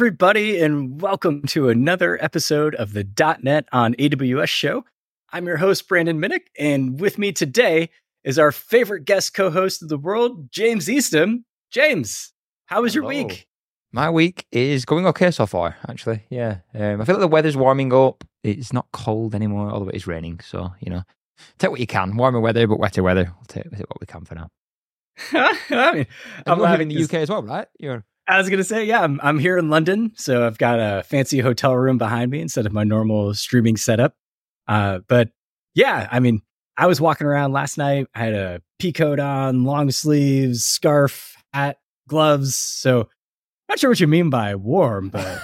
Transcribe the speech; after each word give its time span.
Everybody, 0.00 0.58
and 0.62 0.98
welcome 0.98 1.42
to 1.48 1.68
another 1.68 2.16
episode 2.24 2.74
of 2.76 2.94
the 2.94 3.06
.NET 3.42 3.68
on 3.70 3.92
AWS 3.96 4.48
show. 4.48 4.82
I'm 5.30 5.46
your 5.46 5.58
host, 5.58 5.86
Brandon 5.86 6.18
Minnick, 6.18 6.46
and 6.58 6.98
with 6.98 7.18
me 7.18 7.32
today 7.32 7.90
is 8.24 8.38
our 8.38 8.50
favorite 8.50 9.04
guest 9.04 9.34
co-host 9.34 9.82
of 9.82 9.90
the 9.90 9.98
world, 9.98 10.50
James 10.50 10.88
Eastham. 10.88 11.44
James, 11.70 12.32
how 12.64 12.80
was 12.80 12.94
your 12.94 13.04
week? 13.04 13.46
My 13.92 14.08
week 14.08 14.46
is 14.50 14.86
going 14.86 15.04
okay 15.08 15.30
so 15.30 15.44
far, 15.44 15.76
actually. 15.86 16.22
Yeah. 16.30 16.60
Um, 16.74 17.02
I 17.02 17.04
feel 17.04 17.16
like 17.16 17.20
the 17.20 17.28
weather's 17.28 17.58
warming 17.58 17.92
up. 17.92 18.24
It's 18.42 18.72
not 18.72 18.86
cold 18.94 19.34
anymore, 19.34 19.70
although 19.70 19.90
it 19.90 19.96
is 19.96 20.06
raining. 20.06 20.40
So, 20.40 20.72
you 20.80 20.88
know, 20.88 21.02
take 21.58 21.72
what 21.72 21.80
you 21.80 21.86
can. 21.86 22.16
Warmer 22.16 22.40
weather, 22.40 22.66
but 22.66 22.78
wetter 22.78 23.02
weather. 23.02 23.34
We'll 23.36 23.44
take, 23.48 23.64
we'll 23.64 23.76
take 23.76 23.90
what 23.90 24.00
we 24.00 24.06
can 24.06 24.24
for 24.24 24.34
now. 24.34 24.48
I 25.32 25.92
mean, 25.92 26.06
I'm 26.46 26.54
I'm 26.54 26.58
living 26.60 26.90
in 26.90 26.96
the 26.96 27.04
UK 27.04 27.14
as 27.16 27.28
well, 27.28 27.42
right? 27.42 27.68
You're 27.78 28.02
I 28.30 28.38
was 28.38 28.48
gonna 28.48 28.64
say, 28.64 28.84
yeah, 28.84 29.00
I'm, 29.02 29.18
I'm 29.24 29.40
here 29.40 29.58
in 29.58 29.70
London, 29.70 30.12
so 30.14 30.46
I've 30.46 30.56
got 30.56 30.78
a 30.78 31.02
fancy 31.02 31.40
hotel 31.40 31.74
room 31.74 31.98
behind 31.98 32.30
me 32.30 32.40
instead 32.40 32.64
of 32.64 32.72
my 32.72 32.84
normal 32.84 33.34
streaming 33.34 33.76
setup. 33.76 34.14
Uh, 34.68 35.00
but 35.08 35.30
yeah, 35.74 36.08
I 36.12 36.20
mean, 36.20 36.42
I 36.76 36.86
was 36.86 37.00
walking 37.00 37.26
around 37.26 37.52
last 37.52 37.76
night. 37.76 38.06
I 38.14 38.18
had 38.20 38.34
a 38.34 38.62
pea 38.78 38.92
coat 38.92 39.18
on, 39.18 39.64
long 39.64 39.90
sleeves, 39.90 40.64
scarf, 40.64 41.36
hat, 41.52 41.78
gloves. 42.06 42.54
So, 42.54 43.08
not 43.68 43.80
sure 43.80 43.90
what 43.90 43.98
you 43.98 44.06
mean 44.06 44.30
by 44.30 44.54
warm, 44.54 45.08
but 45.08 45.42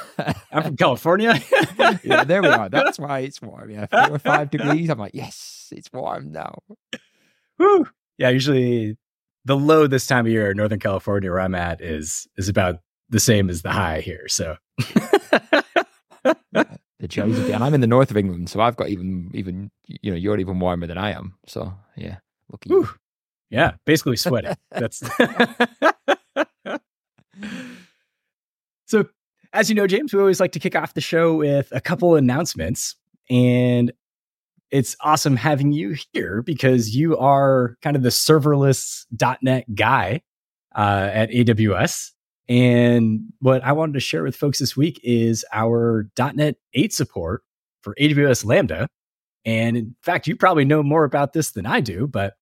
I'm 0.52 0.62
from 0.62 0.76
California. 0.76 1.40
yeah, 2.04 2.22
there 2.22 2.40
we 2.40 2.48
are. 2.48 2.68
That's 2.68 3.00
why 3.00 3.20
it's 3.20 3.42
warm. 3.42 3.68
Yeah, 3.68 3.86
four 3.86 4.16
or 4.16 4.18
five 4.20 4.50
degrees. 4.52 4.90
I'm 4.90 4.98
like, 4.98 5.14
yes, 5.14 5.72
it's 5.74 5.92
warm 5.92 6.30
now. 6.30 6.60
Whew. 7.56 7.88
Yeah, 8.16 8.28
usually 8.28 8.96
the 9.47 9.56
low 9.56 9.86
this 9.86 10.06
time 10.06 10.27
of 10.27 10.33
year 10.33 10.50
in 10.50 10.56
Northern 10.56 10.80
California, 10.80 11.30
where 11.30 11.41
I'm 11.41 11.55
at, 11.55 11.80
is 11.80 12.27
is 12.36 12.48
about 12.48 12.80
the 13.08 13.20
same 13.20 13.48
as 13.48 13.62
the 13.62 13.70
high 13.70 14.00
here. 14.00 14.27
So. 14.28 14.56
The 16.98 17.09
cherries, 17.09 17.38
and 17.38 17.62
I'm 17.62 17.75
in 17.75 17.82
the 17.82 17.87
north 17.87 18.10
of 18.10 18.16
England, 18.16 18.48
so 18.48 18.59
I've 18.59 18.75
got 18.75 18.88
even, 18.88 19.31
even, 19.34 19.70
you 19.87 20.10
know, 20.10 20.16
you're 20.16 20.38
even 20.38 20.59
warmer 20.59 20.87
than 20.87 20.97
I 20.97 21.10
am. 21.10 21.34
So, 21.47 21.75
yeah. 21.94 22.16
Whew. 22.65 22.88
Yeah, 23.50 23.72
basically 23.84 24.16
sweating. 24.16 24.56
That's 24.70 25.03
so. 28.87 29.09
As 29.53 29.69
you 29.69 29.75
know, 29.75 29.87
James, 29.87 30.15
we 30.15 30.20
always 30.20 30.41
like 30.41 30.53
to 30.53 30.59
kick 30.59 30.75
off 30.75 30.94
the 30.94 31.03
show 31.03 31.34
with 31.34 31.69
a 31.70 31.82
couple 31.82 32.16
announcements, 32.16 32.97
and 33.28 33.93
it's 34.71 34.97
awesome 35.00 35.37
having 35.37 35.72
you 35.72 35.97
here 36.12 36.43
because 36.43 36.94
you 36.94 37.16
are 37.19 37.77
kind 37.82 37.97
of 37.97 38.03
the 38.03 38.09
serverless 38.09 39.06
.NET 39.43 39.75
guy 39.75 40.22
uh, 40.75 41.10
at 41.12 41.31
AWS. 41.31 42.10
And 42.49 43.32
what 43.41 43.65
I 43.65 43.72
wanted 43.72 43.94
to 43.94 44.00
share 44.00 44.22
with 44.22 44.37
folks 44.37 44.59
this 44.59 44.76
week 44.76 45.00
is 45.03 45.44
our 45.53 46.09
.NET 46.19 46.56
8 46.75 46.93
support 46.93 47.43
for 47.82 47.94
AWS 48.00 48.44
Lambda. 48.44 48.88
And 49.44 49.76
in 49.76 49.97
fact, 50.03 50.26
you 50.26 50.37
probably 50.37 50.65
know 50.65 50.82
more 50.82 51.05
about 51.05 51.32
this 51.32 51.53
than 51.53 51.66
I 51.66 51.81
do, 51.81 52.06
but 52.06 52.34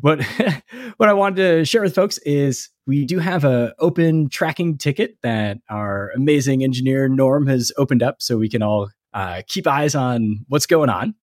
what 0.00 0.22
what 0.96 1.08
I 1.08 1.12
wanted 1.12 1.36
to 1.36 1.64
share 1.64 1.82
with 1.82 1.94
folks 1.94 2.18
is 2.18 2.70
we 2.86 3.04
do 3.04 3.18
have 3.18 3.44
a 3.44 3.74
open 3.78 4.28
tracking 4.28 4.78
ticket 4.78 5.16
that 5.22 5.58
our 5.68 6.10
amazing 6.16 6.64
engineer 6.64 7.08
Norm 7.08 7.46
has 7.46 7.72
opened 7.76 8.02
up, 8.02 8.22
so 8.22 8.38
we 8.38 8.48
can 8.48 8.62
all 8.62 8.88
uh, 9.12 9.42
keep 9.46 9.66
eyes 9.66 9.94
on 9.94 10.44
what's 10.48 10.66
going 10.66 10.88
on. 10.88 11.14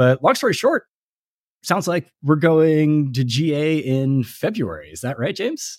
But 0.00 0.22
long 0.22 0.34
story 0.34 0.54
short, 0.54 0.84
sounds 1.62 1.86
like 1.86 2.10
we're 2.22 2.36
going 2.36 3.12
to 3.12 3.22
GA 3.22 3.76
in 3.76 4.24
February. 4.24 4.88
Is 4.88 5.02
that 5.02 5.18
right, 5.18 5.36
James? 5.36 5.78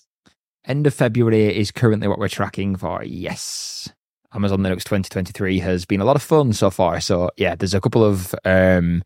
End 0.64 0.86
of 0.86 0.94
February 0.94 1.58
is 1.58 1.72
currently 1.72 2.06
what 2.06 2.20
we're 2.20 2.28
tracking 2.28 2.76
for. 2.76 3.02
Yes. 3.02 3.92
Amazon 4.32 4.60
Linux 4.60 4.84
2023 4.84 5.58
has 5.58 5.84
been 5.84 6.00
a 6.00 6.04
lot 6.04 6.14
of 6.14 6.22
fun 6.22 6.52
so 6.52 6.70
far. 6.70 7.00
So, 7.00 7.30
yeah, 7.36 7.56
there's 7.56 7.74
a 7.74 7.80
couple 7.80 8.04
of 8.04 8.32
um, 8.44 9.02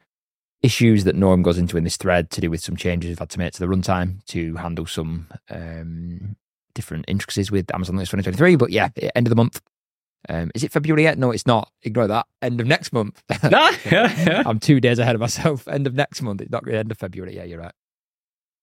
issues 0.62 1.04
that 1.04 1.16
Norm 1.16 1.42
goes 1.42 1.56
into 1.56 1.78
in 1.78 1.84
this 1.84 1.96
thread 1.96 2.28
to 2.32 2.42
do 2.42 2.50
with 2.50 2.60
some 2.60 2.76
changes 2.76 3.08
we've 3.08 3.18
had 3.18 3.30
to 3.30 3.38
make 3.38 3.54
to 3.54 3.60
the 3.60 3.74
runtime 3.74 4.22
to 4.26 4.54
handle 4.56 4.84
some 4.84 5.28
um, 5.48 6.36
different 6.74 7.06
intricacies 7.08 7.50
with 7.50 7.74
Amazon 7.74 7.96
Linux 7.96 8.10
2023. 8.10 8.56
But 8.56 8.68
yeah, 8.70 8.90
end 9.14 9.26
of 9.26 9.30
the 9.30 9.36
month. 9.36 9.62
Um, 10.28 10.50
is 10.54 10.64
it 10.64 10.72
February 10.72 11.04
yet? 11.04 11.18
No, 11.18 11.30
it's 11.30 11.46
not. 11.46 11.70
Ignore 11.82 12.08
that. 12.08 12.26
End 12.42 12.60
of 12.60 12.66
next 12.66 12.92
month. 12.92 13.22
I'm 13.42 14.58
two 14.58 14.80
days 14.80 14.98
ahead 14.98 15.14
of 15.14 15.20
myself. 15.20 15.66
End 15.68 15.86
of 15.86 15.94
next 15.94 16.22
month. 16.22 16.40
It's 16.40 16.50
not 16.50 16.64
the 16.64 16.76
end 16.76 16.90
of 16.90 16.98
February. 16.98 17.36
Yeah, 17.36 17.44
you're 17.44 17.60
right. 17.60 17.72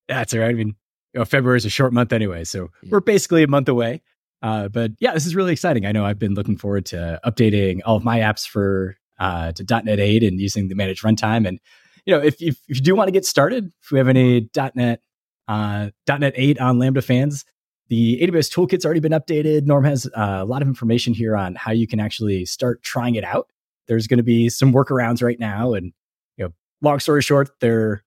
That's 0.08 0.34
all 0.34 0.42
right. 0.42 0.50
I 0.50 0.54
mean, 0.54 0.76
you 1.14 1.20
know, 1.20 1.26
February 1.26 1.58
is 1.58 1.66
a 1.66 1.70
short 1.70 1.94
month 1.94 2.12
anyway, 2.12 2.44
so 2.44 2.70
Yeah. 2.82 2.90
we're 2.92 3.00
basically 3.00 3.44
a 3.44 3.48
month 3.48 3.70
away. 3.70 4.02
Uh, 4.42 4.68
but 4.68 4.92
yeah, 5.00 5.14
this 5.14 5.26
is 5.26 5.36
really 5.36 5.54
exciting. 5.54 5.86
I 5.86 5.92
know 5.94 6.06
I've 6.06 6.20
been 6.20 6.34
looking 6.34 6.58
forward 6.58 6.86
to 6.88 7.20
updating 7.26 7.80
all 7.86 7.96
of 7.96 8.04
my 8.04 8.20
apps 8.20 8.46
for 8.48 8.98
uh, 9.20 9.54
to 9.54 9.64
.NET 9.86 10.00
8 10.00 10.24
and 10.24 10.40
using 10.40 10.68
the 10.68 10.76
managed 10.76 11.04
runtime. 11.04 11.48
And 11.48 11.60
you 12.06 12.14
know, 12.14 12.22
if, 12.22 12.42
if 12.42 12.58
if 12.68 12.78
you 12.78 12.84
do 12.84 12.96
want 12.96 13.08
to 13.08 13.14
get 13.14 13.26
started, 13.26 13.72
if 13.82 13.92
we 13.92 14.00
have 14.00 14.10
any 14.10 14.50
.NET 14.76 15.00
uh, 15.48 15.92
.NET 16.10 16.34
8 16.36 16.60
on 16.60 16.78
Lambda 16.80 17.02
fans, 17.02 17.46
the 17.90 18.20
AWS 18.22 18.54
toolkit's 18.54 18.86
already 18.86 19.00
been 19.00 19.12
updated. 19.12 19.66
Norm 19.66 19.84
has 19.84 20.08
uh, 20.16 20.40
a 20.42 20.46
lot 20.46 20.62
of 20.62 20.68
information 20.68 21.14
here 21.14 21.36
on 21.36 21.56
how 21.56 21.72
you 21.72 21.88
can 21.88 22.00
actually 22.00 22.46
start 22.46 22.82
trying 22.82 23.16
it 23.16 23.24
out. 23.24 23.48
There's 23.88 24.08
going 24.08 24.18
to 24.18 24.24
be 24.24 24.50
some 24.50 24.74
workarounds 24.74 25.22
right 25.22 25.40
now, 25.40 25.74
and 25.74 25.92
you 26.38 26.46
know, 26.46 26.54
long 26.82 27.00
story 27.00 27.22
short, 27.22 27.50
they're 27.60 28.04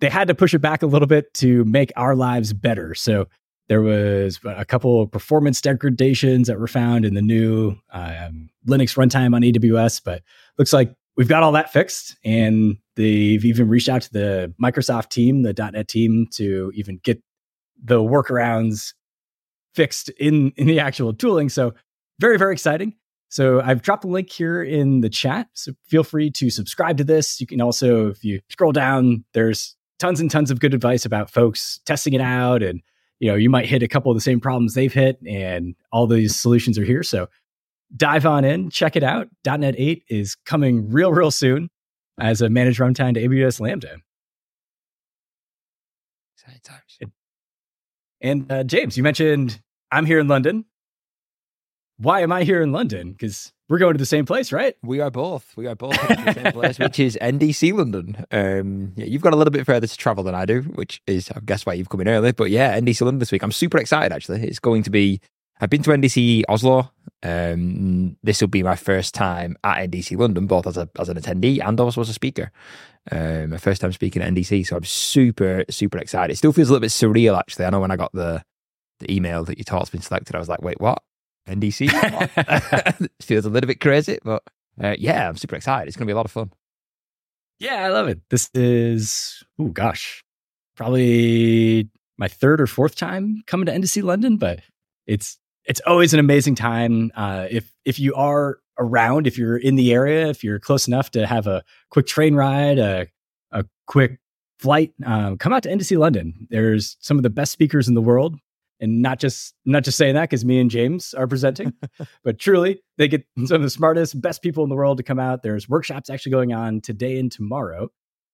they 0.00 0.10
had 0.10 0.28
to 0.28 0.34
push 0.34 0.52
it 0.52 0.58
back 0.58 0.82
a 0.82 0.86
little 0.86 1.08
bit 1.08 1.32
to 1.34 1.64
make 1.64 1.90
our 1.96 2.14
lives 2.14 2.52
better. 2.52 2.94
So 2.94 3.28
there 3.68 3.82
was 3.82 4.38
a 4.44 4.64
couple 4.64 5.02
of 5.02 5.10
performance 5.10 5.60
degradations 5.60 6.46
that 6.48 6.60
were 6.60 6.68
found 6.68 7.04
in 7.04 7.14
the 7.14 7.22
new 7.22 7.76
um, 7.92 8.50
Linux 8.66 8.96
runtime 8.96 9.34
on 9.34 9.42
AWS, 9.42 10.02
but 10.04 10.22
looks 10.58 10.72
like 10.72 10.94
we've 11.16 11.28
got 11.28 11.42
all 11.42 11.52
that 11.52 11.72
fixed. 11.72 12.16
And 12.24 12.76
they've 12.94 13.44
even 13.44 13.68
reached 13.68 13.88
out 13.88 14.02
to 14.02 14.12
the 14.12 14.54
Microsoft 14.62 15.08
team, 15.08 15.42
the 15.42 15.52
.NET 15.52 15.88
team, 15.88 16.28
to 16.34 16.70
even 16.74 17.00
get 17.02 17.20
the 17.86 18.00
workarounds 18.00 18.94
fixed 19.74 20.08
in 20.10 20.52
in 20.56 20.66
the 20.66 20.80
actual 20.80 21.14
tooling. 21.14 21.48
So 21.48 21.74
very 22.18 22.38
very 22.38 22.52
exciting. 22.52 22.94
So 23.28 23.60
I've 23.60 23.82
dropped 23.82 24.04
a 24.04 24.08
link 24.08 24.30
here 24.30 24.62
in 24.62 25.00
the 25.00 25.10
chat. 25.10 25.48
So 25.54 25.72
feel 25.88 26.04
free 26.04 26.30
to 26.30 26.48
subscribe 26.48 26.96
to 26.98 27.04
this. 27.04 27.40
You 27.40 27.46
can 27.46 27.60
also, 27.60 28.06
if 28.08 28.24
you 28.24 28.40
scroll 28.48 28.70
down, 28.70 29.24
there's 29.32 29.76
tons 29.98 30.20
and 30.20 30.30
tons 30.30 30.50
of 30.50 30.60
good 30.60 30.74
advice 30.74 31.04
about 31.04 31.30
folks 31.30 31.80
testing 31.86 32.12
it 32.12 32.20
out 32.20 32.62
and 32.62 32.82
you 33.18 33.30
know 33.30 33.34
you 33.36 33.48
might 33.48 33.66
hit 33.66 33.82
a 33.82 33.88
couple 33.88 34.10
of 34.10 34.16
the 34.16 34.20
same 34.20 34.40
problems 34.40 34.74
they've 34.74 34.92
hit 34.92 35.18
and 35.26 35.74
all 35.90 36.06
these 36.06 36.38
solutions 36.38 36.78
are 36.78 36.84
here 36.84 37.02
so 37.02 37.28
dive 37.96 38.26
on 38.26 38.44
in 38.44 38.68
check 38.68 38.96
it 38.96 39.02
out 39.02 39.28
net 39.46 39.74
8 39.76 40.04
is 40.08 40.34
coming 40.44 40.90
real 40.90 41.12
real 41.12 41.30
soon 41.30 41.70
as 42.20 42.42
a 42.42 42.50
managed 42.50 42.78
runtime 42.78 43.14
to 43.14 43.26
aws 43.26 43.60
lambda 43.60 43.96
Exciting 46.36 46.60
times. 46.62 47.12
And 48.20 48.50
uh, 48.50 48.64
james 48.64 48.96
you 48.96 49.02
mentioned 49.02 49.60
i'm 49.90 50.06
here 50.06 50.18
in 50.18 50.28
london 50.28 50.64
why 51.98 52.20
am 52.20 52.32
i 52.32 52.42
here 52.42 52.62
in 52.62 52.72
london 52.72 53.12
because 53.12 53.52
we're 53.68 53.78
going 53.78 53.94
to 53.94 53.98
the 53.98 54.06
same 54.06 54.24
place 54.24 54.52
right 54.52 54.76
We 54.82 55.00
are 55.00 55.10
both. 55.10 55.52
We 55.56 55.66
are 55.66 55.74
both 55.74 55.94
at 56.10 56.24
the 56.24 56.32
same 56.32 56.52
place, 56.52 56.78
which 56.78 57.00
is 57.00 57.18
NDC 57.20 57.76
London. 57.76 58.24
Um, 58.30 58.92
yeah, 58.94 59.06
you've 59.06 59.22
got 59.22 59.32
a 59.32 59.36
little 59.36 59.50
bit 59.50 59.66
further 59.66 59.88
to 59.88 59.96
travel 59.96 60.22
than 60.22 60.36
I 60.36 60.44
do, 60.44 60.62
which 60.62 61.02
is, 61.06 61.30
I 61.30 61.40
guess, 61.44 61.66
why 61.66 61.72
you've 61.72 61.88
come 61.88 62.00
in 62.00 62.08
early. 62.08 62.30
But 62.30 62.50
yeah, 62.50 62.78
NDC 62.78 63.00
London 63.00 63.18
this 63.18 63.32
week. 63.32 63.42
I'm 63.42 63.50
super 63.50 63.78
excited, 63.78 64.12
actually. 64.12 64.46
It's 64.46 64.60
going 64.60 64.84
to 64.84 64.90
be, 64.90 65.20
I've 65.60 65.70
been 65.70 65.82
to 65.82 65.90
NDC 65.90 66.44
Oslo. 66.48 66.92
Um, 67.24 68.16
this 68.22 68.40
will 68.40 68.48
be 68.48 68.62
my 68.62 68.76
first 68.76 69.14
time 69.14 69.56
at 69.64 69.90
NDC 69.90 70.16
London, 70.16 70.46
both 70.46 70.68
as, 70.68 70.76
a, 70.76 70.88
as 71.00 71.08
an 71.08 71.16
attendee 71.16 71.58
and 71.66 71.80
also 71.80 72.00
as 72.00 72.08
a 72.08 72.14
speaker. 72.14 72.52
Um, 73.10 73.50
my 73.50 73.58
first 73.58 73.80
time 73.80 73.92
speaking 73.92 74.22
at 74.22 74.32
NDC. 74.32 74.66
So 74.66 74.76
I'm 74.76 74.84
super, 74.84 75.64
super 75.70 75.98
excited. 75.98 76.32
It 76.32 76.36
still 76.36 76.52
feels 76.52 76.68
a 76.68 76.72
little 76.72 76.82
bit 76.84 76.90
surreal, 76.90 77.38
actually. 77.38 77.66
I 77.66 77.70
know 77.70 77.80
when 77.80 77.90
I 77.90 77.96
got 77.96 78.12
the, 78.12 78.42
the 79.00 79.12
email 79.12 79.44
that 79.44 79.58
your 79.58 79.64
talk's 79.64 79.90
been 79.90 80.02
selected, 80.02 80.34
I 80.34 80.38
was 80.38 80.48
like, 80.48 80.62
wait, 80.62 80.80
what? 80.80 81.02
NDC? 81.48 81.92
What? 81.92 82.30
it 83.02 83.12
feels 83.22 83.44
a 83.44 83.50
little 83.50 83.68
bit 83.68 83.80
crazy, 83.80 84.18
but 84.24 84.42
uh, 84.82 84.96
yeah, 84.98 85.28
I'm 85.28 85.36
super 85.36 85.56
excited. 85.56 85.88
It's 85.88 85.96
going 85.96 86.06
to 86.06 86.10
be 86.10 86.14
a 86.14 86.16
lot 86.16 86.26
of 86.26 86.32
fun. 86.32 86.50
Yeah, 87.58 87.76
I 87.76 87.88
love 87.88 88.08
it. 88.08 88.20
This 88.28 88.50
is, 88.54 89.42
oh 89.58 89.68
gosh, 89.68 90.22
probably 90.76 91.88
my 92.18 92.28
third 92.28 92.60
or 92.60 92.66
fourth 92.66 92.96
time 92.96 93.42
coming 93.46 93.66
to 93.66 93.72
NDC 93.72 94.02
London, 94.02 94.36
but 94.36 94.60
it's 95.06 95.38
it's 95.64 95.80
always 95.86 96.12
an 96.12 96.20
amazing 96.20 96.54
time. 96.54 97.12
Uh, 97.14 97.46
if 97.50 97.72
if 97.84 97.98
you 97.98 98.14
are 98.14 98.58
around, 98.78 99.26
if 99.26 99.38
you're 99.38 99.56
in 99.56 99.76
the 99.76 99.92
area, 99.92 100.28
if 100.28 100.44
you're 100.44 100.58
close 100.58 100.86
enough 100.86 101.10
to 101.12 101.26
have 101.26 101.46
a 101.46 101.64
quick 101.90 102.06
train 102.06 102.34
ride, 102.34 102.78
a 102.78 103.06
a 103.52 103.64
quick 103.86 104.18
flight, 104.58 104.92
um, 105.04 105.38
come 105.38 105.52
out 105.52 105.62
to 105.62 105.68
NDC 105.68 105.98
London. 105.98 106.46
There's 106.50 106.96
some 107.00 107.16
of 107.16 107.22
the 107.22 107.30
best 107.30 107.52
speakers 107.52 107.88
in 107.88 107.94
the 107.94 108.02
world, 108.02 108.36
and 108.80 109.02
not 109.02 109.18
just 109.18 109.54
not 109.64 109.84
just 109.84 109.96
saying 109.96 110.14
that 110.14 110.28
because 110.28 110.44
me 110.44 110.60
and 110.60 110.70
James 110.70 111.14
are 111.14 111.26
presenting, 111.26 111.72
but 112.24 112.38
truly 112.38 112.82
they 112.98 113.08
get 113.08 113.24
some 113.44 113.56
of 113.56 113.62
the 113.62 113.70
smartest, 113.70 114.20
best 114.20 114.42
people 114.42 114.64
in 114.64 114.70
the 114.70 114.76
world 114.76 114.98
to 114.98 115.02
come 115.02 115.18
out. 115.18 115.42
There's 115.42 115.68
workshops 115.68 116.10
actually 116.10 116.32
going 116.32 116.52
on 116.52 116.80
today 116.80 117.18
and 117.18 117.30
tomorrow, 117.30 117.90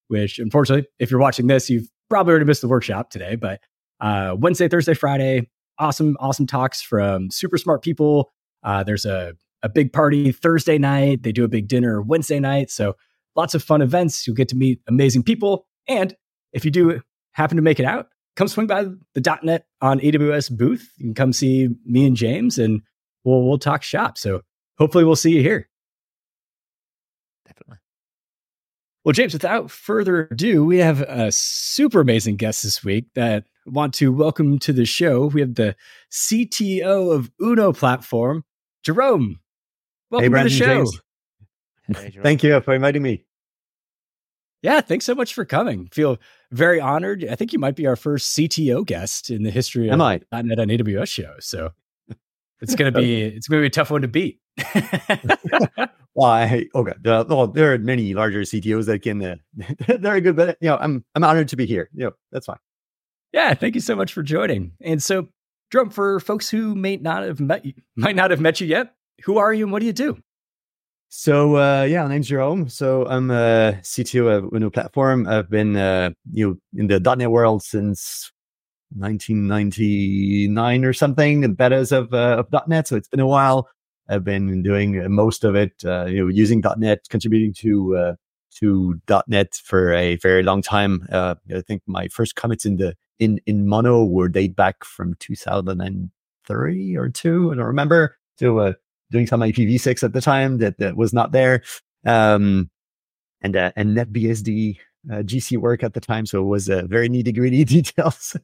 which 0.07 0.39
unfortunately, 0.39 0.87
if 0.99 1.11
you're 1.11 1.19
watching 1.19 1.47
this, 1.47 1.69
you've 1.69 1.89
probably 2.09 2.31
already 2.31 2.45
missed 2.45 2.61
the 2.61 2.67
workshop 2.67 3.09
today. 3.09 3.35
But 3.35 3.61
uh, 3.99 4.35
Wednesday, 4.37 4.67
Thursday, 4.67 4.93
Friday, 4.93 5.49
awesome, 5.79 6.17
awesome 6.19 6.45
talks 6.45 6.81
from 6.81 7.31
super 7.31 7.57
smart 7.57 7.81
people. 7.81 8.31
Uh, 8.63 8.83
there's 8.83 9.05
a, 9.05 9.33
a 9.63 9.69
big 9.69 9.91
party 9.91 10.31
Thursday 10.31 10.77
night. 10.77 11.23
They 11.23 11.31
do 11.31 11.43
a 11.43 11.47
big 11.47 11.67
dinner 11.67 12.01
Wednesday 12.01 12.39
night. 12.39 12.69
So 12.69 12.95
lots 13.35 13.55
of 13.55 13.63
fun 13.63 13.81
events. 13.81 14.27
You'll 14.27 14.35
get 14.35 14.49
to 14.49 14.55
meet 14.55 14.81
amazing 14.87 15.23
people. 15.23 15.65
And 15.87 16.15
if 16.51 16.65
you 16.65 16.71
do 16.71 17.01
happen 17.31 17.57
to 17.57 17.63
make 17.63 17.79
it 17.79 17.85
out, 17.85 18.07
come 18.35 18.47
swing 18.47 18.67
by 18.67 18.83
the 19.13 19.39
.NET 19.43 19.65
on 19.81 19.99
AWS 19.99 20.55
booth. 20.55 20.91
You 20.97 21.05
can 21.05 21.13
come 21.13 21.33
see 21.33 21.69
me 21.85 22.05
and 22.05 22.15
James, 22.15 22.57
and 22.57 22.81
we'll 23.23 23.43
we'll 23.43 23.57
talk 23.57 23.83
shop. 23.83 24.17
So 24.17 24.41
hopefully 24.77 25.03
we'll 25.03 25.15
see 25.15 25.31
you 25.31 25.41
here. 25.41 25.69
Definitely. 27.47 27.77
Well, 29.03 29.13
James, 29.13 29.33
without 29.33 29.69
further 29.69 30.29
ado, 30.31 30.63
we 30.63 30.77
have 30.77 31.01
a 31.01 31.31
super 31.31 31.99
amazing 31.99 32.37
guest 32.37 32.63
this 32.63 32.83
week 32.83 33.05
that 33.15 33.43
I 33.67 33.69
want 33.69 33.93
to 33.95 34.13
welcome 34.13 34.59
to 34.59 34.71
the 34.71 34.85
show. 34.85 35.25
We 35.27 35.41
have 35.41 35.55
the 35.55 35.75
CTO 36.11 37.13
of 37.13 37.29
Uno 37.41 37.73
platform, 37.73 38.45
Jerome. 38.83 39.39
Welcome 40.13 40.25
hey, 40.25 40.29
Brandon, 40.29 40.51
to 40.51 40.59
the 40.59 40.65
show. 40.65 42.03
James. 42.03 42.15
Thank 42.21 42.43
you 42.43 42.61
for 42.61 42.75
inviting 42.75 43.01
me. 43.01 43.25
Yeah, 44.61 44.79
thanks 44.79 45.05
so 45.05 45.15
much 45.15 45.33
for 45.33 45.43
coming. 45.43 45.89
Feel 45.91 46.19
very 46.51 46.79
honored. 46.79 47.25
I 47.31 47.33
think 47.33 47.51
you 47.51 47.57
might 47.57 47.75
be 47.75 47.87
our 47.87 47.95
first 47.95 48.37
CTO 48.37 48.85
guest 48.85 49.31
in 49.31 49.41
the 49.41 49.49
history 49.49 49.87
of 49.87 49.93
Am 49.93 50.01
I? 50.01 50.21
.NET 50.31 50.59
on 50.59 50.67
AWS 50.67 51.07
show. 51.07 51.33
So 51.39 51.71
it's 52.61 52.75
gonna 52.75 52.91
be 52.91 53.23
it's 53.23 53.47
gonna 53.47 53.63
be 53.63 53.67
a 53.67 53.71
tough 53.71 53.89
one 53.89 54.03
to 54.03 54.07
beat. 54.07 54.39
well, 56.13 56.29
I, 56.29 56.67
okay. 56.75 56.93
Uh, 57.03 57.25
well, 57.27 57.47
there 57.47 57.73
are 57.73 57.79
many 57.79 58.13
larger 58.13 58.41
CTOs 58.41 58.85
that 58.85 59.01
can. 59.01 59.23
Uh, 59.23 59.35
they're 59.97 60.21
good, 60.21 60.35
but 60.35 60.59
you 60.61 60.69
know, 60.69 60.77
I'm 60.77 61.03
I'm 61.15 61.23
honored 61.23 61.47
to 61.47 61.55
be 61.55 61.65
here. 61.65 61.89
You 61.91 62.05
know, 62.05 62.11
that's 62.31 62.45
fine. 62.45 62.59
Yeah, 63.31 63.55
thank 63.55 63.73
you 63.73 63.81
so 63.81 63.95
much 63.95 64.13
for 64.13 64.21
joining. 64.21 64.73
And 64.79 65.01
so, 65.01 65.29
Jerome, 65.71 65.89
for 65.89 66.19
folks 66.19 66.51
who 66.51 66.75
may 66.75 66.97
not 66.97 67.23
have 67.23 67.39
met 67.39 67.65
you, 67.65 67.73
might 67.95 68.15
not 68.15 68.29
have 68.29 68.39
met 68.39 68.61
you 68.61 68.67
yet, 68.67 68.93
who 69.23 69.37
are 69.37 69.53
you 69.53 69.65
and 69.65 69.71
what 69.71 69.79
do 69.79 69.85
you 69.85 69.93
do? 69.93 70.17
So 71.09 71.57
uh, 71.57 71.83
yeah, 71.83 72.03
my 72.03 72.09
name's 72.09 72.27
Jerome. 72.27 72.69
So 72.69 73.05
I'm 73.05 73.29
a 73.29 73.79
CTO 73.83 74.37
of 74.37 74.53
Uno 74.53 74.69
Platform. 74.69 75.27
I've 75.27 75.49
been 75.49 75.75
uh, 75.75 76.11
you 76.31 76.47
know 76.47 76.79
in 76.79 76.87
the 76.87 76.99
.NET 76.99 77.29
world 77.29 77.63
since 77.63 78.31
1999 78.95 80.85
or 80.85 80.93
something, 80.93 81.41
the 81.41 81.47
betas 81.47 81.91
of, 81.91 82.13
uh, 82.13 82.43
of 82.43 82.67
.NET. 82.67 82.87
So 82.87 82.95
it's 82.95 83.07
been 83.07 83.19
a 83.19 83.27
while. 83.27 83.69
I've 84.09 84.23
been 84.23 84.63
doing 84.63 85.11
most 85.11 85.43
of 85.43 85.55
it, 85.55 85.73
uh, 85.85 86.05
you 86.05 86.23
know, 86.23 86.27
using 86.27 86.63
.NET, 86.77 87.07
contributing 87.09 87.53
to 87.59 87.95
uh, 87.95 88.15
to 88.55 88.99
.NET 89.27 89.55
for 89.63 89.93
a 89.93 90.17
very 90.17 90.43
long 90.43 90.61
time. 90.61 91.07
Uh, 91.11 91.35
I 91.55 91.61
think 91.61 91.81
my 91.87 92.07
first 92.09 92.35
commits 92.35 92.65
in 92.65 92.77
the 92.77 92.95
in 93.19 93.39
in 93.45 93.67
Mono 93.67 94.03
were 94.03 94.29
date 94.29 94.55
back 94.55 94.83
from 94.83 95.15
2003 95.19 96.95
or 96.95 97.09
two. 97.09 97.51
I 97.51 97.55
don't 97.55 97.65
remember. 97.65 98.17
So 98.37 98.59
uh, 98.59 98.73
doing 99.13 99.27
some 99.27 99.39
IPv6 99.39 100.03
at 100.03 100.11
the 100.11 100.19
time 100.19 100.57
that, 100.57 100.77
that 100.79 100.97
was 100.97 101.13
not 101.13 101.31
there. 101.31 101.61
Um, 102.05 102.69
and, 103.41 103.55
uh, 103.55 103.71
and 103.77 103.95
NetBSD, 103.95 104.77
uh, 105.11 105.15
GC 105.17 105.57
work 105.59 105.83
at 105.83 105.93
the 105.93 106.01
time. 106.01 106.25
So 106.25 106.41
it 106.41 106.47
was 106.47 106.69
uh, 106.69 106.83
very 106.87 107.07
nitty 107.07 107.33
gritty 107.33 107.63
details. 107.77 108.35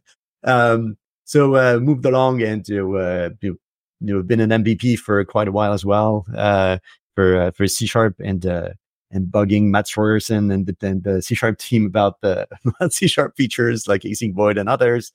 um, 0.45 0.95
so, 1.25 1.55
uh, 1.55 1.79
moved 1.79 2.05
along 2.05 2.41
and, 2.41 2.65
uh, 2.71 3.29
you, 3.41 3.59
you 3.99 4.13
know, 4.13 4.23
been 4.23 4.39
an 4.39 4.51
MVP 4.63 4.97
for 4.99 5.25
quite 5.25 5.47
a 5.47 5.51
while 5.51 5.73
as 5.73 5.83
well, 5.83 6.25
uh, 6.35 6.77
for, 7.15 7.41
uh, 7.41 7.51
for 7.51 7.67
C 7.67 7.85
sharp 7.85 8.15
and, 8.23 8.45
uh, 8.45 8.69
and 9.11 9.27
bugging 9.27 9.65
Mads 9.65 9.91
Torgersen 9.91 10.53
and 10.53 10.67
the, 10.67 10.87
and 10.87 11.03
the 11.03 11.21
C 11.21 11.33
sharp 11.35 11.57
team 11.57 11.85
about 11.85 12.21
the 12.21 12.47
C 12.91 13.07
sharp 13.07 13.35
features 13.35 13.87
like 13.87 14.03
async 14.03 14.33
void 14.35 14.57
and 14.57 14.69
others. 14.69 15.11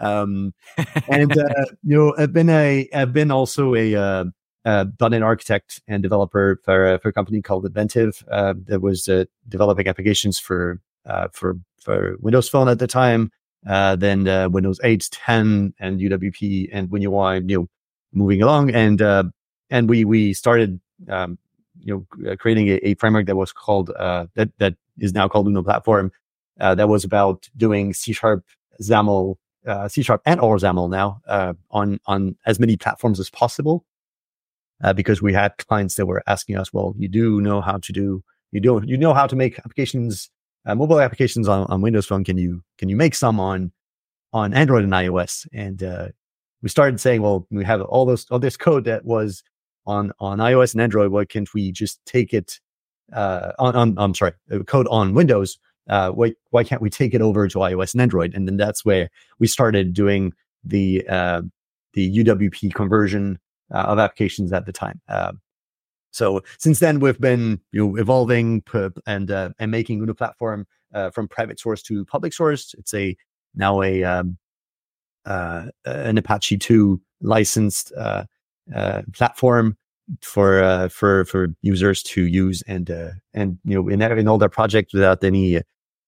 Um, 0.00 0.54
and, 1.08 1.36
uh, 1.36 1.64
you 1.82 1.96
know, 1.96 2.14
I've 2.18 2.32
been 2.32 2.48
a, 2.48 2.88
I've 2.94 3.12
been 3.12 3.30
also 3.30 3.74
a, 3.74 4.32
uh, 4.64 4.86
.NET 5.00 5.22
architect 5.22 5.82
and 5.86 6.02
developer 6.02 6.60
for, 6.64 6.86
uh, 6.86 6.98
for 6.98 7.10
a 7.10 7.12
company 7.12 7.42
called 7.42 7.64
nventive 7.72 8.24
uh, 8.30 8.54
that 8.66 8.80
was 8.80 9.08
uh, 9.08 9.24
developing 9.48 9.88
applications 9.88 10.38
for 10.38 10.80
uh, 11.06 11.28
for 11.32 11.58
for 11.80 12.16
Windows 12.20 12.48
Phone 12.48 12.68
at 12.68 12.78
the 12.78 12.86
time. 12.86 13.30
Uh, 13.66 13.96
then 13.96 14.24
Windows 14.52 14.78
8, 14.84 15.08
10, 15.10 15.72
and 15.78 15.98
UWP 15.98 16.68
and 16.70 16.88
WinUI, 16.90 17.48
you 17.48 17.60
know, 17.60 17.68
moving 18.12 18.42
along, 18.42 18.70
and 18.70 19.00
and 19.70 19.88
we 19.88 20.04
we 20.04 20.34
started 20.34 20.80
um, 21.08 21.38
you 21.78 22.06
know 22.20 22.36
creating 22.36 22.68
a, 22.68 22.74
a, 22.82 22.94
framework 22.96 23.26
that 23.26 23.36
was 23.36 23.52
called 23.52 23.88
that 23.88 24.50
that 24.58 24.74
is 24.98 25.14
now 25.14 25.28
called 25.28 25.46
Uno 25.46 25.62
Platform. 25.62 26.12
That 26.58 26.88
was 26.88 27.04
about 27.04 27.48
doing 27.56 27.94
C 27.94 28.12
sharp, 28.12 28.44
XAML, 28.82 29.36
C 29.88 30.02
sharp, 30.02 30.20
and 30.26 30.40
or 30.40 30.56
XAML 30.56 30.90
now 30.90 31.20
on 31.70 32.00
on 32.06 32.36
as 32.44 32.60
many 32.60 32.76
platforms 32.76 33.18
as 33.18 33.30
possible 33.30 33.84
uh, 34.82 34.92
because 34.92 35.22
we 35.22 35.32
had 35.32 35.56
clients 35.68 35.94
that 35.96 36.06
were 36.06 36.22
asking 36.26 36.56
us, 36.56 36.72
well, 36.72 36.94
you 36.98 37.08
do 37.08 37.40
know 37.40 37.60
how 37.60 37.78
to 37.78 37.92
do, 37.92 38.22
you 38.52 38.60
do, 38.60 38.82
you 38.84 38.96
know 38.96 39.14
how 39.14 39.26
to 39.26 39.36
make 39.36 39.58
applications, 39.58 40.30
uh, 40.66 40.74
mobile 40.74 41.00
applications 41.00 41.48
on, 41.48 41.66
on 41.66 41.80
Windows 41.80 42.06
Phone. 42.06 42.24
Can 42.24 42.38
you, 42.38 42.62
can 42.78 42.88
you 42.88 42.96
make 42.96 43.14
some 43.14 43.38
on, 43.38 43.72
on 44.32 44.52
Android 44.54 44.84
and 44.84 44.92
iOS? 44.92 45.46
And, 45.52 45.82
uh, 45.82 46.08
we 46.62 46.70
started 46.70 46.98
saying, 46.98 47.20
well, 47.20 47.46
we 47.50 47.62
have 47.64 47.82
all 47.82 48.06
those, 48.06 48.26
all 48.30 48.38
this 48.38 48.56
code 48.56 48.84
that 48.84 49.04
was 49.04 49.44
on, 49.86 50.12
on 50.18 50.38
iOS 50.38 50.72
and 50.72 50.80
Android. 50.80 51.10
Why 51.10 51.26
can't 51.26 51.52
we 51.52 51.70
just 51.70 52.00
take 52.06 52.32
it, 52.32 52.58
uh, 53.12 53.52
on, 53.58 53.76
on, 53.76 53.94
I'm 53.98 54.14
sorry, 54.14 54.32
code 54.66 54.88
on 54.90 55.12
Windows? 55.12 55.58
Uh, 55.90 56.10
why, 56.10 56.32
why 56.50 56.64
can't 56.64 56.80
we 56.80 56.88
take 56.88 57.12
it 57.12 57.20
over 57.20 57.46
to 57.48 57.58
iOS 57.58 57.92
and 57.92 58.00
Android? 58.00 58.34
And 58.34 58.48
then 58.48 58.56
that's 58.56 58.82
where 58.82 59.10
we 59.38 59.46
started 59.46 59.92
doing 59.92 60.32
the, 60.64 61.06
uh, 61.06 61.42
the 61.92 62.24
UWP 62.24 62.72
conversion 62.72 63.34
uh, 63.34 63.38
of 63.70 63.98
applications 63.98 64.52
at 64.52 64.66
the 64.66 64.72
time. 64.72 65.00
Uh, 65.08 65.32
so 66.10 66.42
since 66.58 66.78
then, 66.78 67.00
we've 67.00 67.20
been 67.20 67.60
you 67.72 67.86
know 67.86 67.96
evolving 67.96 68.62
and 69.06 69.30
uh, 69.30 69.50
and 69.58 69.70
making 69.70 70.00
Uno 70.00 70.14
platform 70.14 70.66
uh, 70.94 71.10
from 71.10 71.26
private 71.26 71.58
source 71.58 71.82
to 71.82 72.04
public 72.04 72.32
source. 72.32 72.74
It's 72.78 72.94
a 72.94 73.16
now 73.54 73.82
a 73.82 74.04
um, 74.04 74.38
uh, 75.26 75.66
an 75.84 76.16
Apache 76.18 76.58
2 76.58 77.00
licensed 77.20 77.92
uh, 77.96 78.24
platform 79.12 79.76
for 80.20 80.88
for 80.88 81.24
for 81.24 81.48
users 81.62 82.02
to 82.02 82.26
use 82.26 82.62
and 82.68 82.90
and 83.32 83.58
you 83.64 83.74
know 83.74 83.88
in, 83.88 84.00
in 84.00 84.28
all 84.28 84.38
their 84.38 84.48
projects 84.48 84.94
without 84.94 85.24
any 85.24 85.60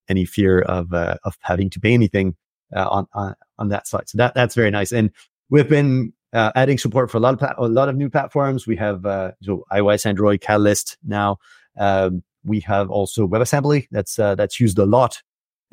any 0.07 0.23
fear 0.23 0.61
of 0.61 0.93
of 0.93 1.37
having 1.41 1.69
to 1.71 1.81
pay 1.81 1.93
anything 1.93 2.33
on, 2.73 3.07
on 3.13 3.35
on 3.57 3.67
that 3.69 3.87
side. 3.87 4.07
So 4.07 4.17
that 4.19 4.35
that's 4.35 4.55
very 4.55 4.71
nice. 4.71 4.93
And 4.93 5.11
we've 5.49 5.67
been 5.67 6.13
uh, 6.33 6.51
adding 6.55 6.77
support 6.77 7.09
for 7.09 7.17
a 7.17 7.19
lot 7.19 7.33
of 7.33 7.39
pla- 7.39 7.55
a 7.57 7.67
lot 7.67 7.89
of 7.89 7.95
new 7.95 8.09
platforms. 8.09 8.67
We 8.67 8.75
have 8.77 9.05
uh, 9.05 9.31
so 9.41 9.65
iOS, 9.71 10.05
Android, 10.05 10.41
Catalyst 10.41 10.97
now. 11.05 11.37
Um, 11.77 12.23
we 12.43 12.59
have 12.61 12.89
also 12.89 13.27
WebAssembly 13.27 13.87
that's 13.91 14.17
uh, 14.19 14.35
that's 14.35 14.59
used 14.59 14.77
a 14.77 14.85
lot, 14.85 15.21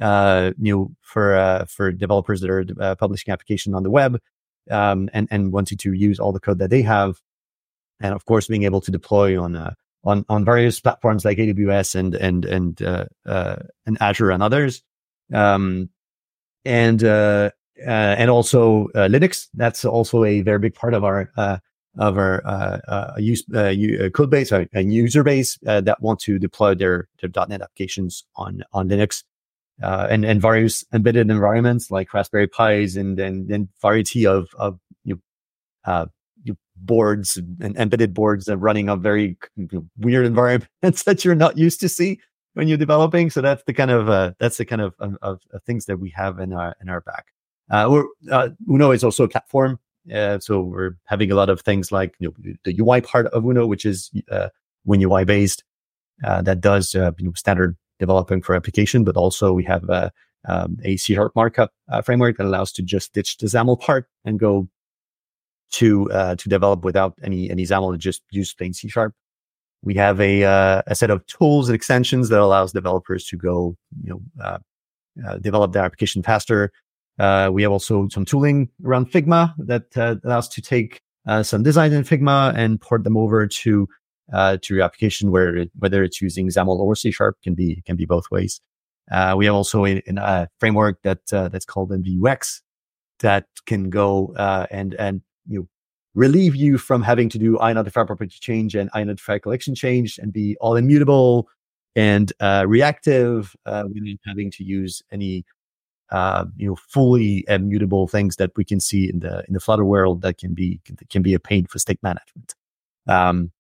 uh, 0.01 0.53
you 0.59 0.75
know, 0.75 0.91
for 1.01 1.37
uh, 1.37 1.65
for 1.67 1.93
developers 1.93 2.41
that 2.41 2.51
are 2.51 2.65
uh, 2.81 2.95
publishing 2.97 3.33
applications 3.33 3.75
on 3.75 3.83
the 3.83 3.91
web, 3.91 4.21
um, 4.71 5.09
and 5.13 5.29
and 5.31 5.53
wanting 5.53 5.79
to 5.79 5.93
use 5.93 6.19
all 6.19 6.33
the 6.33 6.41
code 6.41 6.59
that 6.59 6.71
they 6.71 6.83
have, 6.83 7.21
and 8.01 8.15
of 8.15 8.25
course 8.25 8.47
being 8.47 8.65
able 8.65 8.81
to 8.81 8.91
deploy 8.91 9.41
on 9.41 9.75
on 10.05 10.25
on 10.29 10.45
various 10.45 10.81
platforms 10.81 11.25
like 11.25 11.39
AWS 11.39 11.95
and 11.95 12.15
and 12.15 12.45
and 12.45 12.81
and 12.81 13.99
Azure 14.01 14.31
and 14.31 14.43
others. 14.43 14.83
Um, 15.33 15.89
and 16.65 17.03
uh, 17.05 17.51
Uh, 17.81 17.91
and 17.91 18.31
also 18.31 18.89
uh, 18.95 19.09
Linux. 19.09 19.49
That's 19.55 19.85
also 19.85 20.25
a 20.25 20.43
very 20.43 20.59
big 20.59 20.75
part 20.75 20.95
of 20.95 21.03
our 21.03 21.31
uh, 21.37 21.59
of 21.99 22.19
our 22.19 22.45
uh, 22.47 22.79
uh, 22.89 23.15
use 23.19 23.45
code 24.15 24.31
base 24.31 24.53
and 24.53 24.93
user 24.93 25.23
base 25.23 25.59
that 25.63 26.01
want 26.01 26.21
to 26.21 26.39
deploy 26.39 26.75
their 26.75 27.09
their 27.21 27.31
.NET 27.49 27.63
applications 27.63 28.25
on 28.37 28.63
on 28.73 28.89
Linux. 28.89 29.25
and 29.81 30.25
and 30.25 30.41
various 30.41 30.85
embedded 30.93 31.31
environments 31.31 31.91
like 31.91 32.15
Raspberry 32.15 32.47
Pis 32.47 32.97
and 32.97 33.19
and, 33.19 33.69
variety 33.83 34.27
of 34.27 34.49
of 34.57 34.79
you 35.05 35.21
know, 35.83 36.07
boards 36.77 37.37
and 37.37 37.77
embedded 37.77 38.15
boards 38.15 38.49
and 38.49 38.63
running 38.63 38.89
on 38.89 39.03
very 39.03 39.37
weird 39.99 40.27
environments 40.27 41.03
that 41.05 41.25
you're 41.25 41.35
not 41.35 41.59
used 41.59 41.81
to 41.81 41.89
see 41.89 42.21
when 42.55 42.69
you're 42.69 42.79
developing. 42.79 43.31
So 43.31 43.41
that's 43.41 43.63
the 43.65 43.73
kind 43.75 43.91
of 43.91 44.09
uh, 44.09 44.33
that's 44.39 44.57
the 44.57 44.65
kind 44.65 44.81
of, 44.81 44.95
of, 44.99 45.17
of, 45.23 45.41
things 45.67 45.87
that 45.87 45.99
we 45.99 46.11
have 46.11 46.39
in 46.39 46.53
our 46.53 46.75
in 46.81 46.89
our 46.89 47.01
back. 47.01 47.34
Uh, 47.71 47.89
we're, 47.91 48.07
uh, 48.31 48.51
Uno 48.71 48.91
is 48.91 49.05
also 49.05 49.25
a 49.25 49.29
platform. 49.29 49.79
Uh, 50.13 50.39
so 50.39 50.61
we're 50.61 50.97
having 51.05 51.31
a 51.31 51.35
lot 51.35 51.49
of 51.49 51.61
things 51.63 51.91
like 51.91 52.15
you 52.19 52.29
know, 52.29 52.55
the 52.65 52.79
UI 52.79 53.01
part 53.01 53.27
of 53.29 53.45
Uno, 53.45 53.67
which 53.67 53.87
is 53.87 54.11
uh, 54.31 54.49
WinUI 54.87 55.27
based, 55.27 55.65
uh, 56.25 56.43
that 56.43 56.61
does 56.61 56.95
uh, 56.95 57.13
you 57.19 57.25
know, 57.25 57.33
standard 57.35 57.77
developing 57.99 58.43
for 58.43 58.55
application, 58.55 59.05
but 59.05 59.17
also 59.17 59.53
we 59.53 59.65
have 59.65 59.89
uh, 59.89 60.11
um, 60.47 60.77
a 60.85 60.97
C 60.97 61.15
sharp 61.15 61.33
markup 61.35 61.73
uh, 61.91 62.03
framework 62.03 62.37
that 62.37 62.47
allows 62.47 62.73
to 62.73 62.83
just 62.83 63.13
ditch 63.15 63.39
the 63.39 63.47
XAML 63.47 63.81
part 63.81 64.07
and 64.25 64.39
go 64.39 64.69
to 65.73 66.11
uh, 66.13 66.35
to 66.37 66.49
develop 66.49 66.85
without 66.85 67.15
any 67.23 67.51
any 67.51 67.65
XAML 67.65 67.99
just 67.99 68.23
use 68.31 68.53
plain 68.55 68.73
C 68.73 68.89
sharp. 68.89 69.15
We 69.83 69.95
have 69.95 70.21
a 70.21 70.45
uh, 70.45 70.83
a 70.87 70.95
set 70.95 71.11
of 71.11 71.27
tools 71.27 71.69
and 71.69 71.77
extensions 71.77 72.29
that 72.29 72.41
allows 72.41 72.73
developers 72.73 73.27
to 73.27 73.37
go 73.37 73.77
you 74.03 74.11
know 74.11 74.45
uh, 74.45 74.59
uh, 75.27 75.39
develop 75.39 75.73
their 75.73 75.85
application 75.85 76.23
faster 76.23 76.73
Uh, 77.19 77.51
we 77.53 77.63
have 77.63 77.73
also 77.73 78.09
some 78.09 78.25
tooling 78.25 78.69
around 78.85 79.11
Figma 79.11 79.55
that 79.59 79.97
uh, 79.97 80.17
allows 80.25 80.49
to 80.49 80.63
take 80.63 81.01
uh, 81.27 81.43
some 81.43 81.63
designs 81.63 81.95
in 81.95 82.03
Figma 82.03 82.55
and 82.57 82.81
port 82.81 83.05
them 83.05 83.17
over 83.17 83.47
to 83.47 83.89
uh, 84.33 84.57
to 84.63 84.75
your 84.75 84.83
application, 84.83 85.31
where 85.31 85.55
it, 85.55 85.71
whether 85.79 86.03
it's 86.03 86.21
using 86.21 86.49
XAML 86.49 86.79
or 86.79 86.97
C 86.97 87.11
Sharp 87.11 87.37
can 87.43 87.55
be 87.55 87.83
can 87.87 87.97
be 87.97 88.07
both 88.07 88.31
ways. 88.31 88.61
Uh, 89.11 89.35
we 89.37 89.45
have 89.45 89.55
also 89.55 89.85
a, 89.85 90.03
a 90.17 90.49
framework 90.59 91.03
that 91.03 91.21
uh, 91.33 91.49
that's 91.49 91.67
called 91.67 91.91
MVUX 91.91 92.63
that 93.21 93.47
can 93.67 93.91
go 93.91 94.35
and 94.71 94.95
and 94.95 95.21
you 95.47 95.61
know, 95.61 95.69
relieve 96.15 96.57
you 96.57 96.79
from 96.79 97.03
having 97.03 97.29
to 97.29 97.39
do 97.39 97.57
INotify 97.59 98.07
property 98.07 98.37
change 98.41 98.75
and 98.75 98.91
INotify 98.93 99.43
collection 99.43 99.75
change 99.75 100.19
and 100.19 100.33
be 100.33 100.57
all 100.61 100.77
immutable 100.77 101.49
and 101.97 102.33
uh, 102.41 102.65
reactive 102.67 103.55
uh, 103.67 103.85
without 103.93 104.19
having 104.27 104.51
to 104.51 104.65
use 104.65 105.03
any 105.13 105.45
uh, 106.11 106.45
you 106.57 106.69
know 106.69 106.77
fully 106.77 107.45
immutable 107.49 108.07
things 108.07 108.37
that 108.37 108.51
we 108.57 108.65
can 108.65 108.81
see 108.81 109.09
in 109.09 109.21
the 109.21 109.45
in 109.49 109.55
the 109.55 109.61
Flutter 109.61 109.85
world 109.85 110.23
that 110.23 110.39
can 110.39 110.55
be 110.55 110.81
can 111.11 111.23
be 111.23 111.35
a 111.35 111.41
pain 111.41 111.67
for 111.67 111.79
state 111.79 112.03
management. 112.03 112.55
Um, 113.07 113.53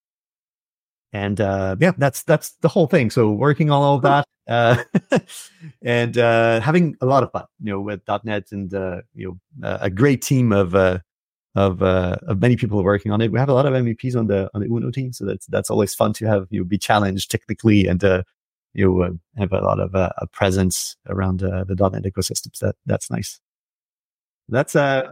and 1.12 1.40
uh, 1.40 1.76
yeah, 1.80 1.92
that's 1.96 2.22
that's 2.24 2.52
the 2.60 2.68
whole 2.68 2.86
thing. 2.86 3.10
So 3.10 3.30
working 3.30 3.70
on 3.70 3.82
all 3.82 3.96
of 3.96 4.02
that 4.02 4.26
uh, 4.48 4.82
and 5.82 6.18
uh, 6.18 6.60
having 6.60 6.96
a 7.00 7.06
lot 7.06 7.22
of 7.22 7.32
fun, 7.32 7.44
you 7.62 7.72
know, 7.72 7.80
with 7.80 8.02
.NET 8.24 8.52
and 8.52 8.72
uh, 8.74 9.02
you 9.14 9.40
know 9.62 9.78
a 9.80 9.90
great 9.90 10.22
team 10.22 10.52
of 10.52 10.74
uh, 10.74 10.98
of 11.54 11.82
uh, 11.82 12.16
of 12.26 12.40
many 12.40 12.56
people 12.56 12.82
working 12.82 13.12
on 13.12 13.20
it. 13.20 13.30
We 13.30 13.38
have 13.38 13.48
a 13.48 13.54
lot 13.54 13.66
of 13.66 13.72
MVPs 13.72 14.16
on 14.16 14.26
the 14.26 14.50
on 14.54 14.60
the 14.60 14.66
Uno 14.66 14.90
team, 14.90 15.12
so 15.12 15.24
that's 15.24 15.46
that's 15.46 15.70
always 15.70 15.94
fun 15.94 16.12
to 16.14 16.26
have 16.26 16.46
you 16.50 16.60
know, 16.60 16.64
be 16.64 16.78
challenged 16.78 17.30
technically 17.30 17.86
and 17.86 18.02
uh, 18.02 18.22
you 18.75 19.02
uh, 19.02 19.11
have 19.38 19.52
a 19.52 19.61
lot 19.61 19.81
of 19.81 19.95
uh, 19.95 20.11
a 20.19 20.26
presence 20.26 20.97
around 21.09 21.43
uh, 21.43 21.64
the 21.64 21.75
.NET 21.75 22.04
ecosystems. 22.04 22.59
That 22.59 22.76
that's 22.87 23.11
nice. 23.11 23.40
That's 24.49 24.76
uh, 24.76 25.11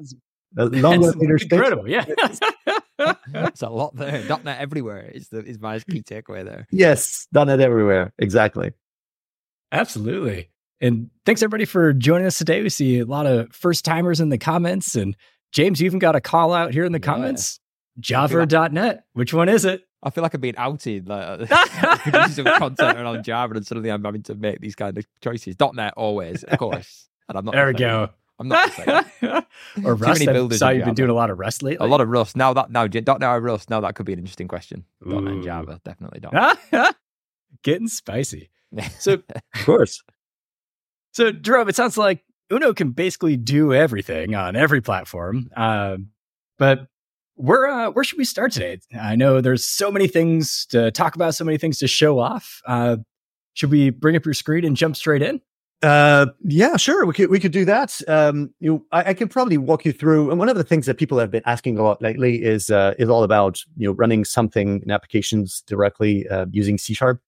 a 0.57 0.65
long 0.67 1.01
later 1.01 1.39
incredible. 1.41 1.89
Yeah, 1.89 2.05
it's 2.99 3.63
a 3.63 3.71
lot 3.71 3.97
there. 3.97 4.23
.NET 4.45 4.61
everywhere 4.61 5.11
is 5.13 5.29
the 5.29 5.39
is 5.45 5.59
my 5.59 5.79
key 5.79 6.03
takeaway 6.03 6.45
there. 6.45 6.67
Yes, 6.71 7.27
.NET 7.33 7.61
everywhere. 7.61 8.13
Exactly. 8.19 8.73
Absolutely. 9.71 10.51
And 10.83 11.11
thanks 11.25 11.43
everybody 11.43 11.65
for 11.65 11.93
joining 11.93 12.27
us 12.27 12.37
today. 12.37 12.63
We 12.63 12.69
see 12.69 12.99
a 12.99 13.07
lot 13.07 13.25
of 13.27 13.53
first 13.55 13.85
timers 13.85 14.21
in 14.21 14.29
the 14.29 14.37
comments 14.37 14.97
and 14.97 15.17
James, 15.53 15.81
you 15.81 15.87
even 15.87 15.99
got 15.99 16.17
a 16.17 16.21
call 16.21 16.53
out 16.53 16.73
here 16.73 16.85
in 16.85 16.93
the 16.93 16.99
yeah. 16.99 17.05
comments. 17.05 17.61
Java.net. 18.01 19.05
Which 19.13 19.35
one 19.35 19.49
is 19.49 19.65
it? 19.65 19.83
I 20.03 20.11
feel 20.11 20.23
like 20.23 20.35
I'm 20.35 20.41
being 20.41 20.57
outed, 20.57 21.09
like 21.09 21.49
producing 22.01 22.45
some 22.45 22.59
content 22.59 22.99
around 22.99 23.25
Java, 23.25 23.55
and 23.55 23.67
suddenly 23.67 23.91
I'm 23.91 24.05
having 24.05 24.23
to 24.25 24.35
make 24.35 24.61
these 24.61 24.75
kind 24.75 24.97
of 24.99 25.07
choices. 25.21 25.57
.NET 25.75 25.95
always, 25.97 26.43
of 26.45 26.59
course. 26.59 27.09
And 27.29 27.39
I'm 27.39 27.45
not. 27.45 27.55
There 27.55 27.67
we 27.69 27.75
go. 27.75 28.11
I'm 28.39 28.49
not. 28.49 28.71
or 29.85 29.95
Rust. 29.95 30.27
I 30.27 30.49
saw 30.49 30.71
you've 30.71 30.85
been 30.85 30.95
doing 30.95 31.11
a 31.11 31.15
lot 31.15 31.31
of 31.31 31.39
Rust 31.39 31.63
lately. 31.63 31.87
A 31.87 31.89
lot 31.89 32.01
of 32.01 32.09
Rust. 32.09 32.37
Now 32.37 32.53
that 32.55 32.71
now 32.71 32.87
.NET 32.87 33.23
or 33.23 33.41
Rust. 33.41 33.71
Now 33.71 33.81
that 33.81 33.95
could 33.95 34.07
be 34.07 34.13
an 34.13 34.19
interesting 34.19 34.49
question. 34.49 34.85
Ooh. 35.07 35.21
.NET 35.21 35.45
Java 35.45 35.81
definitely 35.85 36.21
.NET. 36.33 36.97
Getting 37.63 37.89
spicy. 37.89 38.51
So 38.99 39.15
of 39.15 39.65
course. 39.65 40.03
So 41.13 41.31
Jerome, 41.31 41.69
it 41.69 41.77
sounds 41.77 41.97
like 41.97 42.25
Uno 42.51 42.75
can 42.75 42.91
basically 42.91 43.37
do 43.37 43.73
everything 43.73 44.35
on 44.35 44.57
every 44.57 44.81
platform. 44.81 45.51
Uh, 45.57 45.99
but 46.59 46.89
where 47.43 47.69
uh, 47.69 47.91
where 47.91 48.05
should 48.05 48.19
we 48.19 48.25
start 48.25 48.53
today? 48.53 48.79
I 48.99 49.17
know 49.17 49.41
there's 49.41 49.65
so 49.65 49.91
many 49.91 50.07
things 50.07 50.65
to 50.67 50.93
talk 50.93 51.17
about, 51.17 51.35
so 51.35 51.45
many 51.45 51.59
things 51.59 51.79
to 51.79 51.89
show 51.89 52.21
off. 52.21 52.63
Uh, 52.67 52.99
should 53.55 53.71
we 53.71 53.91
bring 53.91 54.15
up 54.15 54.25
your 54.25 54.35
screen 54.35 54.65
and 54.65 54.77
jump 54.77 54.97
straight 54.97 55.23
in? 55.23 55.41
Uh, 55.83 56.27
yeah, 56.45 56.77
sure. 56.77 57.05
We 57.05 57.13
could 57.15 57.31
we 57.31 57.41
could 57.41 57.51
do 57.51 57.65
that. 57.65 58.01
Um, 58.07 58.55
you, 58.61 58.87
I, 58.93 59.11
I 59.11 59.15
could 59.15 59.29
probably 59.29 59.59
walk 59.59 59.85
you 59.85 59.93
through. 59.93 60.31
And 60.31 60.39
one 60.39 60.49
of 60.49 60.57
the 60.57 60.63
things 60.63 60.87
that 60.87 60.99
people 60.99 61.19
have 61.19 61.33
been 61.33 61.43
asking 61.45 61.79
a 61.79 61.83
lot 61.83 62.01
lately 62.01 62.45
is 62.45 62.71
uh, 62.71 62.95
is 62.97 63.09
all 63.09 63.25
about 63.25 63.61
you 63.77 63.89
know 63.89 63.95
running 63.95 64.25
something 64.25 64.81
in 64.85 64.91
applications 64.93 65.65
directly 65.67 66.29
uh, 66.29 66.47
using 66.53 66.79
C 66.79 66.95
sharp. 66.95 67.21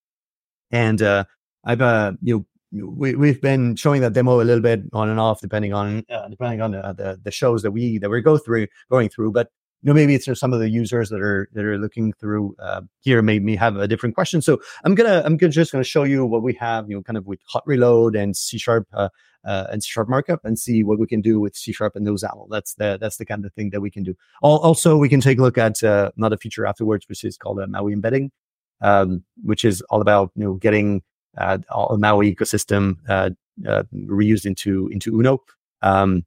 And 0.71 1.03
uh, 1.03 1.25
I've 1.65 1.83
uh, 1.83 2.13
you 2.23 2.47
know 2.71 2.95
we 2.97 3.17
we've 3.17 3.43
been 3.43 3.75
showing 3.75 4.01
that 4.03 4.13
demo 4.13 4.41
a 4.41 4.45
little 4.45 4.63
bit 4.63 4.83
on 4.93 5.09
and 5.09 5.19
off 5.19 5.41
depending 5.41 5.73
on 5.73 6.05
uh, 6.09 6.29
depending 6.29 6.61
on 6.61 6.71
the, 6.71 6.95
the, 6.97 7.21
the 7.25 7.31
shows 7.33 7.63
that 7.63 7.73
we 7.73 7.99
that 7.99 8.11
we 8.11 8.21
go 8.21 8.39
through 8.39 8.69
going 8.89 9.09
through 9.09 9.33
but 9.33 9.51
you 9.85 9.89
know 9.89 9.95
maybe 9.95 10.15
it's 10.15 10.29
some 10.41 10.53
of 10.53 10.61
the 10.61 10.69
users 10.69 11.11
that 11.11 11.21
are 11.21 11.49
that 11.53 11.65
are 11.65 11.79
looking 11.79 12.13
through 12.15 12.57
uh, 12.59 12.81
here 13.01 13.21
maybe 13.23 13.55
have 13.55 13.77
a 13.77 13.87
different 13.87 14.15
question 14.15 14.41
so 14.41 14.59
i'm 14.85 14.95
gonna 14.95 15.23
i'm 15.25 15.37
gonna 15.37 15.53
just 15.53 15.71
gonna 15.71 15.85
show 15.85 16.05
you 16.05 16.25
what 16.25 16.43
we 16.43 16.55
have 16.55 16.89
you 16.89 16.97
know 16.97 17.03
kind 17.03 17.19
of 17.19 17.27
with 17.27 17.41
hot 17.47 17.63
reload 17.67 18.17
and 18.17 18.37
c 18.37 18.59
sharp 18.59 18.89
uh, 18.95 19.09
uh, 19.45 19.67
and 19.71 19.85
C 19.85 19.89
sharp 19.91 20.09
markup 20.09 20.45
and 20.45 20.59
see 20.59 20.83
what 20.83 20.99
we 20.99 21.07
can 21.07 21.21
do 21.21 21.39
with 21.39 21.55
C 21.55 21.73
sharp 21.73 21.97
and 21.97 22.07
those 22.07 22.25
OWL. 22.25 22.49
That's 22.51 22.75
the 22.75 22.97
that's 22.99 23.19
the 23.19 23.27
kind 23.27 23.45
of 23.45 23.53
thing 23.53 23.71
that 23.71 23.81
we 23.81 23.91
can 23.91 24.03
do. 24.03 24.15
Also, 24.43 24.97
we 24.97 25.09
can 25.09 25.21
take 25.21 25.39
a 25.39 25.43
look 25.43 25.59
at 25.59 25.83
uh, 25.85 26.11
another 26.17 26.39
feature 26.39 26.65
afterwards, 26.65 27.07
which 27.09 27.25
is 27.25 27.37
called 27.37 27.61
a 27.61 27.67
Maui 27.67 27.93
embedding, 27.93 28.33
um, 28.81 29.23
which 29.43 29.65
is 29.65 29.83
all 29.83 30.01
about 30.01 30.31
you 30.35 30.45
know 30.45 30.55
getting 30.55 31.03
uh, 31.37 31.59
all 31.71 31.97
Maui 31.99 32.35
ecosystem 32.35 32.97
uh, 33.09 33.31
uh, 33.69 33.83
reused 33.95 34.47
into 34.47 34.89
into 34.89 35.15
Uno. 35.19 35.43
Um, 35.83 36.25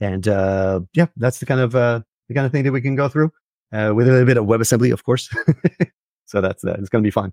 and 0.00 0.26
uh, 0.26 0.80
yeah, 0.94 1.06
that's 1.16 1.38
the 1.38 1.46
kind 1.46 1.60
of 1.60 1.74
uh, 1.74 2.00
the 2.32 2.38
kind 2.38 2.46
of 2.46 2.52
thing 2.52 2.64
that 2.64 2.72
we 2.72 2.80
can 2.80 2.94
go 2.94 3.08
through 3.08 3.30
uh, 3.72 3.92
with 3.94 4.08
a 4.08 4.10
little 4.10 4.26
bit 4.26 4.36
of 4.36 4.46
WebAssembly, 4.46 4.92
of 4.92 5.04
course. 5.04 5.28
so 6.26 6.40
that's 6.40 6.64
uh, 6.64 6.76
it's 6.78 6.88
going 6.88 7.02
to 7.02 7.06
be 7.06 7.10
fun. 7.10 7.32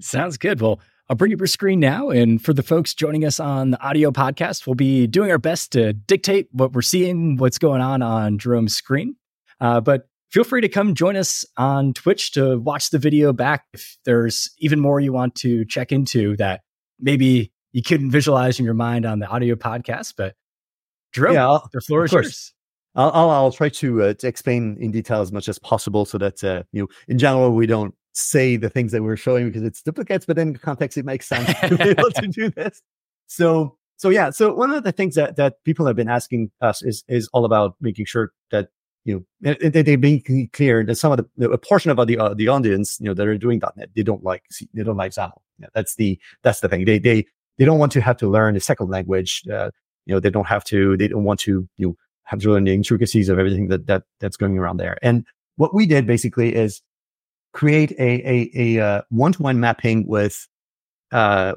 Sounds 0.00 0.38
good. 0.38 0.60
Well, 0.60 0.80
I'll 1.08 1.16
bring 1.16 1.32
up 1.32 1.40
your 1.40 1.46
screen 1.46 1.80
now. 1.80 2.10
And 2.10 2.42
for 2.42 2.52
the 2.52 2.62
folks 2.62 2.94
joining 2.94 3.24
us 3.24 3.40
on 3.40 3.70
the 3.70 3.80
audio 3.82 4.10
podcast, 4.10 4.66
we'll 4.66 4.74
be 4.74 5.06
doing 5.06 5.30
our 5.30 5.38
best 5.38 5.72
to 5.72 5.92
dictate 5.92 6.48
what 6.52 6.72
we're 6.72 6.82
seeing, 6.82 7.36
what's 7.36 7.58
going 7.58 7.80
on 7.80 8.02
on 8.02 8.38
Jerome's 8.38 8.76
screen. 8.76 9.16
Uh, 9.60 9.80
but 9.80 10.08
feel 10.30 10.44
free 10.44 10.60
to 10.60 10.68
come 10.68 10.94
join 10.94 11.16
us 11.16 11.44
on 11.56 11.94
Twitch 11.94 12.32
to 12.32 12.58
watch 12.58 12.90
the 12.90 12.98
video 12.98 13.32
back. 13.32 13.64
If 13.72 13.96
there's 14.04 14.50
even 14.58 14.78
more 14.78 15.00
you 15.00 15.12
want 15.12 15.34
to 15.36 15.64
check 15.64 15.90
into 15.90 16.36
that 16.36 16.60
maybe 17.00 17.52
you 17.72 17.82
couldn't 17.82 18.10
visualize 18.10 18.58
in 18.58 18.64
your 18.64 18.74
mind 18.74 19.06
on 19.06 19.18
the 19.18 19.26
audio 19.26 19.54
podcast, 19.54 20.14
but 20.16 20.34
Jerome, 21.12 21.34
yeah, 21.34 21.46
I'll, 21.46 21.68
the 21.72 21.80
floor 21.80 22.04
is 22.04 22.12
yours. 22.12 22.52
I'll, 22.98 23.30
I'll, 23.30 23.52
try 23.52 23.68
to, 23.68 24.02
uh, 24.02 24.14
to 24.14 24.26
explain 24.26 24.76
in 24.80 24.90
detail 24.90 25.20
as 25.20 25.30
much 25.30 25.48
as 25.48 25.58
possible 25.58 26.04
so 26.04 26.18
that, 26.18 26.42
uh, 26.42 26.64
you 26.72 26.82
know, 26.82 26.88
in 27.06 27.16
general, 27.16 27.52
we 27.52 27.66
don't 27.66 27.94
say 28.12 28.56
the 28.56 28.68
things 28.68 28.90
that 28.90 29.02
we're 29.02 29.16
showing 29.16 29.46
because 29.46 29.62
it's 29.62 29.80
duplicates, 29.82 30.26
but 30.26 30.36
in 30.36 30.56
context, 30.56 30.98
it 30.98 31.04
makes 31.04 31.28
sense 31.28 31.48
to 31.60 31.76
be 31.76 31.90
able 31.90 32.10
to 32.10 32.26
do 32.26 32.50
this. 32.50 32.82
So, 33.28 33.76
so 33.96 34.08
yeah, 34.08 34.30
so 34.30 34.52
one 34.52 34.72
of 34.72 34.82
the 34.82 34.92
things 34.92 35.14
that, 35.14 35.36
that 35.36 35.62
people 35.64 35.86
have 35.86 35.94
been 35.94 36.08
asking 36.08 36.50
us 36.60 36.82
is, 36.82 37.04
is 37.08 37.28
all 37.32 37.44
about 37.44 37.76
making 37.80 38.06
sure 38.06 38.32
that 38.50 38.68
you 39.04 39.24
know, 39.40 39.54
they, 39.54 39.82
they 39.82 39.96
being 39.96 40.50
clear 40.52 40.84
that 40.84 40.96
some 40.96 41.12
of 41.12 41.24
the 41.36 41.50
a 41.50 41.56
portion 41.56 41.90
of 41.90 42.06
the 42.06 42.18
uh, 42.18 42.34
the 42.34 42.48
audience, 42.48 42.98
you 43.00 43.06
know, 43.06 43.14
that 43.14 43.26
are 43.26 43.38
doing 43.38 43.60
.NET, 43.76 43.88
they 43.94 44.02
don't 44.02 44.22
like 44.22 44.42
they 44.74 44.82
don't 44.82 44.98
like 44.98 45.12
XAML. 45.12 45.32
Yeah, 45.58 45.68
that's 45.72 45.94
the 45.94 46.18
that's 46.42 46.60
the 46.60 46.68
thing. 46.68 46.84
They 46.84 46.98
they 46.98 47.24
they 47.56 47.64
don't 47.64 47.78
want 47.78 47.92
to 47.92 48.02
have 48.02 48.18
to 48.18 48.28
learn 48.28 48.54
a 48.54 48.60
second 48.60 48.90
language. 48.90 49.44
Uh, 49.50 49.70
you 50.04 50.14
know, 50.14 50.20
they 50.20 50.28
don't 50.28 50.46
have 50.46 50.62
to. 50.64 50.96
They 50.98 51.08
don't 51.08 51.24
want 51.24 51.40
to 51.40 51.66
you 51.78 51.86
know 51.86 51.96
have 52.28 52.40
to 52.40 52.52
learn 52.52 52.64
the 52.64 52.74
intricacies 52.74 53.28
of 53.28 53.38
everything 53.38 53.68
that 53.68 53.86
that 53.86 54.04
that's 54.20 54.36
going 54.36 54.58
around 54.58 54.76
there. 54.76 54.96
And 55.02 55.24
what 55.56 55.74
we 55.74 55.86
did 55.86 56.06
basically 56.06 56.54
is 56.54 56.82
create 57.52 57.92
a 57.92 58.10
a 58.56 58.78
a 58.78 59.04
one 59.08 59.32
to 59.32 59.42
one 59.42 59.58
mapping 59.60 60.06
with 60.06 60.46
uh 61.10 61.54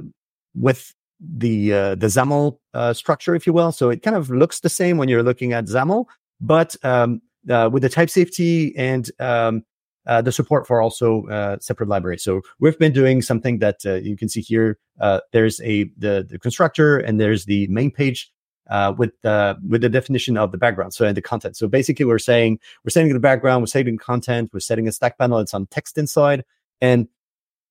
with 0.56 0.94
the 1.20 1.74
uh, 1.74 1.96
the 1.96 2.08
XAML 2.08 2.58
uh, 2.74 2.94
structure, 2.94 3.36
if 3.36 3.46
you 3.46 3.54
will. 3.54 3.72
So 3.72 3.90
it 3.90 4.02
kind 4.02 4.16
of 4.16 4.30
looks 4.30 4.62
the 4.62 4.70
same 4.70 4.98
when 4.98 5.08
you're 5.08 5.24
looking 5.24 5.54
at 5.54 5.66
XAML, 5.66 6.06
but 6.40 6.76
um, 6.84 7.22
uh, 7.50 7.70
with 7.72 7.84
the 7.84 7.90
type 7.90 8.10
safety 8.10 8.76
and 8.76 9.10
um, 9.20 9.64
uh, 10.08 10.22
the 10.22 10.32
support 10.32 10.66
for 10.68 10.82
also 10.82 11.26
uh, 11.28 11.58
separate 11.60 11.90
libraries. 11.90 12.24
So 12.24 12.42
we've 12.60 12.78
been 12.80 12.94
doing 12.94 13.22
something 13.22 13.60
that 13.60 13.78
uh, 13.86 13.96
you 13.96 14.18
can 14.18 14.30
see 14.30 14.42
here. 14.42 14.80
Uh, 15.00 15.20
there's 15.32 15.62
a 15.62 15.86
the, 15.98 16.26
the 16.28 16.40
constructor 16.40 16.98
and 16.98 17.20
there's 17.20 17.46
the 17.46 17.68
main 17.68 17.92
page 17.92 18.32
uh, 18.70 18.94
with 18.98 19.12
the 19.22 19.58
with 19.68 19.82
the 19.82 19.90
definition 19.90 20.38
of 20.38 20.52
the 20.52 20.58
background. 20.58 20.94
So 20.94 21.06
and 21.06 21.16
the 21.16 21.22
content. 21.22 21.58
So 21.58 21.68
basically, 21.68 22.06
we're 22.06 22.20
saying 22.20 22.60
we're 22.84 22.90
setting 22.90 23.14
the 23.14 23.20
background, 23.20 23.62
we're 23.62 23.68
setting 23.68 23.98
content, 23.98 24.52
we're 24.54 24.60
setting 24.60 24.88
a 24.88 24.92
stack 24.92 25.18
panel. 25.18 25.40
It's 25.40 25.54
on 25.54 25.68
text 25.68 25.98
inside, 25.98 26.44
and 26.80 27.08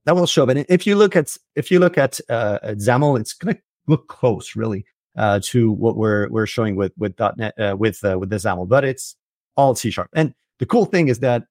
that 0.04 0.14
will 0.14 0.26
show 0.26 0.44
up. 0.44 0.48
And 0.48 0.66
if 0.68 0.86
you 0.86 0.96
look 0.96 1.16
at 1.16 1.36
if 1.56 1.70
you 1.70 1.78
look 1.78 1.98
at, 1.98 2.20
at 2.28 2.78
XAML, 2.78 3.20
it's 3.20 3.32
going 3.32 3.54
to 3.54 3.62
look 3.86 4.08
close, 4.08 4.56
really, 4.56 4.84
uh, 5.16 5.40
to 5.44 5.70
what 5.72 5.96
we're 5.96 6.28
we're 6.30 6.46
showing 6.46 6.76
with 6.76 6.92
with 6.98 7.14
.NET 7.18 7.54
with 7.78 8.02
with 8.02 8.30
the 8.30 8.36
XAML, 8.36 8.68
but 8.68 8.84
it's 8.84 9.16
all 9.56 9.74
C 9.74 9.90
sharp. 9.90 10.10
And 10.14 10.34
the 10.58 10.66
cool 10.66 10.84
thing 10.84 11.08
is 11.08 11.20
that 11.20 11.44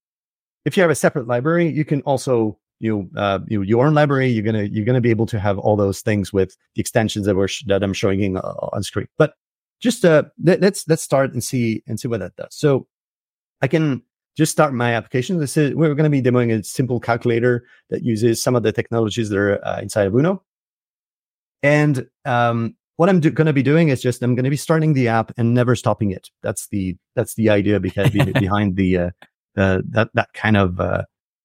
if 0.65 0.77
you 0.77 0.81
have 0.81 0.91
a 0.91 0.95
separate 0.95 1.27
library, 1.27 1.67
you 1.67 1.85
can 1.85 2.01
also 2.01 2.57
you 2.79 3.09
uh, 3.15 3.39
you 3.47 3.61
your 3.61 3.85
own 3.85 3.93
library. 3.93 4.27
You're 4.27 4.43
gonna 4.43 4.63
you're 4.63 4.85
gonna 4.85 5.01
be 5.01 5.09
able 5.09 5.25
to 5.27 5.39
have 5.39 5.57
all 5.57 5.75
those 5.75 6.01
things 6.01 6.31
with 6.31 6.55
the 6.75 6.81
extensions 6.81 7.25
that 7.25 7.35
we're 7.35 7.47
sh- 7.47 7.63
that 7.67 7.83
I'm 7.83 7.93
showing 7.93 8.21
in, 8.21 8.37
uh, 8.37 8.55
on 8.73 8.83
screen. 8.83 9.07
But 9.17 9.33
just 9.79 10.05
uh, 10.05 10.23
let, 10.43 10.61
let's 10.61 10.87
let's 10.87 11.03
start 11.03 11.33
and 11.33 11.43
see 11.43 11.83
and 11.87 11.99
see 11.99 12.07
what 12.07 12.19
that 12.19 12.35
does. 12.35 12.55
So 12.55 12.87
I 13.61 13.67
can 13.67 14.03
just 14.37 14.51
start 14.51 14.73
my 14.73 14.93
application. 14.93 15.39
This 15.39 15.57
is 15.57 15.75
we're 15.75 15.93
going 15.95 16.09
to 16.09 16.09
be 16.09 16.21
demoing 16.21 16.57
a 16.57 16.63
simple 16.63 16.99
calculator 16.99 17.65
that 17.89 18.03
uses 18.03 18.41
some 18.41 18.55
of 18.55 18.63
the 18.63 18.71
technologies 18.71 19.29
that 19.29 19.37
are 19.37 19.65
uh, 19.65 19.79
inside 19.81 20.07
of 20.07 20.15
Uno. 20.15 20.43
And 21.61 22.07
um, 22.23 22.75
what 22.95 23.09
I'm 23.09 23.19
do- 23.19 23.31
going 23.31 23.47
to 23.47 23.53
be 23.53 23.63
doing 23.63 23.89
is 23.89 24.01
just 24.01 24.23
I'm 24.23 24.35
going 24.35 24.45
to 24.45 24.49
be 24.49 24.57
starting 24.57 24.93
the 24.93 25.07
app 25.09 25.31
and 25.37 25.53
never 25.53 25.75
stopping 25.75 26.11
it. 26.11 26.29
That's 26.41 26.67
the 26.67 26.95
that's 27.15 27.35
the 27.35 27.49
idea 27.49 27.79
because 27.79 28.11
behind 28.39 28.75
the 28.75 28.97
uh, 28.97 29.09
uh, 29.57 29.81
that 29.89 30.09
that 30.13 30.29
kind 30.33 30.57
of 30.57 30.79
uh, 30.79 31.03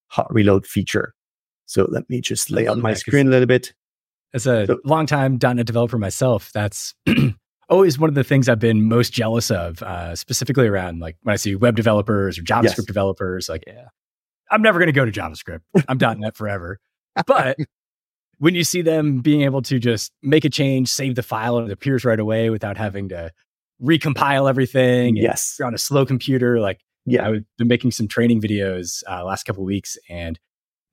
hot 0.08 0.32
reload 0.32 0.66
feature. 0.66 1.14
So 1.66 1.86
let 1.90 2.08
me 2.08 2.20
just 2.20 2.50
lay 2.50 2.68
out 2.68 2.78
my 2.78 2.94
screen 2.94 3.28
a 3.28 3.30
little 3.30 3.46
bit. 3.46 3.72
As 4.32 4.46
a 4.46 4.66
so, 4.66 4.78
longtime 4.84 5.38
.NET 5.40 5.66
developer 5.66 5.98
myself, 5.98 6.50
that's 6.52 6.94
always 7.68 7.98
one 7.98 8.08
of 8.08 8.14
the 8.14 8.24
things 8.24 8.48
I've 8.48 8.58
been 8.58 8.88
most 8.88 9.12
jealous 9.12 9.50
of, 9.50 9.82
uh, 9.82 10.16
specifically 10.16 10.66
around 10.66 11.00
like 11.00 11.16
when 11.22 11.32
I 11.32 11.36
see 11.36 11.54
web 11.54 11.76
developers 11.76 12.38
or 12.38 12.42
JavaScript 12.42 12.78
yes. 12.78 12.84
developers. 12.86 13.48
Like, 13.48 13.64
yeah, 13.66 13.86
I'm 14.50 14.62
never 14.62 14.78
going 14.78 14.88
to 14.88 14.92
go 14.92 15.04
to 15.04 15.12
JavaScript. 15.12 15.60
I'm 15.88 15.98
.NET 15.98 16.36
forever. 16.36 16.78
But 17.26 17.58
when 18.38 18.54
you 18.54 18.64
see 18.64 18.82
them 18.82 19.20
being 19.20 19.42
able 19.42 19.62
to 19.62 19.78
just 19.78 20.12
make 20.22 20.44
a 20.44 20.50
change, 20.50 20.88
save 20.88 21.14
the 21.14 21.22
file, 21.22 21.58
and 21.58 21.68
it 21.68 21.72
appears 21.72 22.04
right 22.04 22.18
away 22.18 22.50
without 22.50 22.76
having 22.76 23.08
to 23.10 23.30
recompile 23.82 24.48
everything. 24.48 25.16
Yes, 25.16 25.56
you're 25.58 25.66
on 25.66 25.74
a 25.74 25.78
slow 25.78 26.04
computer. 26.04 26.60
Like, 26.60 26.80
yeah, 27.06 27.26
I've 27.26 27.44
been 27.58 27.68
making 27.68 27.92
some 27.92 28.08
training 28.08 28.40
videos 28.40 29.02
uh, 29.08 29.24
last 29.24 29.44
couple 29.44 29.64
weeks, 29.64 29.96
and 30.08 30.38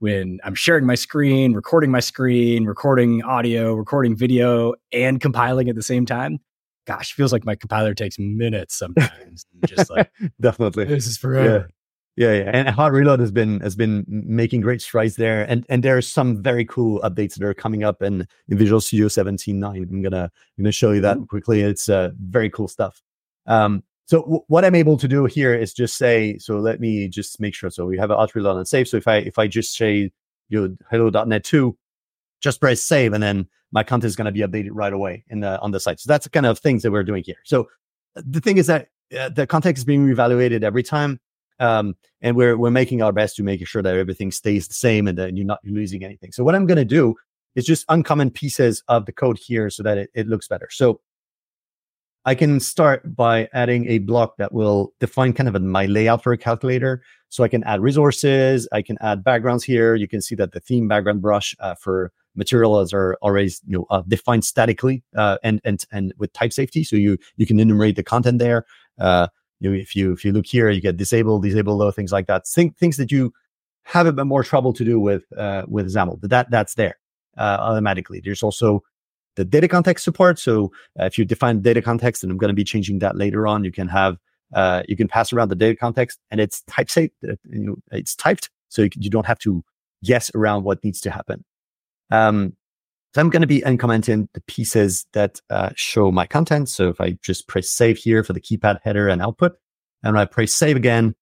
when 0.02 0.40
I'm 0.44 0.56
sharing 0.56 0.88
my 0.88 0.96
screen, 0.96 1.54
recording 1.54 1.92
my 1.92 2.00
screen, 2.00 2.66
recording 2.66 3.24
audio, 3.24 3.76
recording 3.76 4.16
video, 4.16 4.74
and 4.92 5.22
compiling 5.22 5.70
at 5.70 5.76
the 5.76 5.84
same 5.84 6.08
time, 6.08 6.40
gosh, 6.88 7.14
feels 7.14 7.32
like 7.32 7.46
my 7.46 7.54
compiler 7.54 7.94
takes 7.94 8.18
minutes 8.18 8.76
sometimes. 8.76 9.46
just 9.68 9.92
like 9.92 10.12
definitely, 10.42 10.86
this 10.86 11.06
is 11.06 11.20
forever. 11.20 11.70
Yeah, 12.16 12.34
yeah, 12.34 12.44
yeah. 12.46 12.52
and 12.52 12.70
Hot 12.70 12.92
Reload 12.92 13.20
has 13.20 13.32
been 13.32 13.60
has 13.60 13.76
been 13.76 14.04
making 14.08 14.62
great 14.62 14.82
strides 14.82 15.18
there, 15.18 15.44
and 15.48 15.68
and 15.70 15.84
there 15.84 15.96
are 15.96 16.02
some 16.02 16.42
very 16.42 16.66
cool 16.66 17.00
updates 17.02 17.36
that 17.36 17.44
are 17.44 17.54
coming 17.54 17.84
up 17.84 18.02
in, 18.02 18.26
in 18.50 18.58
Visual 18.58 18.82
Studio 18.82 19.06
17.9. 19.06 19.64
I'm 19.64 20.02
gonna 20.02 20.24
I'm 20.24 20.64
gonna 20.64 20.72
show 20.72 20.94
you 20.94 21.02
that 21.02 21.20
quickly. 21.30 21.62
It's 21.62 21.90
uh, 21.90 22.10
very 22.20 22.50
cool 22.50 22.68
stuff. 22.68 23.04
Um, 23.46 23.84
so 24.06 24.22
w- 24.22 24.44
what 24.48 24.66
I'm 24.66 24.76
able 24.76 24.98
to 24.98 25.08
do 25.08 25.26
here 25.26 25.54
is 25.54 25.74
just 25.74 25.98
say, 25.98 26.38
so 26.38 26.60
let 26.60 26.80
me 26.80 27.08
just 27.08 27.40
make 27.40 27.54
sure. 27.54 27.70
So 27.70 27.86
we 27.86 27.98
have 27.98 28.12
an 28.12 28.28
Reload 28.34 28.58
and 28.58 28.68
save. 28.68 28.88
So 28.88 28.98
if 28.98 29.08
I 29.08 29.18
if 29.18 29.40
I 29.40 29.48
just 29.48 29.76
say 29.76 30.12
you 30.50 30.68
know 30.68 30.76
hello.net 30.90 31.44
2, 31.44 31.78
just 32.42 32.60
press 32.60 32.82
save, 32.82 33.14
and 33.14 33.24
then 33.24 33.48
my 33.72 33.84
content 33.84 34.10
is 34.10 34.16
gonna 34.16 34.32
be 34.32 34.42
updated 34.42 34.70
right 34.72 34.94
away 34.94 35.24
in 35.30 35.42
the 35.42 35.60
on 35.62 35.72
the 35.72 35.80
site. 35.80 36.00
So 36.00 36.08
that's 36.08 36.26
the 36.26 36.30
kind 36.32 36.46
of 36.46 36.60
things 36.60 36.84
that 36.84 36.92
we're 36.92 37.04
doing 37.04 37.24
here. 37.24 37.38
So 37.46 37.68
the 38.16 38.42
thing 38.42 38.58
is 38.58 38.68
that 38.68 38.90
uh, 39.18 39.30
the 39.30 39.48
context 39.48 39.82
is 39.82 39.86
being 39.86 40.06
reevaluated 40.06 40.64
every 40.64 40.84
time 40.84 41.20
um, 41.62 41.96
and 42.22 42.36
we're 42.36 42.58
we're 42.58 42.72
making 42.72 43.02
our 43.02 43.14
best 43.14 43.36
to 43.36 43.44
make 43.44 43.66
sure 43.68 43.84
that 43.84 43.96
everything 43.96 44.32
stays 44.32 44.68
the 44.68 44.74
same 44.74 45.08
and 45.08 45.18
that 45.18 45.38
you're 45.38 45.46
not 45.46 45.60
losing 45.64 46.04
anything. 46.04 46.32
So 46.32 46.44
what 46.44 46.56
I'm 46.56 46.66
going 46.66 46.80
to 46.80 46.86
do 46.86 47.16
is 47.56 47.66
just 47.66 47.88
uncomment 47.88 48.34
pieces 48.34 48.84
of 48.88 49.06
the 49.06 49.12
code 49.12 49.38
here 49.38 49.70
so 49.70 49.84
that 49.84 49.98
it, 49.98 50.10
it 50.16 50.28
looks 50.28 50.48
better. 50.48 50.68
So 50.72 51.00
I 52.26 52.36
can 52.36 52.60
start 52.60 53.16
by 53.16 53.50
adding 53.52 53.88
a 53.88 53.98
block 53.98 54.38
that 54.38 54.54
will 54.54 54.94
define 55.00 55.34
kind 55.34 55.50
of 55.50 55.60
my 55.62 55.88
layout 55.88 56.24
for 56.24 56.32
a 56.34 56.38
calculator. 56.38 57.02
So 57.30 57.44
I 57.44 57.48
can 57.48 57.64
add 57.64 57.82
resources, 57.82 58.68
I 58.72 58.82
can 58.82 58.98
add 59.02 59.24
backgrounds 59.24 59.64
here. 59.64 59.96
You 59.96 60.08
can 60.08 60.22
see 60.22 60.36
that 60.36 60.52
the 60.52 60.60
theme 60.60 60.88
background 60.88 61.22
brush 61.22 61.56
uh, 61.60 61.76
for 61.76 62.12
materials 62.36 62.94
are 62.94 63.18
already 63.22 63.52
you 63.68 63.80
know 63.80 63.86
uh, 63.90 64.04
defined 64.08 64.46
statically 64.46 65.04
uh, 65.16 65.38
and 65.44 65.62
and 65.64 65.84
and 65.92 66.14
with 66.18 66.32
type 66.34 66.54
safety. 66.54 66.84
So 66.84 66.96
you 66.96 67.18
you 67.38 67.46
can 67.46 67.60
enumerate 67.60 67.96
the 67.96 68.04
content 68.04 68.40
there. 68.40 68.66
Uh, 69.00 69.28
you 69.60 69.74
if 69.74 69.96
you 69.96 70.12
if 70.12 70.24
you 70.24 70.32
look 70.32 70.46
here, 70.46 70.70
you 70.70 70.82
get 70.82 70.98
disable, 70.98 71.40
disable 71.40 71.78
low, 71.78 71.92
things 71.92 72.12
like 72.12 72.28
that. 72.28 72.46
Think 72.46 72.78
things 72.78 72.98
that 72.98 73.12
you 73.12 73.34
have 73.84 74.06
a 74.06 74.14
bit 74.14 74.26
more 74.26 74.44
trouble 74.44 74.74
to 74.74 74.86
do 74.86 75.00
with 75.00 75.24
uh, 75.38 75.64
with 75.68 75.88
XAML, 75.88 76.20
but 76.22 76.30
that 76.30 76.52
that's 76.52 76.76
there 76.76 76.98
uh, 77.38 77.58
automatically. 77.60 78.22
There's 78.24 78.44
also 78.44 78.84
the 79.36 79.46
data 79.46 79.68
context 79.68 80.04
support. 80.04 80.40
So 80.40 80.72
uh, 81.00 81.06
if 81.06 81.18
you 81.18 81.26
define 81.26 81.62
data 81.62 81.82
context, 81.82 82.24
and 82.24 82.32
I'm 82.32 82.38
going 82.38 82.50
to 82.50 82.56
be 82.56 82.64
changing 82.64 83.00
that 83.00 83.16
later 83.16 83.48
on, 83.48 83.64
you 83.64 83.72
can 83.72 83.88
have 83.88 84.18
uh, 84.54 84.84
you 84.88 84.98
can 84.98 85.08
pass 85.08 85.32
around 85.32 85.50
the 85.50 85.56
data 85.56 85.76
context, 85.76 86.20
and 86.30 86.42
it's 86.42 86.62
type 86.64 86.90
safe. 86.90 87.12
Uh, 87.24 87.36
you 87.50 87.66
know, 87.66 87.76
it's 87.92 88.16
typed, 88.16 88.50
so 88.70 88.84
you, 88.84 88.90
you, 88.98 89.10
don't 89.10 89.26
have 89.26 89.40
to 89.40 89.64
guess 90.04 90.30
around 90.36 90.64
what 90.64 90.84
needs 90.84 91.00
to 91.02 91.12
happen. 91.12 91.46
Um, 92.10 92.54
so 93.14 93.22
I'm 93.22 93.30
going 93.30 93.42
to 93.42 93.48
be 93.48 93.62
uncommenting 93.62 94.28
the 94.34 94.42
pieces 94.42 95.06
that 95.14 95.40
uh, 95.50 95.70
show 95.76 96.12
my 96.12 96.26
content. 96.26 96.70
So 96.70 96.90
if 96.90 97.00
I 97.00 97.18
just 97.22 97.48
press 97.48 97.70
save 97.70 97.98
here 97.98 98.24
for 98.24 98.34
the 98.34 98.42
keypad 98.42 98.80
header 98.84 99.08
and 99.08 99.22
output, 99.22 99.54
and 100.04 100.18
I 100.18 100.26
press 100.26 100.54
save 100.54 100.76
again, 100.76 101.16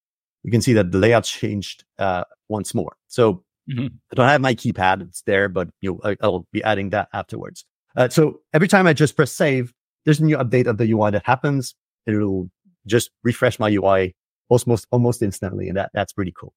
you 0.44 0.52
can 0.52 0.62
see 0.62 0.74
that 0.74 0.92
the 0.92 0.98
layout 0.98 1.26
changed 1.26 1.84
uh, 1.98 2.24
once 2.48 2.74
more. 2.74 2.96
So 3.08 3.44
mm-hmm. 3.70 3.88
I 4.12 4.16
don't 4.16 4.28
have 4.28 4.42
my 4.42 4.56
keypad; 4.56 5.02
it's 5.02 5.22
there, 5.24 5.50
but 5.50 5.70
you 5.82 6.00
know, 6.04 6.16
I'll 6.22 6.48
be 6.52 6.64
adding 6.64 6.92
that 6.92 7.10
afterwards. 7.14 7.66
Uh, 7.96 8.10
so 8.10 8.42
every 8.54 8.68
time 8.68 8.88
I 8.88 8.94
just 8.94 9.16
press 9.16 9.32
save, 9.32 9.74
there's 10.06 10.20
a 10.20 10.24
new 10.24 10.38
update 10.38 10.68
of 10.68 10.78
the 10.78 10.92
UI 10.92 11.12
that 11.12 11.26
happens. 11.26 11.76
It'll 12.06 12.50
just 12.86 13.12
refresh 13.24 13.60
my 13.60 13.70
UI 13.70 14.16
almost 14.50 14.88
almost 14.92 15.22
instantly, 15.22 15.68
and 15.68 15.78
that 15.78 15.92
that's 15.94 16.14
pretty 16.14 16.34
cool. 16.38 16.54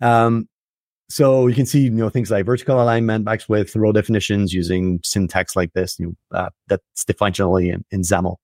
Um, 0.00 0.48
so 1.08 1.46
you 1.46 1.54
can 1.54 1.66
see, 1.66 1.82
you 1.82 1.90
know, 1.90 2.08
things 2.08 2.30
like 2.30 2.46
vertical 2.46 2.80
alignment, 2.80 3.24
max 3.24 3.48
width, 3.48 3.76
row 3.76 3.92
definitions 3.92 4.54
using 4.54 4.98
syntax 5.04 5.54
like 5.54 5.72
this. 5.74 5.98
You 5.98 6.06
know, 6.06 6.38
uh, 6.38 6.50
that's 6.68 7.04
defined 7.04 7.34
generally 7.34 7.68
in, 7.68 7.84
in 7.90 8.00
XAML. 8.00 8.36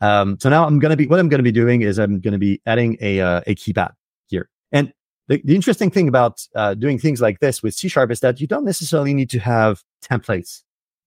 Um, 0.00 0.38
so 0.40 0.48
now 0.48 0.66
I'm 0.66 0.80
to 0.80 0.96
be, 0.96 1.06
what 1.06 1.20
I'm 1.20 1.28
to 1.28 1.42
be 1.42 1.52
doing 1.52 1.82
is 1.82 1.98
I'm 1.98 2.20
to 2.22 2.38
be 2.38 2.60
adding 2.66 2.96
a, 3.00 3.20
uh, 3.20 3.40
a 3.46 3.54
keypad 3.54 3.92
here. 4.28 4.48
And 4.72 4.92
the, 5.28 5.42
the 5.44 5.54
interesting 5.54 5.90
thing 5.90 6.08
about 6.08 6.40
uh, 6.54 6.74
doing 6.74 6.98
things 6.98 7.20
like 7.20 7.40
this 7.40 7.62
with 7.62 7.74
C 7.74 7.88
sharp 7.88 8.10
is 8.10 8.20
that 8.20 8.40
you 8.40 8.46
don't 8.46 8.64
necessarily 8.64 9.14
need 9.14 9.30
to 9.30 9.38
have 9.38 9.82
templates. 10.02 10.62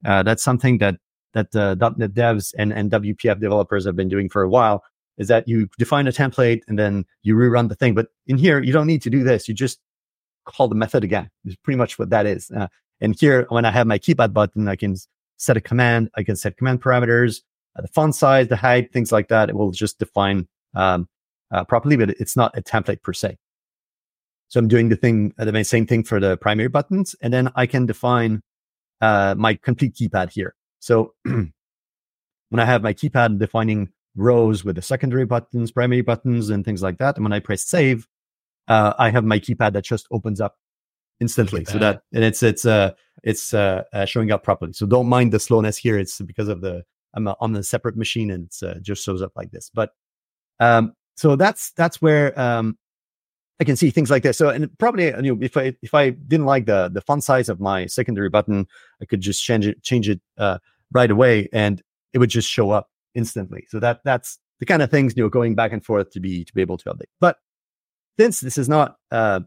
Uh, 0.05 0.23
that's 0.23 0.43
something 0.43 0.77
that, 0.79 0.95
that 1.33 1.55
uh, 1.55 1.75
.NET 1.97 2.13
devs 2.13 2.53
and, 2.57 2.73
and 2.73 2.91
WPF 2.91 3.39
developers 3.39 3.85
have 3.85 3.95
been 3.95 4.09
doing 4.09 4.29
for 4.29 4.41
a 4.41 4.49
while 4.49 4.83
is 5.17 5.27
that 5.27 5.47
you 5.47 5.69
define 5.77 6.07
a 6.07 6.11
template 6.11 6.61
and 6.67 6.79
then 6.79 7.05
you 7.23 7.35
rerun 7.35 7.67
the 7.67 7.75
thing. 7.75 7.93
But 7.93 8.07
in 8.25 8.37
here, 8.37 8.63
you 8.63 8.71
don't 8.71 8.87
need 8.87 9.01
to 9.03 9.09
do 9.09 9.23
this. 9.23 9.47
You 9.47 9.53
just 9.53 9.79
call 10.45 10.67
the 10.67 10.75
method 10.75 11.03
again. 11.03 11.29
It's 11.45 11.57
pretty 11.57 11.77
much 11.77 11.99
what 11.99 12.09
that 12.09 12.25
is. 12.25 12.49
Uh, 12.49 12.67
and 13.01 13.19
here, 13.19 13.45
when 13.49 13.65
I 13.65 13.71
have 13.71 13.85
my 13.85 13.99
keypad 13.99 14.33
button, 14.33 14.67
I 14.67 14.75
can 14.75 14.95
set 15.37 15.57
a 15.57 15.61
command. 15.61 16.09
I 16.15 16.23
can 16.23 16.35
set 16.35 16.57
command 16.57 16.81
parameters, 16.81 17.41
uh, 17.77 17.81
the 17.81 17.87
font 17.89 18.15
size, 18.15 18.47
the 18.47 18.55
height, 18.55 18.91
things 18.91 19.11
like 19.11 19.27
that. 19.27 19.49
It 19.49 19.55
will 19.55 19.71
just 19.71 19.99
define 19.99 20.47
um, 20.73 21.07
uh, 21.51 21.65
properly, 21.65 21.97
but 21.97 22.11
it's 22.11 22.35
not 22.35 22.57
a 22.57 22.61
template 22.61 23.03
per 23.03 23.13
se. 23.13 23.37
So 24.47 24.59
I'm 24.59 24.67
doing 24.67 24.89
the 24.89 24.95
thing, 24.95 25.33
uh, 25.37 25.45
the 25.45 25.63
same 25.63 25.85
thing 25.85 26.03
for 26.03 26.19
the 26.19 26.37
primary 26.37 26.69
buttons, 26.69 27.15
and 27.21 27.31
then 27.31 27.51
I 27.55 27.67
can 27.67 27.85
define 27.85 28.41
uh, 29.01 29.35
my 29.37 29.55
complete 29.55 29.95
keypad 29.95 30.31
here. 30.31 30.55
So 30.79 31.13
when 31.23 31.51
I 32.53 32.65
have 32.65 32.81
my 32.81 32.93
keypad 32.93 33.39
defining 33.39 33.89
rows 34.15 34.63
with 34.63 34.75
the 34.75 34.81
secondary 34.81 35.25
buttons, 35.25 35.71
primary 35.71 36.01
buttons, 36.01 36.49
and 36.49 36.65
things 36.65 36.81
like 36.81 36.97
that, 36.97 37.15
and 37.15 37.23
when 37.23 37.33
I 37.33 37.39
press 37.39 37.63
save, 37.63 38.07
uh, 38.67 38.93
I 38.97 39.09
have 39.09 39.23
my 39.23 39.39
keypad 39.39 39.73
that 39.73 39.83
just 39.83 40.07
opens 40.11 40.41
up 40.41 40.57
instantly. 41.19 41.65
So 41.65 41.77
that 41.79 42.03
and 42.13 42.23
it's 42.23 42.43
it's 42.43 42.65
uh 42.65 42.91
it's 43.23 43.53
uh, 43.53 43.83
uh, 43.93 44.05
showing 44.05 44.31
up 44.31 44.43
properly. 44.43 44.73
So 44.73 44.85
don't 44.85 45.07
mind 45.07 45.33
the 45.33 45.39
slowness 45.39 45.77
here. 45.77 45.97
It's 45.97 46.19
because 46.21 46.47
of 46.47 46.61
the 46.61 46.83
I'm 47.13 47.27
on 47.27 47.55
a 47.55 47.63
separate 47.63 47.97
machine 47.97 48.31
and 48.31 48.45
it 48.45 48.63
uh, 48.63 48.79
just 48.79 49.03
shows 49.03 49.21
up 49.21 49.31
like 49.35 49.51
this. 49.51 49.69
But 49.73 49.91
um, 50.59 50.93
so 51.15 51.35
that's 51.35 51.71
that's 51.71 52.01
where 52.01 52.39
um, 52.39 52.77
I 53.59 53.65
can 53.65 53.75
see 53.75 53.89
things 53.89 54.09
like 54.09 54.23
this. 54.23 54.37
So 54.37 54.49
and 54.49 54.75
probably 54.77 55.07
you 55.07 55.35
know 55.35 55.37
if 55.41 55.57
I 55.57 55.75
if 55.81 55.93
I 55.93 56.11
didn't 56.11 56.45
like 56.45 56.65
the 56.65 56.89
the 56.93 57.01
font 57.01 57.23
size 57.23 57.49
of 57.49 57.59
my 57.59 57.85
secondary 57.85 58.29
button, 58.29 58.67
I 59.01 59.05
could 59.05 59.21
just 59.21 59.43
change 59.43 59.67
it 59.67 59.83
change 59.83 60.09
it 60.09 60.21
uh, 60.37 60.59
right 60.91 61.11
away 61.11 61.49
and 61.51 61.81
it 62.13 62.19
would 62.19 62.29
just 62.29 62.49
show 62.49 62.71
up 62.71 62.89
instantly. 63.15 63.65
So 63.69 63.79
that 63.79 64.01
that's 64.03 64.39
the 64.59 64.65
kind 64.65 64.81
of 64.81 64.89
things 64.89 65.13
you 65.15 65.23
know 65.23 65.29
going 65.29 65.55
back 65.55 65.73
and 65.73 65.83
forth 65.83 66.11
to 66.11 66.19
be 66.19 66.45
to 66.45 66.53
be 66.53 66.61
able 66.61 66.77
to 66.77 66.89
update. 66.89 67.09
But 67.19 67.37
since 68.17 68.39
this 68.39 68.57
is 68.57 68.69
not 68.69 68.95
uh, 69.11 69.41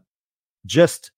just 0.65 1.11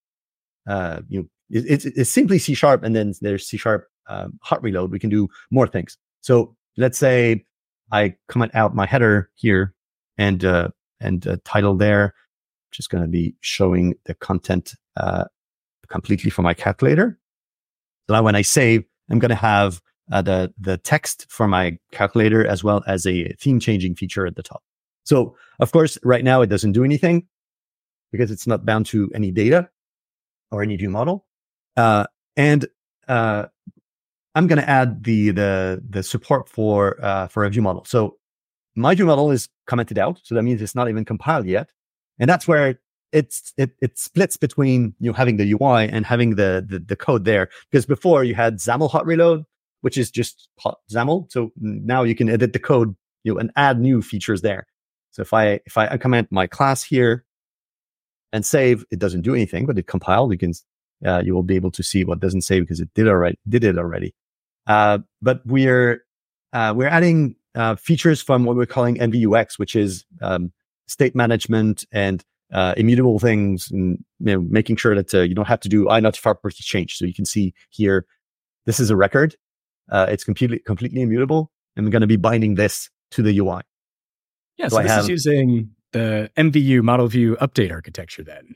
uh, 0.68 1.02
you 1.10 1.20
know 1.20 1.28
it, 1.50 1.66
it's, 1.68 1.86
it's 1.86 2.10
simply 2.10 2.40
C 2.40 2.54
sharp 2.54 2.84
and 2.84 2.96
then 2.96 3.14
there's 3.22 3.48
C 3.48 3.58
sharp 3.58 3.88
um, 4.08 4.40
hot 4.42 4.62
reload, 4.62 4.92
we 4.92 5.00
can 5.00 5.10
do 5.10 5.28
more 5.52 5.68
things. 5.68 5.98
So 6.22 6.56
let's 6.78 6.98
say 6.98 7.46
I 7.92 8.16
comment 8.28 8.54
out 8.56 8.76
my 8.76 8.86
header 8.86 9.30
here 9.36 9.74
and 10.18 10.44
uh, 10.44 10.70
and 11.00 11.26
uh, 11.28 11.38
title 11.44 11.76
there, 11.76 12.14
just 12.76 12.90
going 12.90 13.04
to 13.04 13.10
be 13.10 13.36
showing 13.42 13.96
the 14.06 14.14
content 14.14 14.74
uh, 14.98 15.26
completely 15.88 16.30
for 16.30 16.42
my 16.42 16.54
calculator. 16.54 17.20
So 18.08 18.16
now 18.16 18.24
when 18.24 18.36
I 18.36 18.42
save, 18.42 18.84
I'm 19.10 19.20
going 19.20 19.30
to 19.30 19.36
have 19.36 19.82
uh, 20.12 20.22
the 20.22 20.54
the 20.60 20.78
text 20.78 21.26
for 21.30 21.48
my 21.48 21.78
calculator 21.92 22.46
as 22.46 22.64
well 22.64 22.84
as 22.88 23.08
a 23.08 23.34
theme 23.40 23.60
changing 23.60 23.96
feature 23.96 24.28
at 24.28 24.36
the 24.36 24.44
top. 24.44 24.64
So 25.04 25.36
of 25.60 25.72
course, 25.72 25.98
right 26.04 26.24
now 26.24 26.42
it 26.42 26.48
doesn't 26.48 26.74
do 26.74 26.84
anything 26.84 27.28
because 28.12 28.32
it's 28.32 28.48
not 28.48 28.66
bound 28.66 28.86
to 28.88 29.10
any 29.16 29.32
data 29.32 29.70
or 30.52 30.62
any 30.62 30.76
view 30.76 30.90
model. 30.90 31.26
Uh, 31.76 32.06
and 32.36 32.68
uh, 33.08 33.46
I'm 34.36 34.48
going 34.48 34.62
to 34.62 34.70
add 34.70 35.04
the 35.04 35.32
the 35.32 35.84
the 35.90 36.04
support 36.04 36.50
for 36.50 37.04
uh, 37.04 37.28
for 37.28 37.46
a 37.46 37.50
view 37.50 37.62
model. 37.62 37.86
So 37.86 38.18
my 38.76 38.94
view 38.94 39.06
model 39.06 39.32
is 39.32 39.50
commented 39.66 39.98
out, 39.98 40.20
so 40.24 40.36
that 40.36 40.44
means 40.44 40.62
it's 40.62 40.76
not 40.76 40.90
even 40.90 41.06
compiled 41.06 41.46
yet, 41.46 41.70
and 42.20 42.30
that's 42.30 42.48
where 42.48 42.80
it's 43.12 43.54
it 43.58 43.72
it 43.82 43.98
splits 43.98 44.38
between 44.38 44.94
you 45.00 45.10
know 45.10 45.14
having 45.14 45.38
the 45.38 45.52
UI 45.54 45.88
and 45.90 46.06
having 46.06 46.36
the 46.36 46.66
the, 46.68 46.80
the 46.80 46.96
code 46.96 47.26
there. 47.26 47.50
Because 47.72 47.86
before 47.86 48.24
you 48.24 48.36
had 48.36 48.58
XAML 48.58 48.90
hot 48.90 49.06
reload, 49.06 49.46
which 49.82 49.98
is 49.98 50.12
just 50.12 50.50
hot 50.60 50.80
XAML. 50.92 51.32
So 51.32 51.52
now 51.58 52.04
you 52.04 52.16
can 52.16 52.30
edit 52.30 52.54
the 52.54 52.60
code, 52.60 52.96
you 53.24 53.34
know, 53.34 53.40
and 53.40 53.52
add 53.56 53.80
new 53.80 54.02
features 54.02 54.42
there. 54.42 54.68
So 55.12 55.22
if 55.22 55.34
I 55.34 55.62
if 55.66 55.78
I 55.78 55.96
comment 55.98 56.28
my 56.32 56.48
class 56.48 56.84
here 56.84 57.26
and 58.34 58.46
save, 58.46 58.84
it 58.92 59.00
doesn't 59.00 59.22
do 59.22 59.34
anything, 59.34 59.66
but 59.66 59.78
it 59.78 59.88
compiled. 59.88 60.32
You 60.32 60.38
can 60.38 60.54
uh, 61.06 61.22
you 61.24 61.34
will 61.34 61.44
be 61.44 61.56
able 61.56 61.72
to 61.72 61.84
see 61.84 62.04
what 62.04 62.20
doesn't 62.20 62.42
save 62.42 62.64
because 62.64 62.82
it 62.82 62.90
did 62.96 63.08
already 63.08 63.38
did 63.48 63.64
it 63.64 63.78
already. 63.78 64.14
Uh, 64.68 65.00
but 65.22 65.42
we're 65.46 66.04
uh, 66.52 66.74
we're 66.76 66.88
adding 66.88 67.36
uh, 67.54 67.76
features 67.76 68.22
from 68.22 68.44
what 68.44 68.56
we're 68.56 68.66
calling 68.66 68.98
MVUX, 68.98 69.58
which 69.58 69.76
is 69.76 70.04
um, 70.22 70.52
state 70.88 71.16
management 71.16 71.86
and 71.92 72.24
uh, 72.54 72.74
immutable 72.78 73.20
things, 73.20 73.70
and 73.72 74.04
you 74.20 74.34
know, 74.34 74.42
making 74.42 74.76
sure 74.76 74.96
that 74.96 75.14
uh, 75.14 75.22
you 75.22 75.36
don't 75.36 75.48
have 75.48 75.60
to 75.62 75.70
do 75.70 75.86
inotify 75.86 76.22
property 76.22 76.62
change. 76.62 76.98
So 76.98 77.06
you 77.06 77.14
can 77.14 77.26
see 77.26 77.54
here, 77.70 78.06
this 78.66 78.80
is 78.80 78.90
a 78.90 78.96
record. 78.96 79.36
it's 79.92 80.24
completely 80.24 80.60
completely 80.60 81.02
immutable, 81.02 81.52
and 81.76 81.86
we're 81.86 81.92
going 81.92 82.02
to 82.02 82.08
be 82.08 82.18
binding 82.18 82.56
this 82.56 82.90
to 83.12 83.22
the 83.22 83.38
UI. 83.38 83.62
Yeah, 84.58 84.68
so, 84.68 84.78
so 84.78 84.84
this 84.84 84.92
have, 84.92 85.04
is 85.04 85.10
using 85.10 85.70
the 85.92 86.30
MVU 86.38 86.84
model 86.84 87.08
view 87.08 87.36
update 87.42 87.72
architecture 87.72 88.24
then. 88.24 88.56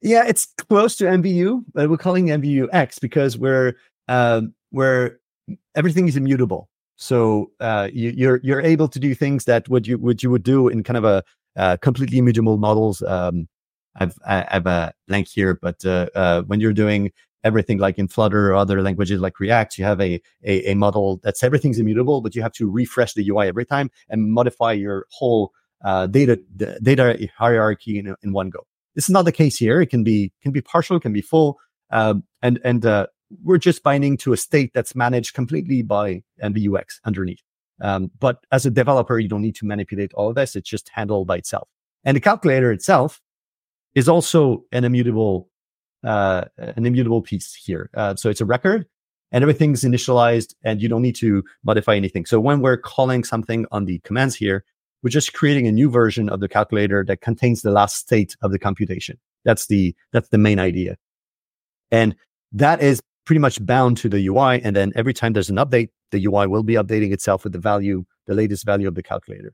Yeah, 0.00 0.24
it's 0.26 0.46
close 0.68 0.96
to 0.96 1.04
MVU, 1.04 1.64
but 1.72 1.88
we're 1.88 1.96
calling 1.96 2.26
MVU 2.26 2.68
X 2.72 2.98
because 2.98 3.38
we're 3.38 3.74
uh, 4.08 4.42
we're 4.72 5.18
everything 5.76 6.08
is 6.08 6.16
immutable. 6.16 6.68
So 6.96 7.50
uh, 7.60 7.88
you, 7.92 8.10
are 8.10 8.12
you're, 8.12 8.40
you're 8.42 8.60
able 8.60 8.88
to 8.88 8.98
do 8.98 9.14
things 9.14 9.44
that 9.44 9.68
what 9.68 9.86
you 9.86 9.98
what 9.98 10.22
you 10.22 10.30
would 10.30 10.42
do 10.42 10.68
in 10.68 10.82
kind 10.82 10.96
of 10.96 11.04
a 11.04 11.22
uh, 11.56 11.76
completely 11.78 12.18
immutable 12.18 12.58
models. 12.58 13.02
Um, 13.02 13.48
I've 13.96 14.16
I 14.26 14.46
have 14.50 14.66
a 14.66 14.94
blank 15.08 15.28
here, 15.28 15.58
but 15.60 15.84
uh, 15.84 16.08
uh, 16.14 16.42
when 16.42 16.60
you're 16.60 16.72
doing 16.72 17.12
everything 17.44 17.78
like 17.78 17.98
in 17.98 18.08
Flutter 18.08 18.50
or 18.50 18.54
other 18.54 18.82
languages 18.82 19.20
like 19.20 19.40
React, 19.40 19.78
you 19.78 19.84
have 19.84 20.00
a, 20.00 20.20
a, 20.44 20.70
a 20.70 20.74
model 20.74 21.20
that's 21.22 21.42
everything's 21.42 21.78
immutable, 21.78 22.20
but 22.20 22.34
you 22.34 22.42
have 22.42 22.52
to 22.52 22.70
refresh 22.70 23.14
the 23.14 23.28
UI 23.28 23.48
every 23.48 23.66
time 23.66 23.90
and 24.08 24.32
modify 24.32 24.72
your 24.72 25.06
whole 25.10 25.52
uh, 25.84 26.06
data 26.06 26.40
data 26.82 27.28
hierarchy 27.36 27.98
in, 27.98 28.14
in 28.22 28.32
one 28.32 28.50
go. 28.50 28.60
This 28.94 29.04
is 29.04 29.10
not 29.10 29.24
the 29.24 29.32
case 29.32 29.58
here. 29.58 29.80
It 29.80 29.86
can 29.86 30.04
be 30.04 30.32
can 30.42 30.52
be 30.52 30.60
partial, 30.60 31.00
can 31.00 31.12
be 31.12 31.22
full, 31.22 31.58
um, 31.90 32.24
and 32.40 32.60
and 32.64 32.86
uh, 32.86 33.06
we're 33.42 33.58
just 33.58 33.82
binding 33.82 34.16
to 34.18 34.32
a 34.32 34.36
state 34.36 34.72
that's 34.74 34.94
managed 34.94 35.34
completely 35.34 35.82
by 35.82 36.22
the 36.38 36.68
UX 36.68 37.00
underneath. 37.04 37.42
Um, 37.82 38.10
but 38.18 38.38
as 38.52 38.64
a 38.64 38.70
developer, 38.70 39.18
you 39.18 39.28
don't 39.28 39.42
need 39.42 39.56
to 39.56 39.66
manipulate 39.66 40.14
all 40.14 40.28
of 40.28 40.36
this. 40.36 40.56
It's 40.56 40.70
just 40.70 40.88
handled 40.88 41.26
by 41.26 41.36
itself. 41.36 41.68
And 42.04 42.16
the 42.16 42.20
calculator 42.20 42.72
itself 42.72 43.20
is 43.94 44.08
also 44.08 44.64
an 44.72 44.84
immutable, 44.84 45.50
uh, 46.04 46.44
an 46.56 46.86
immutable 46.86 47.20
piece 47.20 47.54
here. 47.54 47.90
Uh, 47.94 48.14
so 48.14 48.30
it's 48.30 48.40
a 48.40 48.46
record 48.46 48.86
and 49.32 49.42
everything's 49.42 49.82
initialized 49.82 50.54
and 50.62 50.80
you 50.80 50.88
don't 50.88 51.02
need 51.02 51.16
to 51.16 51.42
modify 51.64 51.96
anything. 51.96 52.24
So 52.24 52.40
when 52.40 52.60
we're 52.60 52.76
calling 52.76 53.24
something 53.24 53.66
on 53.72 53.84
the 53.84 53.98
commands 54.00 54.36
here, 54.36 54.64
we're 55.02 55.10
just 55.10 55.32
creating 55.32 55.66
a 55.66 55.72
new 55.72 55.90
version 55.90 56.28
of 56.28 56.40
the 56.40 56.48
calculator 56.48 57.04
that 57.08 57.20
contains 57.20 57.62
the 57.62 57.72
last 57.72 57.96
state 57.96 58.36
of 58.42 58.52
the 58.52 58.58
computation. 58.58 59.18
That's 59.44 59.66
the, 59.66 59.94
that's 60.12 60.28
the 60.28 60.38
main 60.38 60.60
idea. 60.60 60.96
And 61.90 62.14
that 62.52 62.80
is 62.80 63.02
pretty 63.24 63.40
much 63.40 63.64
bound 63.64 63.96
to 63.98 64.08
the 64.08 64.26
UI. 64.26 64.62
And 64.62 64.74
then 64.74 64.92
every 64.94 65.14
time 65.14 65.32
there's 65.32 65.50
an 65.50 65.56
update, 65.56 65.90
the 66.10 66.24
UI 66.26 66.46
will 66.46 66.62
be 66.62 66.74
updating 66.74 67.12
itself 67.12 67.44
with 67.44 67.52
the 67.52 67.58
value, 67.58 68.04
the 68.26 68.34
latest 68.34 68.64
value 68.64 68.88
of 68.88 68.94
the 68.94 69.02
calculator. 69.02 69.52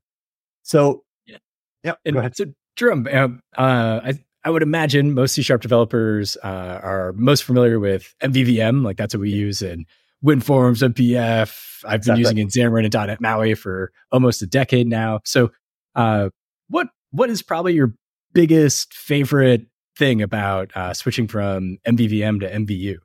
So, 0.62 1.04
yeah, 1.26 1.38
yeah 1.84 1.94
and 2.04 2.14
go 2.14 2.20
ahead. 2.20 2.36
So, 2.36 2.46
Jerome, 2.76 3.08
um, 3.12 3.40
uh, 3.56 4.00
I, 4.04 4.18
I 4.44 4.50
would 4.50 4.62
imagine 4.62 5.14
most 5.14 5.34
C 5.34 5.42
sharp 5.42 5.62
developers 5.62 6.36
uh, 6.42 6.80
are 6.82 7.12
most 7.14 7.44
familiar 7.44 7.80
with 7.80 8.14
MVVM. 8.22 8.84
Like 8.84 8.96
that's 8.96 9.14
what 9.14 9.20
we 9.20 9.30
use 9.30 9.62
in 9.62 9.84
WinForms 10.24 10.82
and 10.82 10.94
WPF. 10.94 11.84
I've 11.84 12.02
been 12.02 12.18
exactly. 12.18 12.20
using 12.20 12.38
in 12.38 12.48
Xamarin 12.48 12.84
and 12.84 12.94
.NET 12.94 13.20
MAUI 13.20 13.54
for 13.54 13.92
almost 14.10 14.42
a 14.42 14.46
decade 14.46 14.86
now. 14.86 15.20
So, 15.24 15.50
uh, 15.94 16.30
what 16.68 16.88
what 17.10 17.30
is 17.30 17.42
probably 17.42 17.74
your 17.74 17.94
biggest 18.32 18.92
favorite 18.94 19.66
thing 19.96 20.22
about 20.22 20.70
uh, 20.76 20.94
switching 20.94 21.28
from 21.28 21.78
MVVM 21.86 22.40
to 22.40 22.50
MVU? 22.50 22.96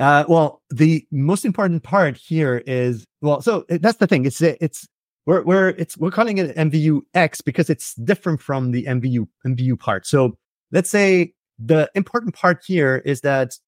Uh, 0.00 0.24
well, 0.28 0.62
the 0.70 1.06
most 1.12 1.44
important 1.44 1.82
part 1.82 2.16
here 2.16 2.62
is 2.66 3.04
well, 3.20 3.42
so 3.42 3.66
eh, 3.68 3.78
that's 3.80 3.98
the 3.98 4.06
thing. 4.06 4.24
It's 4.24 4.40
it's 4.40 4.88
we're 5.26 5.42
we're 5.42 5.68
it's 5.70 5.98
we're 5.98 6.10
calling 6.10 6.38
it 6.38 6.56
MVU 6.56 7.02
X 7.12 7.42
because 7.42 7.68
it's 7.68 7.94
different 7.96 8.40
from 8.40 8.70
the 8.70 8.84
MVU 8.86 9.28
MVU 9.46 9.78
part. 9.78 10.06
So 10.06 10.38
let's 10.72 10.88
say 10.88 11.34
the 11.58 11.90
important 11.94 12.34
part 12.34 12.62
here 12.66 13.02
is 13.04 13.20
that 13.20 13.58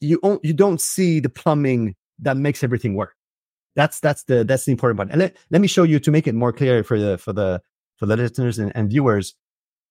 you 0.00 0.20
you 0.42 0.52
don't 0.52 0.82
see 0.82 1.18
the 1.18 1.30
plumbing 1.30 1.94
that 2.18 2.36
makes 2.36 2.62
everything 2.62 2.94
work. 2.94 3.14
That's 3.74 4.00
that's 4.00 4.24
the 4.24 4.44
that's 4.44 4.66
the 4.66 4.72
important 4.72 4.98
part. 4.98 5.10
And 5.12 5.18
let, 5.18 5.36
let 5.50 5.62
me 5.62 5.66
show 5.66 5.84
you 5.84 5.98
to 6.00 6.10
make 6.10 6.26
it 6.26 6.34
more 6.34 6.52
clear 6.52 6.84
for 6.84 7.00
the 7.00 7.16
for 7.16 7.32
the 7.32 7.62
for 7.96 8.04
the 8.04 8.18
listeners 8.18 8.58
and, 8.58 8.70
and 8.74 8.90
viewers. 8.90 9.34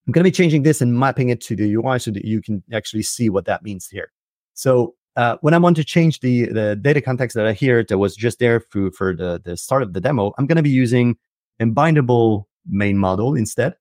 I'm 0.06 0.13
going 0.13 0.23
to 0.23 0.27
be 0.27 0.36
changing 0.36 0.62
this 0.62 0.82
and 0.82 0.99
mapping 0.99 1.30
it 1.30 1.41
to 1.41 1.56
the 1.56 1.73
UI 1.73 1.97
so 1.97 2.12
that 2.12 2.25
you 2.25 2.43
can 2.43 2.63
actually 2.71 3.04
see 3.04 3.30
what 3.30 3.45
that 3.45 3.63
means 3.63 3.88
here. 3.88 4.12
So 4.54 4.95
uh, 5.15 5.38
when 5.41 5.54
I 5.54 5.58
want 5.58 5.76
to 5.78 5.84
change 5.84 6.19
the 6.19 6.45
the 6.45 6.76
data 6.76 7.02
context 7.02 7.36
that 7.36 7.45
I 7.45 7.54
hear 7.54 7.84
that 7.84 7.97
was 7.97 8.15
just 8.15 8.39
there 8.39 8.60
for, 8.60 8.91
for 8.91 9.15
the, 9.15 9.41
the 9.43 9.58
start 9.58 9.84
of 9.84 9.93
the 9.93 10.02
demo, 10.02 10.34
I'm 10.38 10.47
going 10.47 10.58
to 10.58 10.63
be 10.63 10.69
using 10.69 11.17
embindable 11.62 12.45
main 12.67 12.97
model 12.97 13.36
instead. 13.36 13.76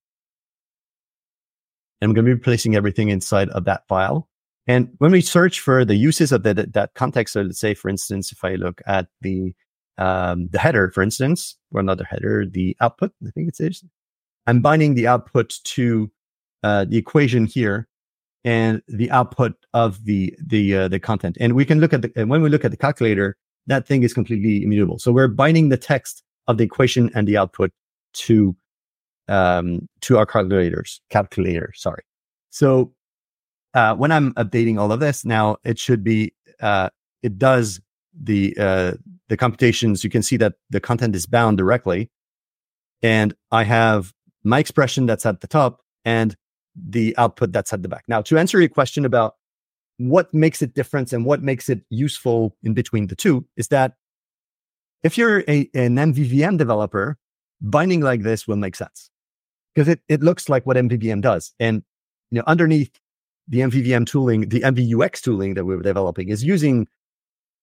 And 2.01 2.09
I'm 2.09 2.13
going 2.13 2.25
to 2.25 2.29
be 2.29 2.33
replacing 2.33 2.75
everything 2.75 3.09
inside 3.09 3.49
of 3.49 3.65
that 3.65 3.87
file. 3.87 4.27
And 4.67 4.89
when 4.97 5.11
we 5.11 5.21
search 5.21 5.59
for 5.59 5.85
the 5.85 5.95
uses 5.95 6.31
of 6.31 6.43
the, 6.43 6.53
that 6.53 6.93
context, 6.95 7.33
so 7.33 7.41
let's 7.41 7.59
say, 7.59 7.73
for 7.73 7.89
instance, 7.89 8.31
if 8.31 8.43
I 8.43 8.55
look 8.55 8.81
at 8.85 9.07
the 9.21 9.53
um, 9.97 10.47
the 10.51 10.57
header, 10.57 10.89
for 10.91 11.03
instance, 11.03 11.57
or 11.71 11.79
another 11.79 12.05
header, 12.09 12.45
the 12.49 12.75
output, 12.81 13.11
I 13.25 13.29
think 13.31 13.49
it 13.49 13.59
is, 13.59 13.83
I'm 14.47 14.61
binding 14.61 14.95
the 14.95 15.07
output 15.07 15.53
to 15.63 16.09
uh, 16.63 16.85
the 16.85 16.97
equation 16.97 17.45
here 17.45 17.87
and 18.43 18.81
the 18.87 19.09
output 19.11 19.53
of 19.73 20.03
the 20.05 20.35
the 20.43 20.75
uh, 20.75 20.87
the 20.87 20.99
content. 20.99 21.37
And 21.39 21.53
we 21.53 21.65
can 21.65 21.79
look 21.79 21.93
at 21.93 22.01
the 22.01 22.11
and 22.15 22.29
when 22.29 22.41
we 22.41 22.49
look 22.49 22.65
at 22.65 22.71
the 22.71 22.77
calculator, 22.77 23.37
that 23.67 23.87
thing 23.87 24.03
is 24.03 24.13
completely 24.13 24.63
immutable. 24.63 24.99
So 24.99 25.11
we're 25.11 25.27
binding 25.27 25.69
the 25.69 25.77
text 25.77 26.23
of 26.47 26.57
the 26.57 26.63
equation 26.63 27.11
and 27.13 27.27
the 27.27 27.37
output 27.37 27.71
to 28.13 28.55
um, 29.27 29.87
to 30.01 30.17
our 30.17 30.25
calculators 30.25 31.01
calculator. 31.09 31.71
Sorry. 31.75 32.03
So 32.49 32.93
uh, 33.73 33.95
when 33.95 34.11
I'm 34.11 34.33
updating 34.33 34.79
all 34.79 34.91
of 34.91 34.99
this 34.99 35.23
now, 35.23 35.57
it 35.63 35.79
should 35.79 36.03
be 36.03 36.33
uh, 36.61 36.89
it 37.21 37.37
does 37.37 37.79
the 38.19 38.55
uh, 38.59 38.93
the 39.29 39.37
computations. 39.37 40.03
You 40.03 40.09
can 40.09 40.23
see 40.23 40.37
that 40.37 40.55
the 40.69 40.79
content 40.79 41.15
is 41.15 41.25
bound 41.25 41.57
directly, 41.57 42.09
and 43.01 43.33
I 43.51 43.63
have 43.63 44.13
my 44.43 44.59
expression 44.59 45.05
that's 45.05 45.25
at 45.25 45.41
the 45.41 45.47
top 45.47 45.81
and 46.03 46.35
the 46.75 47.15
output 47.17 47.51
that's 47.51 47.73
at 47.73 47.81
the 47.81 47.89
back. 47.89 48.03
Now, 48.07 48.21
to 48.23 48.37
answer 48.37 48.59
your 48.59 48.69
question 48.69 49.05
about 49.05 49.35
what 49.97 50.33
makes 50.33 50.61
it 50.61 50.73
different 50.73 51.13
and 51.13 51.25
what 51.25 51.43
makes 51.43 51.69
it 51.69 51.81
useful 51.89 52.55
in 52.63 52.73
between 52.73 53.07
the 53.07 53.15
two 53.15 53.45
is 53.57 53.67
that 53.67 53.93
if 55.03 55.17
you're 55.17 55.39
a, 55.47 55.69
an 55.73 55.95
MVVM 55.95 56.57
developer, 56.57 57.17
binding 57.61 58.01
like 58.01 58.23
this 58.23 58.47
will 58.47 58.55
make 58.55 58.75
sense 58.75 59.09
because 59.73 59.87
it, 59.87 60.01
it 60.07 60.21
looks 60.21 60.49
like 60.49 60.65
what 60.65 60.77
MVVM 60.77 61.21
does. 61.21 61.53
And 61.59 61.83
you 62.31 62.37
know, 62.37 62.43
underneath 62.47 62.91
the 63.47 63.59
MVVM 63.59 64.05
tooling, 64.05 64.49
the 64.49 64.61
MVUX 64.61 65.21
tooling 65.21 65.53
that 65.55 65.65
we're 65.65 65.81
developing 65.81 66.29
is 66.29 66.43
using 66.43 66.87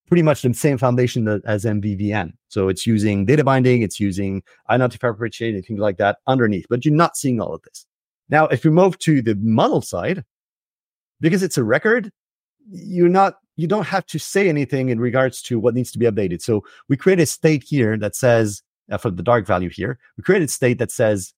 pretty 0.07 0.23
much 0.23 0.41
the 0.41 0.53
same 0.53 0.77
foundation 0.77 1.27
as 1.45 1.65
MVVM. 1.65 2.31
So 2.47 2.67
it's 2.67 2.87
using 2.87 3.25
data 3.25 3.43
binding, 3.43 3.83
it's 3.83 3.99
using 3.99 4.43
identifier 4.69 5.11
appreciate 5.11 5.55
and 5.55 5.65
things 5.65 5.79
like 5.79 5.97
that 5.97 6.17
underneath, 6.27 6.65
but 6.69 6.83
you're 6.83 6.93
not 6.93 7.15
seeing 7.15 7.39
all 7.39 7.53
of 7.53 7.61
this. 7.61 7.85
Now, 8.29 8.47
if 8.47 8.63
you 8.63 8.71
move 8.71 8.97
to 8.99 9.21
the 9.21 9.35
model 9.35 9.81
side, 9.81 10.23
because 11.19 11.43
it's 11.43 11.57
a 11.57 11.63
record, 11.63 12.11
you're 12.69 13.09
not 13.09 13.37
you 13.55 13.67
don't 13.67 13.87
have 13.87 14.05
to 14.05 14.17
say 14.17 14.47
anything 14.47 14.87
in 14.87 15.01
regards 15.01 15.41
to 15.41 15.59
what 15.59 15.75
needs 15.75 15.91
to 15.91 15.99
be 15.99 16.05
updated. 16.05 16.41
So 16.41 16.63
we 16.87 16.95
create 16.95 17.19
a 17.19 17.25
state 17.25 17.61
here 17.61 17.97
that 17.97 18.15
says 18.15 18.63
uh, 18.89 18.97
for 18.97 19.11
the 19.11 19.21
dark 19.21 19.45
value 19.45 19.69
here, 19.69 19.99
we 20.15 20.23
create 20.23 20.41
a 20.41 20.47
state 20.47 20.79
that 20.79 20.91
says 20.91 21.33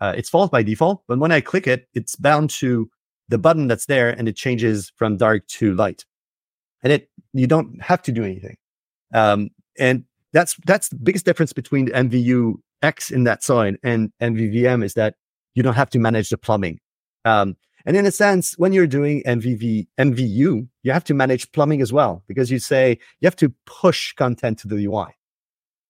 uh, 0.00 0.14
it's 0.16 0.28
false 0.28 0.50
by 0.50 0.64
default, 0.64 1.04
but 1.06 1.20
when 1.20 1.30
I 1.30 1.40
click 1.40 1.68
it, 1.68 1.86
it's 1.94 2.16
bound 2.16 2.50
to 2.50 2.90
the 3.28 3.38
button 3.38 3.68
that's 3.68 3.86
there 3.86 4.10
and 4.10 4.28
it 4.28 4.34
changes 4.34 4.92
from 4.96 5.16
dark 5.16 5.46
to 5.46 5.74
light. 5.74 6.04
And 6.82 6.92
it 6.92 7.08
you 7.32 7.46
don't 7.46 7.80
have 7.80 8.02
to 8.02 8.12
do 8.12 8.24
anything. 8.24 8.56
Um, 9.12 9.50
and 9.78 10.04
that's 10.32 10.56
that's 10.66 10.88
the 10.88 10.96
biggest 10.96 11.24
difference 11.24 11.52
between 11.52 11.88
MVU 11.88 12.54
X 12.82 13.12
in 13.12 13.24
that 13.24 13.42
side 13.44 13.78
and 13.82 14.12
MVVM 14.20 14.84
is 14.84 14.94
that 14.94 15.14
you 15.54 15.62
don't 15.62 15.74
have 15.74 15.90
to 15.90 15.98
manage 15.98 16.30
the 16.30 16.38
plumbing. 16.38 16.80
Um, 17.24 17.56
and 17.86 17.96
in 17.96 18.06
a 18.06 18.10
sense, 18.10 18.56
when 18.58 18.72
you're 18.72 18.86
doing 18.86 19.22
MVV, 19.26 19.86
MVU, 19.98 20.68
you 20.82 20.92
have 20.92 21.04
to 21.04 21.14
manage 21.14 21.50
plumbing 21.52 21.82
as 21.82 21.92
well, 21.92 22.22
because 22.26 22.50
you 22.50 22.58
say 22.58 22.98
you 23.20 23.26
have 23.26 23.36
to 23.36 23.52
push 23.66 24.12
content 24.14 24.58
to 24.60 24.68
the 24.68 24.86
UI. 24.86 25.06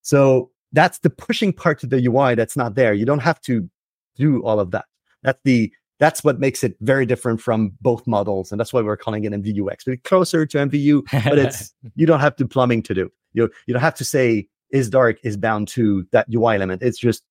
So 0.03 0.51
that's 0.73 0.99
the 0.99 1.11
pushing 1.11 1.53
part 1.53 1.79
to 1.81 1.87
the 1.87 2.05
UI 2.07 2.35
that's 2.35 2.57
not 2.57 2.75
there. 2.75 2.95
You 2.95 3.07
don't 3.07 3.21
have 3.21 3.41
to 3.43 3.69
do 4.17 4.43
all 4.43 4.59
of 4.59 4.73
that. 4.73 4.87
That's 5.23 5.39
the, 5.45 5.73
that's 6.01 6.25
what 6.25 6.41
makes 6.41 6.65
it 6.65 6.77
very 6.81 7.07
different 7.07 7.41
from 7.41 7.73
both 7.81 8.07
models, 8.07 8.51
and 8.51 8.59
that's 8.59 8.73
why 8.73 8.83
we're 8.83 8.97
calling 8.97 9.25
it 9.25 9.33
MVUX. 9.33 9.85
But 9.87 10.03
closer 10.03 10.45
to 10.45 10.59
MVU, 10.59 11.05
but 11.25 11.39
it's 11.39 11.73
you 11.95 12.07
don't 12.07 12.21
have 12.21 12.37
to 12.37 12.47
plumbing 12.47 12.83
to 12.83 12.95
do. 12.95 13.11
You 13.33 13.51
you 13.67 13.75
don't 13.75 13.81
have 13.81 13.95
to 13.95 14.05
say 14.05 14.49
is 14.71 14.91
dark 14.91 15.19
is 15.23 15.37
bound 15.37 15.69
to 15.69 16.05
that 16.11 16.27
UI 16.35 16.57
element. 16.57 16.83
It's 16.83 16.99
just 16.99 17.23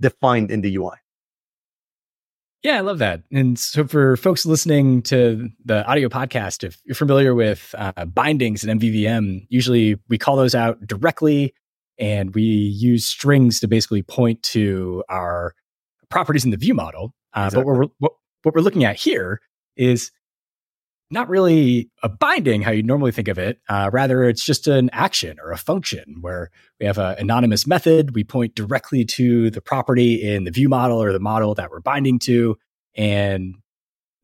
defined 0.00 0.50
in 0.50 0.62
the 0.62 0.76
UI. 0.76 0.96
Yeah, 2.62 2.76
I 2.76 2.80
love 2.80 2.98
that. 2.98 3.22
And 3.32 3.58
so, 3.58 3.86
for 3.86 4.16
folks 4.16 4.46
listening 4.46 5.02
to 5.02 5.48
the 5.64 5.84
audio 5.84 6.08
podcast, 6.08 6.62
if 6.62 6.80
you're 6.84 6.94
familiar 6.94 7.34
with 7.34 7.74
uh, 7.76 8.04
bindings 8.04 8.62
and 8.62 8.80
MVVM, 8.80 9.46
usually 9.48 9.96
we 10.08 10.16
call 10.16 10.36
those 10.36 10.54
out 10.54 10.86
directly 10.86 11.54
and 11.98 12.34
we 12.34 12.42
use 12.42 13.04
strings 13.04 13.58
to 13.60 13.68
basically 13.68 14.02
point 14.02 14.42
to 14.44 15.02
our 15.08 15.54
properties 16.08 16.44
in 16.44 16.52
the 16.52 16.56
view 16.56 16.74
model. 16.74 17.14
Uh, 17.34 17.46
exactly. 17.46 17.62
But 17.62 17.66
what 17.66 17.78
we're, 17.78 17.92
what, 17.98 18.12
what 18.44 18.54
we're 18.54 18.62
looking 18.62 18.84
at 18.84 18.96
here 18.96 19.40
is 19.76 20.12
not 21.12 21.28
really 21.28 21.90
a 22.02 22.08
binding 22.08 22.62
how 22.62 22.70
you 22.70 22.82
normally 22.82 23.12
think 23.12 23.28
of 23.28 23.38
it. 23.38 23.60
Uh, 23.68 23.90
rather, 23.92 24.24
it's 24.24 24.44
just 24.44 24.66
an 24.66 24.88
action 24.92 25.38
or 25.42 25.52
a 25.52 25.58
function 25.58 26.16
where 26.20 26.50
we 26.80 26.86
have 26.86 26.98
an 26.98 27.16
anonymous 27.18 27.66
method. 27.66 28.14
We 28.14 28.24
point 28.24 28.54
directly 28.54 29.04
to 29.04 29.50
the 29.50 29.60
property 29.60 30.14
in 30.14 30.44
the 30.44 30.50
view 30.50 30.68
model 30.68 31.02
or 31.02 31.12
the 31.12 31.20
model 31.20 31.54
that 31.54 31.70
we're 31.70 31.80
binding 31.80 32.18
to, 32.20 32.56
and 32.96 33.56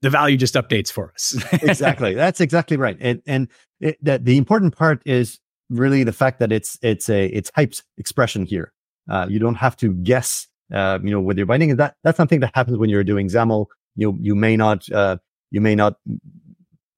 the 0.02 0.10
value 0.10 0.36
just 0.36 0.54
updates 0.54 0.90
for 0.90 1.12
us. 1.12 1.36
exactly. 1.62 2.14
That's 2.14 2.40
exactly 2.40 2.76
right. 2.76 2.96
And, 3.00 3.22
and 3.26 3.48
it, 3.80 4.02
that 4.02 4.24
the 4.24 4.38
important 4.38 4.76
part 4.76 5.02
is 5.04 5.38
really 5.70 6.04
the 6.04 6.12
fact 6.12 6.38
that 6.38 6.50
it's 6.50 6.78
it's 6.82 7.10
a 7.10 7.26
it's 7.26 7.50
typed 7.50 7.84
expression 7.98 8.46
here. 8.46 8.72
Uh, 9.10 9.26
you 9.28 9.38
don't 9.38 9.56
have 9.56 9.76
to 9.76 9.92
guess. 9.92 10.48
Uh, 10.72 10.98
you 11.02 11.10
know, 11.10 11.20
whether 11.20 11.38
you're 11.38 11.46
binding. 11.46 11.76
That 11.76 11.96
that's 12.02 12.16
something 12.16 12.40
that 12.40 12.52
happens 12.54 12.78
when 12.78 12.90
you're 12.90 13.04
doing 13.04 13.28
XAML. 13.28 13.66
You 13.96 14.16
you 14.20 14.34
may 14.34 14.56
not 14.56 14.90
uh, 14.90 15.18
you 15.50 15.60
may 15.60 15.74
not 15.74 15.96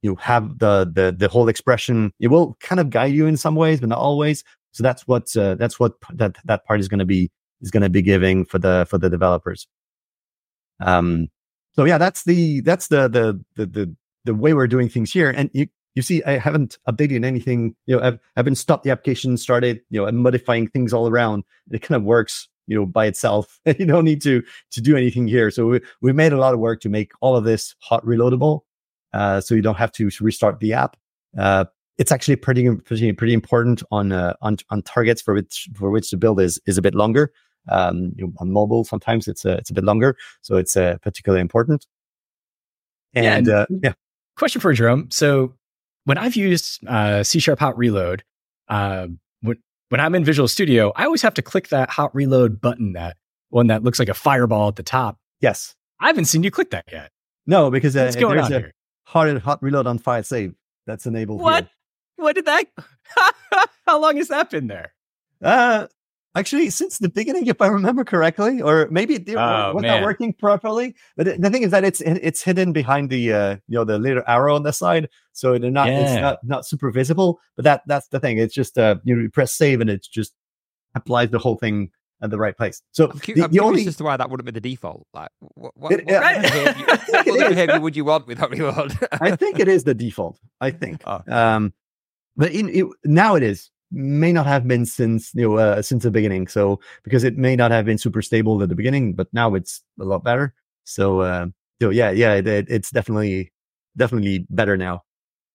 you 0.02 0.16
have 0.16 0.58
the 0.58 0.90
the 0.92 1.14
the 1.16 1.28
whole 1.28 1.48
expression. 1.48 2.12
It 2.20 2.28
will 2.28 2.56
kind 2.60 2.80
of 2.80 2.90
guide 2.90 3.12
you 3.12 3.26
in 3.26 3.36
some 3.36 3.54
ways, 3.54 3.80
but 3.80 3.88
not 3.88 3.98
always. 3.98 4.44
So 4.72 4.82
that's 4.82 5.06
what 5.06 5.36
uh, 5.36 5.56
that's 5.56 5.78
what 5.78 5.94
that 6.14 6.36
that 6.44 6.64
part 6.64 6.80
is 6.80 6.88
going 6.88 7.00
to 7.00 7.04
be 7.04 7.30
is 7.60 7.70
going 7.70 7.82
to 7.82 7.90
be 7.90 8.02
giving 8.02 8.44
for 8.44 8.58
the 8.58 8.86
for 8.88 8.98
the 8.98 9.10
developers. 9.10 9.66
Um. 10.80 11.28
So 11.74 11.84
yeah, 11.84 11.98
that's 11.98 12.24
the 12.24 12.60
that's 12.60 12.88
the 12.88 13.08
the 13.08 13.44
the 13.56 13.66
the 13.66 13.96
the 14.24 14.34
way 14.34 14.54
we're 14.54 14.66
doing 14.66 14.88
things 14.88 15.12
here. 15.12 15.30
And 15.30 15.50
you 15.52 15.66
you 15.94 16.02
see, 16.02 16.22
I 16.24 16.38
haven't 16.38 16.78
updated 16.88 17.24
anything. 17.24 17.74
You 17.86 17.96
know, 17.96 18.02
I've 18.02 18.18
I've 18.36 18.44
been 18.44 18.54
stopped 18.54 18.84
the 18.84 18.90
application, 18.90 19.36
started 19.36 19.80
you 19.90 20.00
know, 20.00 20.06
I'm 20.06 20.16
modifying 20.16 20.68
things 20.68 20.92
all 20.92 21.08
around. 21.08 21.44
It 21.70 21.82
kind 21.82 21.96
of 21.96 22.04
works 22.04 22.48
you 22.66 22.76
know 22.76 22.86
by 22.86 23.06
itself. 23.06 23.60
you 23.78 23.86
don't 23.86 24.04
need 24.04 24.22
to 24.22 24.42
to 24.70 24.80
do 24.80 24.96
anything 24.96 25.28
here. 25.28 25.50
So 25.50 25.66
we 25.66 25.80
we 26.00 26.12
made 26.12 26.32
a 26.32 26.38
lot 26.38 26.54
of 26.54 26.60
work 26.60 26.80
to 26.82 26.88
make 26.88 27.12
all 27.20 27.36
of 27.36 27.44
this 27.44 27.74
hot 27.80 28.04
reloadable 28.04 28.62
uh, 29.12 29.40
so 29.40 29.55
you 29.55 29.62
don't 29.62 29.77
have 29.77 29.92
to 29.92 30.11
restart 30.20 30.61
the 30.61 30.73
app. 30.73 30.96
Uh, 31.37 31.64
it's 31.99 32.12
actually 32.12 32.37
pretty 32.37 32.75
pretty 32.77 33.12
pretty 33.12 33.35
important 33.35 33.83
on 33.90 34.11
uh, 34.11 34.35
on 34.40 34.57
on 34.70 34.83
targets 34.83 35.20
for 35.20 35.35
which 35.35 35.68
for 35.75 35.90
which 35.90 36.11
the 36.11 36.16
build 36.16 36.40
is 36.40 36.61
is 36.66 36.79
a 36.79 36.83
bit 36.83 36.94
longer. 36.94 37.33
Um, 37.68 38.12
you 38.16 38.27
know, 38.27 38.33
on 38.38 38.51
mobile, 38.51 38.85
sometimes 38.85 39.29
it's 39.29 39.44
a, 39.44 39.53
it's 39.53 39.68
a 39.68 39.75
bit 39.75 39.85
longer, 39.85 40.16
so 40.40 40.57
it's 40.57 40.77
uh, 40.77 40.96
particularly 41.03 41.42
important. 41.42 41.87
And 43.14 43.46
yeah, 43.46 43.55
uh, 43.55 43.66
yeah. 43.83 43.92
Question 44.37 44.62
for 44.62 44.73
Jerome. 44.73 45.09
So 45.11 45.55
when 46.05 46.16
I've 46.16 46.37
used 46.37 46.87
uh, 46.87 47.23
C 47.23 47.38
Sharp 47.38 47.59
Hot 47.59 47.77
Reload, 47.77 48.25
uh, 48.68 49.09
when 49.42 49.59
when 49.90 50.01
I'm 50.01 50.14
in 50.14 50.25
Visual 50.25 50.49
Studio, 50.49 50.92
I 50.96 51.05
always 51.05 51.23
have 51.23 51.35
to 51.35 51.42
click 51.42 51.68
that 51.68 51.90
Hot 51.90 52.14
Reload 52.14 52.61
button, 52.61 52.94
that 52.94 53.18
one 53.51 53.66
that 53.66 53.83
looks 53.83 53.99
like 53.99 54.09
a 54.09 54.14
fireball 54.14 54.68
at 54.68 54.77
the 54.77 54.83
top. 54.83 55.18
Yes, 55.40 55.75
I 56.01 56.07
haven't 56.07 56.25
seen 56.27 56.42
you 56.42 56.51
click 56.51 56.70
that 56.70 56.87
yet. 56.90 57.11
No, 57.46 57.70
because 57.70 57.94
uh, 57.94 58.05
What's 58.05 58.16
going 58.16 58.38
on 58.38 58.51
a, 58.53 58.59
here? 58.59 58.73
Hard 59.11 59.38
hot 59.42 59.62
reload 59.62 59.87
on 59.87 59.99
file 59.99 60.23
save. 60.23 60.55
That's 60.87 61.07
enabled. 61.07 61.40
What? 61.40 61.64
Here. 61.64 61.70
What 62.16 62.35
did 62.37 62.46
that? 62.46 62.66
How 63.87 64.01
long 64.01 64.16
has 64.18 64.29
that 64.29 64.51
been 64.51 64.66
there? 64.68 64.92
Uh, 65.42 65.87
actually, 66.35 66.70
since 66.70 66.99
the 66.99 67.09
beginning, 67.09 67.46
if 67.46 67.61
I 67.61 67.66
remember 67.68 68.05
correctly, 68.05 68.61
or 68.61 68.88
maybe 68.90 69.14
it 69.14 69.29
oh, 69.31 69.75
was 69.75 69.83
not 69.83 70.03
working 70.03 70.33
properly. 70.33 70.94
But 71.16 71.40
the 71.40 71.51
thing 71.51 71.62
is 71.62 71.70
that 71.70 71.83
it's 71.83 72.01
it's 72.03 72.42
hidden 72.42 72.73
behind 72.73 73.11
the 73.11 73.33
uh, 73.33 73.57
you 73.66 73.79
know 73.79 73.85
the 73.85 73.99
little 73.99 74.23
arrow 74.27 74.55
on 74.55 74.62
the 74.62 74.73
side, 74.73 75.09
so 75.33 75.59
they're 75.59 75.70
not 75.70 75.88
yeah. 75.88 76.01
it's 76.01 76.20
not 76.20 76.38
not 76.44 76.66
super 76.66 76.90
visible. 76.90 77.40
But 77.57 77.64
that 77.64 77.83
that's 77.87 78.09
the 78.09 78.20
thing. 78.20 78.38
It's 78.38 78.55
just 78.55 78.79
uh 78.79 78.96
you 79.05 79.29
press 79.31 79.53
save 79.53 79.81
and 79.81 79.90
it 79.90 80.07
just 80.11 80.35
applies 80.94 81.31
the 81.31 81.38
whole 81.38 81.57
thing 81.57 81.90
at 82.22 82.30
the 82.30 82.38
right 82.38 82.56
place. 82.56 82.83
So 82.92 83.11
I'm, 83.11 83.18
cu- 83.18 83.35
the, 83.35 83.44
I'm 83.44 83.50
the 83.50 83.61
only 83.61 83.87
as 83.87 83.96
to 83.96 84.04
why 84.04 84.16
that 84.16 84.30
wouldn't 84.30 84.46
be 84.46 84.52
the 84.52 84.61
default. 84.61 85.06
Like, 85.14 85.30
what, 85.40 85.72
what, 85.76 85.92
it, 85.92 86.06
what 86.06 86.42
behavior, 86.42 86.87
what 86.87 87.48
behavior 87.48 87.80
would 87.80 87.96
you 87.96 88.04
want 88.04 88.26
with 88.26 88.38
that 88.38 88.50
reload? 88.50 88.98
I 89.12 89.37
think 89.37 89.59
it 89.59 89.68
is 89.68 89.85
the 89.85 89.94
default. 89.94 90.38
I 90.61 90.70
think. 90.70 91.02
Oh. 91.11 91.22
Um, 91.28 91.72
but 92.37 92.52
in, 92.52 92.68
it, 92.68 92.87
now 93.04 93.35
it 93.35 93.42
is 93.42 93.70
may 93.90 94.33
not 94.33 94.46
have 94.46 94.66
been 94.68 94.87
since 94.87 95.33
you 95.35 95.48
know 95.48 95.56
uh, 95.56 95.83
since 95.83 96.04
the 96.04 96.11
beginning. 96.11 96.46
So 96.46 96.80
because 97.02 97.24
it 97.24 97.37
may 97.37 97.56
not 97.56 97.70
have 97.70 97.85
been 97.85 97.98
super 97.98 98.22
stable 98.22 98.62
at 98.62 98.68
the 98.68 98.74
beginning, 98.74 99.14
but 99.14 99.28
now 99.33 99.54
it's 99.54 99.83
a 100.00 100.04
lot 100.04 100.22
better. 100.22 100.54
So 100.85 101.20
uh, 101.20 101.46
so 101.80 101.90
yeah, 101.90 102.11
yeah, 102.11 102.35
it, 102.35 102.46
it, 102.46 102.66
it's 102.68 102.90
definitely 102.90 103.52
definitely 103.96 104.46
better 104.50 104.76
now. 104.76 105.02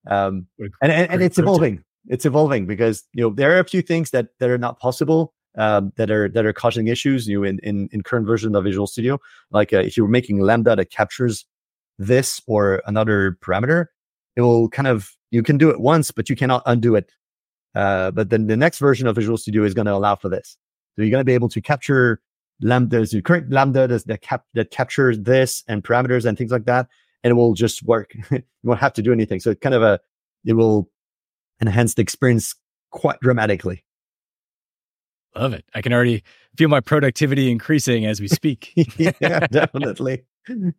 Um, 0.07 0.47
and 0.59 0.71
and, 0.81 1.11
and 1.11 1.21
it's 1.21 1.39
evolving. 1.39 1.83
It's 2.07 2.25
evolving 2.25 2.65
because 2.65 3.03
you 3.13 3.23
know 3.23 3.29
there 3.33 3.55
are 3.55 3.59
a 3.59 3.65
few 3.65 3.81
things 3.81 4.11
that 4.11 4.27
that 4.39 4.49
are 4.49 4.57
not 4.57 4.79
possible 4.79 5.33
um, 5.57 5.91
that 5.95 6.11
are 6.11 6.29
that 6.29 6.45
are 6.45 6.53
causing 6.53 6.87
issues 6.87 7.27
you 7.27 7.39
know, 7.39 7.47
in, 7.47 7.59
in 7.59 7.89
in 7.91 8.03
current 8.03 8.27
version 8.27 8.55
of 8.55 8.63
Visual 8.63 8.87
Studio. 8.87 9.19
Like 9.51 9.73
uh, 9.73 9.79
if 9.79 9.97
you're 9.97 10.07
making 10.07 10.39
lambda 10.39 10.75
that 10.75 10.91
captures 10.91 11.45
this 11.97 12.41
or 12.47 12.81
another 12.85 13.37
parameter, 13.41 13.87
it 14.35 14.41
will 14.41 14.69
kind 14.69 14.87
of 14.87 15.11
you 15.31 15.43
can 15.43 15.57
do 15.57 15.69
it 15.69 15.79
once, 15.79 16.11
but 16.11 16.29
you 16.29 16.35
cannot 16.35 16.63
undo 16.65 16.95
it. 16.95 17.11
Uh, 17.73 18.11
but 18.11 18.29
then 18.29 18.47
the 18.47 18.57
next 18.57 18.79
version 18.79 19.07
of 19.07 19.15
Visual 19.15 19.37
Studio 19.37 19.63
is 19.63 19.73
going 19.73 19.85
to 19.85 19.93
allow 19.93 20.15
for 20.15 20.29
this. 20.29 20.57
So 20.95 21.01
you're 21.01 21.11
going 21.11 21.21
to 21.21 21.25
be 21.25 21.33
able 21.33 21.49
to 21.49 21.61
capture 21.61 22.21
lambdas, 22.63 23.11
the 23.11 23.21
current 23.21 23.51
lambda 23.51 23.87
that, 23.87 24.21
cap- 24.21 24.45
that 24.53 24.71
captures 24.71 25.19
this 25.19 25.63
and 25.67 25.83
parameters 25.83 26.25
and 26.25 26.37
things 26.37 26.51
like 26.51 26.65
that, 26.65 26.87
and 27.23 27.31
it 27.31 27.33
will 27.33 27.53
just 27.53 27.83
work. 27.83 28.15
you 28.31 28.41
won't 28.63 28.79
have 28.79 28.93
to 28.93 29.01
do 29.01 29.11
anything. 29.11 29.39
So 29.39 29.51
it 29.51 29.61
kind 29.61 29.75
of 29.75 29.83
a 29.83 29.99
it 30.45 30.53
will 30.53 30.89
enhance 31.61 31.95
the 31.95 32.01
experience 32.01 32.55
quite 32.91 33.19
dramatically. 33.19 33.84
Love 35.35 35.53
it. 35.53 35.65
I 35.73 35.81
can 35.81 35.91
already 35.91 36.23
feel 36.57 36.69
my 36.69 36.79
productivity 36.79 37.51
increasing 37.51 38.05
as 38.05 38.21
we 38.21 38.27
speak. 38.27 38.71
yeah, 38.97 39.47
definitely. 39.47 40.23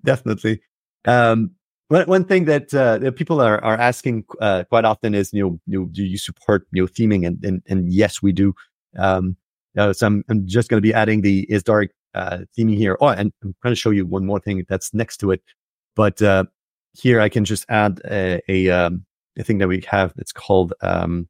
definitely. 0.04 0.60
Um, 1.04 1.50
one, 1.88 2.06
one 2.06 2.24
thing 2.24 2.46
that, 2.46 2.72
uh, 2.74 2.98
that 2.98 3.16
people 3.16 3.40
are, 3.40 3.62
are 3.62 3.76
asking 3.76 4.24
uh, 4.40 4.64
quite 4.68 4.84
often 4.84 5.14
is, 5.14 5.32
you 5.32 5.42
know, 5.42 5.60
you 5.66 5.88
do 5.92 6.02
you 6.02 6.18
support 6.18 6.66
you 6.72 6.82
know, 6.82 6.88
theming? 6.88 7.26
And, 7.26 7.44
and, 7.44 7.62
and 7.68 7.92
yes, 7.92 8.22
we 8.22 8.32
do. 8.32 8.54
Um, 8.96 9.36
uh, 9.76 9.92
so 9.92 10.06
I'm, 10.06 10.24
I'm 10.30 10.46
just 10.46 10.70
going 10.70 10.78
to 10.78 10.86
be 10.86 10.94
adding 10.94 11.20
the 11.20 11.46
Isdark 11.50 11.88
uh, 12.14 12.38
theming 12.58 12.76
here. 12.76 12.96
Oh, 13.00 13.08
and 13.08 13.32
I'm 13.42 13.54
going 13.62 13.74
to 13.74 13.80
show 13.80 13.90
you 13.90 14.06
one 14.06 14.24
more 14.24 14.40
thing 14.40 14.64
that's 14.68 14.94
next 14.94 15.18
to 15.18 15.32
it. 15.32 15.42
But 15.94 16.20
uh, 16.22 16.44
here 16.94 17.20
I 17.20 17.28
can 17.28 17.44
just 17.44 17.66
add 17.68 18.00
a, 18.10 18.40
a, 18.48 18.70
um, 18.70 19.04
a 19.38 19.44
thing 19.44 19.58
that 19.58 19.68
we 19.68 19.84
have 19.88 20.14
that's 20.16 20.32
called 20.32 20.72
um, 20.80 21.28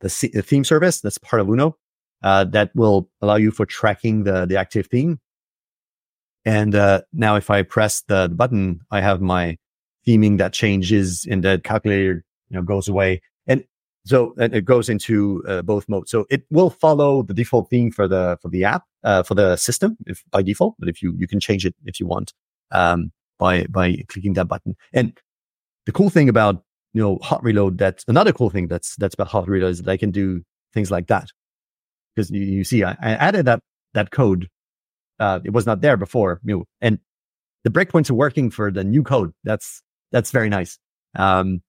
the, 0.00 0.30
the 0.34 0.42
theme 0.42 0.64
service. 0.64 1.00
That's 1.00 1.18
part 1.18 1.40
of 1.40 1.48
Uno 1.48 1.76
uh, 2.22 2.44
that 2.44 2.70
will 2.74 3.08
allow 3.20 3.36
you 3.36 3.50
for 3.50 3.66
tracking 3.66 4.24
the, 4.24 4.46
the 4.46 4.56
active 4.56 4.86
theme. 4.86 5.20
And 6.44 6.74
uh, 6.74 7.02
now 7.12 7.36
if 7.36 7.50
I 7.50 7.62
press 7.62 8.02
the, 8.02 8.28
the, 8.28 8.34
button, 8.34 8.80
I 8.90 9.00
have 9.00 9.20
my 9.20 9.58
theming 10.06 10.38
that 10.38 10.52
changes 10.52 11.26
and 11.28 11.42
the 11.42 11.60
calculator 11.62 12.24
you 12.48 12.56
know, 12.56 12.62
goes 12.62 12.88
away. 12.88 13.20
And 13.46 13.64
so 14.04 14.34
and 14.38 14.54
it 14.54 14.64
goes 14.64 14.88
into 14.88 15.42
uh, 15.48 15.62
both 15.62 15.88
modes. 15.88 16.10
So 16.10 16.26
it 16.30 16.44
will 16.50 16.70
follow 16.70 17.22
the 17.22 17.34
default 17.34 17.68
theme 17.68 17.90
for 17.90 18.06
the 18.06 18.38
for 18.40 18.48
the 18.48 18.64
app 18.64 18.84
uh, 19.02 19.24
for 19.24 19.34
the 19.34 19.56
system 19.56 19.96
if 20.06 20.22
by 20.30 20.42
default, 20.42 20.76
but 20.78 20.88
if 20.88 21.02
you 21.02 21.14
you 21.18 21.26
can 21.26 21.40
change 21.40 21.66
it 21.66 21.74
if 21.84 21.98
you 21.98 22.06
want 22.06 22.32
um, 22.70 23.10
by 23.38 23.64
by 23.66 23.96
clicking 24.08 24.34
that 24.34 24.46
button. 24.46 24.76
And 24.92 25.18
the 25.86 25.92
cool 25.92 26.10
thing 26.10 26.28
about 26.28 26.62
you 26.92 27.02
know 27.02 27.18
hot 27.20 27.42
reload 27.42 27.78
that's 27.78 28.04
another 28.06 28.32
cool 28.32 28.50
thing 28.50 28.68
that's 28.68 28.94
that's 28.96 29.14
about 29.14 29.26
hot 29.26 29.48
reload 29.48 29.72
is 29.72 29.82
that 29.82 29.90
I 29.90 29.96
can 29.96 30.12
do 30.12 30.42
things 30.72 30.92
like 30.92 31.08
that 31.08 31.30
because 32.16 32.30
you, 32.30 32.40
you, 32.40 32.64
see, 32.64 32.82
I, 32.82 32.92
I, 32.92 33.10
added 33.10 33.46
that 33.46 33.60
that 33.94 34.10
code. 34.10 34.48
Uh, 35.20 35.40
it 35.44 35.52
was 35.52 35.66
not 35.66 35.80
there 35.80 35.96
before, 35.96 36.40
and 36.80 36.98
the 37.64 37.70
breakpoints 37.70 38.10
are 38.10 38.14
working 38.14 38.50
for 38.50 38.70
the 38.70 38.84
new 38.84 39.02
code. 39.02 39.32
That's 39.44 39.82
that's 40.12 40.30
very 40.30 40.48
nice. 40.48 40.78
Um, 41.16 41.62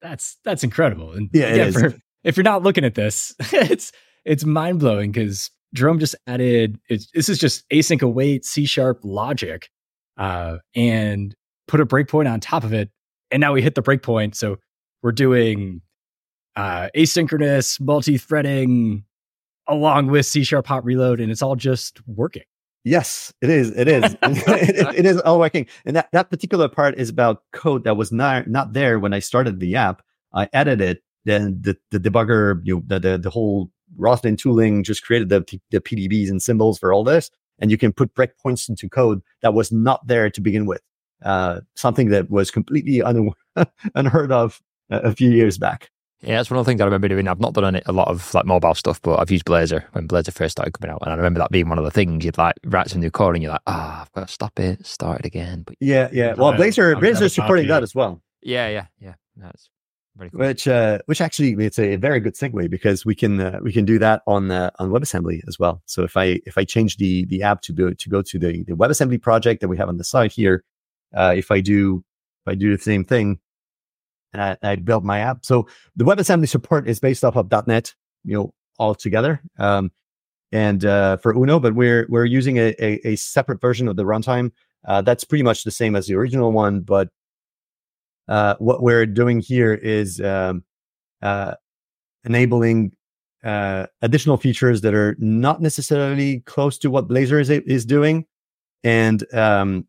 that's 0.00 0.38
that's 0.44 0.64
incredible. 0.64 1.12
And 1.12 1.30
yeah, 1.32 1.54
yeah 1.54 1.70
for, 1.70 1.94
if 2.24 2.36
you're 2.36 2.44
not 2.44 2.62
looking 2.62 2.84
at 2.84 2.94
this, 2.94 3.34
it's 3.52 3.92
it's 4.24 4.44
mind 4.44 4.80
blowing 4.80 5.12
because 5.12 5.50
Jerome 5.74 5.98
just 5.98 6.14
added. 6.26 6.78
this 6.88 7.28
is 7.28 7.38
just 7.38 7.68
async 7.70 8.02
await 8.02 8.44
C 8.44 8.66
sharp 8.66 9.00
logic, 9.02 9.68
uh, 10.16 10.58
and 10.74 11.34
put 11.68 11.80
a 11.80 11.86
breakpoint 11.86 12.30
on 12.30 12.40
top 12.40 12.64
of 12.64 12.72
it, 12.72 12.90
and 13.30 13.40
now 13.40 13.52
we 13.52 13.62
hit 13.62 13.74
the 13.74 13.82
breakpoint. 13.82 14.34
So 14.34 14.58
we're 15.02 15.12
doing 15.12 15.80
uh, 16.56 16.88
asynchronous 16.96 17.80
multi-threading 17.80 19.04
along 19.66 20.08
with 20.08 20.26
C 20.26 20.44
sharp 20.44 20.66
hot 20.66 20.84
reload, 20.84 21.20
and 21.20 21.30
it's 21.30 21.42
all 21.42 21.56
just 21.56 22.00
working. 22.06 22.44
Yes, 22.84 23.32
it 23.40 23.48
is. 23.48 23.70
It 23.70 23.88
is. 23.88 24.14
it, 24.22 24.98
it 24.98 25.06
is 25.06 25.20
all 25.22 25.38
working. 25.38 25.66
And 25.86 25.96
that, 25.96 26.08
that 26.12 26.30
particular 26.30 26.68
part 26.68 26.98
is 26.98 27.08
about 27.08 27.42
code 27.52 27.84
that 27.84 27.96
was 27.96 28.12
not, 28.12 28.46
not 28.46 28.74
there 28.74 28.98
when 28.98 29.14
I 29.14 29.18
started 29.18 29.58
the 29.58 29.74
app. 29.74 30.02
I 30.34 30.48
added 30.52 30.80
it. 30.80 31.02
Then 31.24 31.58
the, 31.62 31.76
the 31.90 31.98
debugger, 31.98 32.60
you 32.64 32.76
know, 32.76 32.82
the, 32.86 33.00
the, 33.00 33.18
the 33.18 33.30
whole 33.30 33.70
Roslyn 33.96 34.36
tooling 34.36 34.84
just 34.84 35.02
created 35.02 35.30
the, 35.30 35.60
the 35.70 35.80
PDBs 35.80 36.28
and 36.28 36.42
symbols 36.42 36.78
for 36.78 36.92
all 36.92 37.04
this. 37.04 37.30
And 37.58 37.70
you 37.70 37.78
can 37.78 37.92
put 37.92 38.14
breakpoints 38.14 38.68
into 38.68 38.88
code 38.88 39.22
that 39.40 39.54
was 39.54 39.72
not 39.72 40.06
there 40.06 40.28
to 40.28 40.40
begin 40.40 40.66
with. 40.66 40.82
Uh, 41.24 41.60
something 41.74 42.10
that 42.10 42.28
was 42.28 42.50
completely 42.50 43.00
un- 43.00 43.30
unheard 43.94 44.30
of 44.30 44.60
a 44.90 45.14
few 45.14 45.30
years 45.30 45.56
back. 45.56 45.90
Yeah, 46.22 46.36
that's 46.36 46.50
one 46.50 46.58
of 46.58 46.64
the 46.64 46.70
things 46.70 46.80
I 46.80 46.84
remember 46.84 47.08
doing. 47.08 47.28
I've 47.28 47.40
not 47.40 47.52
done 47.52 47.80
a 47.84 47.92
lot 47.92 48.08
of 48.08 48.32
like 48.32 48.46
mobile 48.46 48.74
stuff, 48.74 49.00
but 49.02 49.20
I've 49.20 49.30
used 49.30 49.44
Blazor 49.44 49.84
when 49.92 50.08
Blazor 50.08 50.32
first 50.32 50.52
started 50.52 50.72
coming 50.72 50.94
out, 50.94 51.02
and 51.02 51.12
I 51.12 51.16
remember 51.16 51.38
that 51.40 51.50
being 51.50 51.68
one 51.68 51.78
of 51.78 51.84
the 51.84 51.90
things 51.90 52.24
you'd 52.24 52.38
like 52.38 52.54
write 52.64 52.88
some 52.88 53.00
new 53.00 53.10
code, 53.10 53.34
and 53.34 53.42
you're 53.42 53.52
like, 53.52 53.60
ah, 53.66 53.98
oh, 53.98 54.02
I've 54.02 54.12
got 54.12 54.28
to 54.28 54.32
stop 54.32 54.58
it, 54.58 54.86
start 54.86 55.20
it 55.20 55.26
again. 55.26 55.64
But 55.66 55.76
yeah, 55.80 56.08
yeah. 56.12 56.34
Well, 56.34 56.54
Blazor, 56.54 56.94
Blazor 56.94 57.22
is 57.22 57.34
supporting 57.34 57.68
that 57.68 57.82
as 57.82 57.94
well. 57.94 58.22
Yeah, 58.42 58.68
yeah, 58.68 58.86
yeah. 59.00 59.14
That's 59.36 59.68
very 60.16 60.30
cool. 60.30 60.40
Which, 60.40 60.68
uh, 60.68 60.98
which 61.06 61.20
actually, 61.20 61.52
it's 61.64 61.78
a 61.78 61.96
very 61.96 62.20
good 62.20 62.34
segue 62.34 62.70
because 62.70 63.04
we 63.04 63.14
can 63.14 63.40
uh, 63.40 63.58
we 63.62 63.72
can 63.72 63.84
do 63.84 63.98
that 63.98 64.22
on 64.26 64.50
uh, 64.50 64.70
on 64.78 64.90
WebAssembly 64.90 65.40
as 65.46 65.58
well. 65.58 65.82
So 65.86 66.04
if 66.04 66.16
I 66.16 66.40
if 66.46 66.56
I 66.56 66.64
change 66.64 66.96
the 66.96 67.26
the 67.26 67.42
app 67.42 67.60
to 67.62 67.72
go 67.72 67.92
to 67.92 68.08
go 68.08 68.22
to 68.22 68.38
the 68.38 68.62
the 68.64 68.74
WebAssembly 68.74 69.20
project 69.20 69.60
that 69.60 69.68
we 69.68 69.76
have 69.76 69.88
on 69.88 69.98
the 69.98 70.04
side 70.04 70.32
here, 70.32 70.64
uh, 71.14 71.34
if 71.36 71.50
I 71.50 71.60
do 71.60 72.04
if 72.46 72.52
I 72.52 72.54
do 72.54 72.74
the 72.74 72.82
same 72.82 73.04
thing, 73.04 73.40
and 74.34 74.42
I, 74.42 74.56
I 74.62 74.76
built 74.76 75.04
my 75.04 75.20
app. 75.20 75.46
So 75.46 75.66
the 75.96 76.04
WebAssembly 76.04 76.48
support 76.48 76.88
is 76.88 77.00
based 77.00 77.24
off 77.24 77.36
of 77.36 77.50
.NET, 77.66 77.94
you 78.24 78.34
know, 78.34 78.52
altogether. 78.78 79.40
Um, 79.58 79.90
and 80.52 80.84
uh, 80.84 81.16
for 81.16 81.34
Uno, 81.34 81.58
but 81.58 81.74
we're 81.74 82.06
we're 82.08 82.24
using 82.24 82.58
a, 82.58 82.74
a, 82.78 83.00
a 83.04 83.16
separate 83.16 83.60
version 83.60 83.88
of 83.88 83.96
the 83.96 84.04
runtime. 84.04 84.52
Uh, 84.86 85.02
that's 85.02 85.24
pretty 85.24 85.42
much 85.42 85.64
the 85.64 85.70
same 85.70 85.96
as 85.96 86.06
the 86.06 86.14
original 86.14 86.52
one, 86.52 86.80
but 86.80 87.08
uh, 88.28 88.54
what 88.58 88.82
we're 88.82 89.06
doing 89.06 89.40
here 89.40 89.74
is 89.74 90.20
um, 90.20 90.62
uh, 91.22 91.54
enabling 92.24 92.92
uh, 93.42 93.86
additional 94.02 94.36
features 94.36 94.82
that 94.82 94.94
are 94.94 95.16
not 95.18 95.60
necessarily 95.60 96.40
close 96.40 96.78
to 96.78 96.90
what 96.90 97.08
Blazor 97.08 97.40
is 97.40 97.50
is 97.50 97.84
doing, 97.84 98.24
and 98.84 99.24
um, 99.34 99.86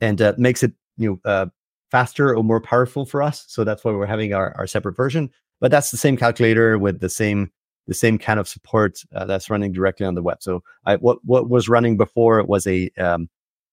and 0.00 0.22
uh, 0.22 0.32
makes 0.38 0.62
it 0.62 0.72
you 0.96 1.20
know 1.24 1.50
faster 1.94 2.34
or 2.36 2.42
more 2.42 2.60
powerful 2.60 3.06
for 3.06 3.22
us. 3.22 3.44
So 3.46 3.62
that's 3.62 3.84
why 3.84 3.92
we're 3.92 4.04
having 4.04 4.34
our, 4.34 4.52
our 4.58 4.66
separate 4.66 4.96
version. 4.96 5.30
But 5.60 5.70
that's 5.70 5.92
the 5.92 5.96
same 5.96 6.16
calculator 6.16 6.76
with 6.76 6.98
the 6.98 7.08
same 7.08 7.52
the 7.86 7.94
same 7.94 8.18
kind 8.18 8.40
of 8.40 8.48
support 8.48 8.98
uh, 9.14 9.26
that's 9.26 9.48
running 9.48 9.70
directly 9.70 10.04
on 10.04 10.16
the 10.16 10.22
web. 10.22 10.38
So 10.40 10.64
I, 10.84 10.96
what 10.96 11.18
what 11.24 11.48
was 11.48 11.68
running 11.68 11.96
before 11.96 12.42
was 12.42 12.66
a, 12.66 12.90
um, 12.98 13.28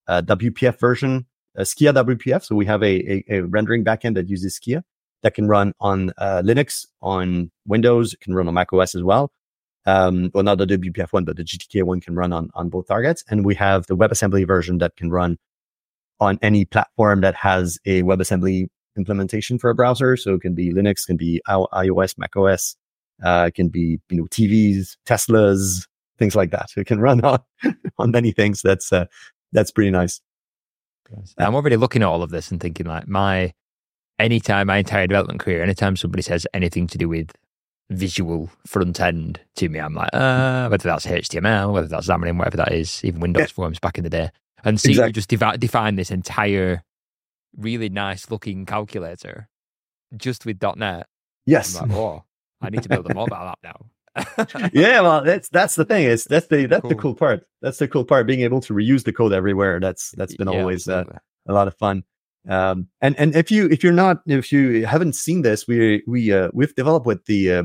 a 0.05 0.21
WPF 0.21 0.79
version, 0.79 1.25
a 1.55 1.63
Skia 1.63 1.93
WPF. 1.95 2.43
So 2.43 2.55
we 2.55 2.67
have 2.67 2.83
a, 2.83 2.93
a, 3.11 3.23
a, 3.29 3.39
rendering 3.41 3.83
backend 3.83 4.13
that 4.15 4.29
uses 4.29 4.59
Skia 4.59 4.83
that 5.23 5.33
can 5.33 5.47
run 5.47 5.73
on 5.79 6.11
uh, 6.19 6.43
Linux, 6.45 6.85
on 7.01 7.49
Windows, 7.65 8.15
can 8.21 8.35
run 8.35 8.47
on 8.47 8.53
Mac 8.53 8.71
OS 8.71 8.93
as 8.93 9.01
well. 9.01 9.31
Um, 9.87 10.29
well, 10.35 10.43
not 10.43 10.59
the 10.59 10.67
WPF 10.67 11.11
one, 11.11 11.25
but 11.25 11.37
the 11.37 11.43
GTK 11.43 11.81
one 11.83 12.01
can 12.01 12.13
run 12.13 12.31
on 12.33 12.51
on 12.53 12.69
both 12.69 12.87
targets. 12.87 13.23
And 13.29 13.43
we 13.45 13.55
have 13.55 13.87
the 13.87 13.97
WebAssembly 13.97 14.45
version 14.45 14.77
that 14.77 14.95
can 14.95 15.09
run 15.09 15.39
on 16.21 16.37
any 16.41 16.63
platform 16.63 17.21
that 17.21 17.35
has 17.35 17.79
a 17.85 18.03
WebAssembly 18.03 18.67
implementation 18.95 19.57
for 19.57 19.69
a 19.69 19.75
browser. 19.75 20.15
So 20.15 20.35
it 20.35 20.41
can 20.41 20.53
be 20.53 20.71
Linux, 20.71 21.05
can 21.05 21.17
be 21.17 21.41
iOS, 21.49 22.17
macOS, 22.17 22.77
uh, 23.23 23.45
it 23.47 23.55
can 23.55 23.67
be 23.67 23.99
you 24.09 24.17
know 24.17 24.25
TVs, 24.25 24.95
Teslas, 25.05 25.87
things 26.17 26.35
like 26.35 26.51
that. 26.51 26.69
So 26.69 26.79
it 26.79 26.87
can 26.87 26.99
run 27.07 27.21
on 27.25 27.39
on 27.97 28.11
many 28.11 28.31
things. 28.31 28.61
That's 28.61 28.93
uh, 28.93 29.05
that's 29.51 29.71
pretty 29.71 29.91
nice. 29.91 30.21
I'm 31.37 31.55
already 31.55 31.75
looking 31.75 32.03
at 32.03 32.07
all 32.07 32.23
of 32.23 32.29
this 32.29 32.51
and 32.51 32.61
thinking 32.61 32.85
like 32.85 33.07
my 33.07 33.53
anytime 34.17 34.67
my 34.67 34.77
entire 34.77 35.07
development 35.07 35.41
career, 35.41 35.61
anytime 35.61 35.97
somebody 35.97 36.21
says 36.21 36.47
anything 36.53 36.87
to 36.87 36.97
do 36.97 37.09
with 37.09 37.31
visual 37.89 38.49
front 38.65 39.01
end 39.01 39.41
to 39.55 39.67
me, 39.67 39.79
I'm 39.79 39.93
like, 39.93 40.11
uh, 40.13 40.69
whether 40.69 40.87
that's 40.87 41.05
HTML, 41.05 41.73
whether 41.73 41.87
that's 41.87 42.07
Xamarin, 42.07 42.37
whatever 42.37 42.57
that 42.57 42.71
is, 42.71 43.03
even 43.03 43.19
Windows 43.19 43.41
yeah. 43.41 43.47
Forms 43.47 43.79
back 43.79 43.97
in 43.97 44.05
the 44.05 44.09
day 44.09 44.29
and 44.63 44.79
see 44.79 44.91
exactly. 44.91 45.09
you 45.09 45.13
just 45.13 45.29
devi- 45.29 45.57
define 45.57 45.95
this 45.95 46.11
entire 46.11 46.83
really 47.57 47.89
nice 47.89 48.29
looking 48.31 48.65
calculator 48.65 49.49
just 50.15 50.45
with 50.45 50.61
.NET. 50.75 51.07
Yes. 51.45 51.79
Like, 51.79 51.91
oh, 51.91 52.23
I 52.61 52.69
need 52.69 52.83
to 52.83 52.89
build 52.89 53.09
a 53.09 53.13
mobile 53.13 53.35
app 53.35 53.59
now. 53.63 53.85
yeah, 54.73 54.99
well, 55.01 55.23
that's 55.23 55.47
that's 55.49 55.75
the 55.75 55.85
thing. 55.85 56.05
Is 56.05 56.25
that's 56.25 56.47
the 56.47 56.65
that's 56.67 56.81
cool. 56.81 56.89
the 56.89 56.95
cool 56.95 57.15
part. 57.15 57.45
That's 57.61 57.77
the 57.77 57.87
cool 57.87 58.03
part. 58.03 58.27
Being 58.27 58.41
able 58.41 58.59
to 58.61 58.73
reuse 58.73 59.03
the 59.03 59.13
code 59.13 59.31
everywhere. 59.31 59.79
That's 59.79 60.11
that's 60.11 60.35
been 60.35 60.49
yeah, 60.51 60.59
always 60.59 60.87
uh, 60.87 61.05
a 61.47 61.53
lot 61.53 61.67
of 61.67 61.75
fun. 61.77 62.03
Um, 62.47 62.87
and 62.99 63.17
and 63.17 63.35
if 63.35 63.51
you 63.51 63.67
if 63.67 63.83
you're 63.83 63.93
not 63.93 64.21
if 64.25 64.51
you 64.51 64.85
haven't 64.85 65.15
seen 65.15 65.43
this, 65.43 65.67
we 65.67 66.03
we 66.07 66.33
uh, 66.33 66.49
we've 66.53 66.75
developed 66.75 67.05
with 67.05 67.23
the 67.25 67.53
uh, 67.53 67.63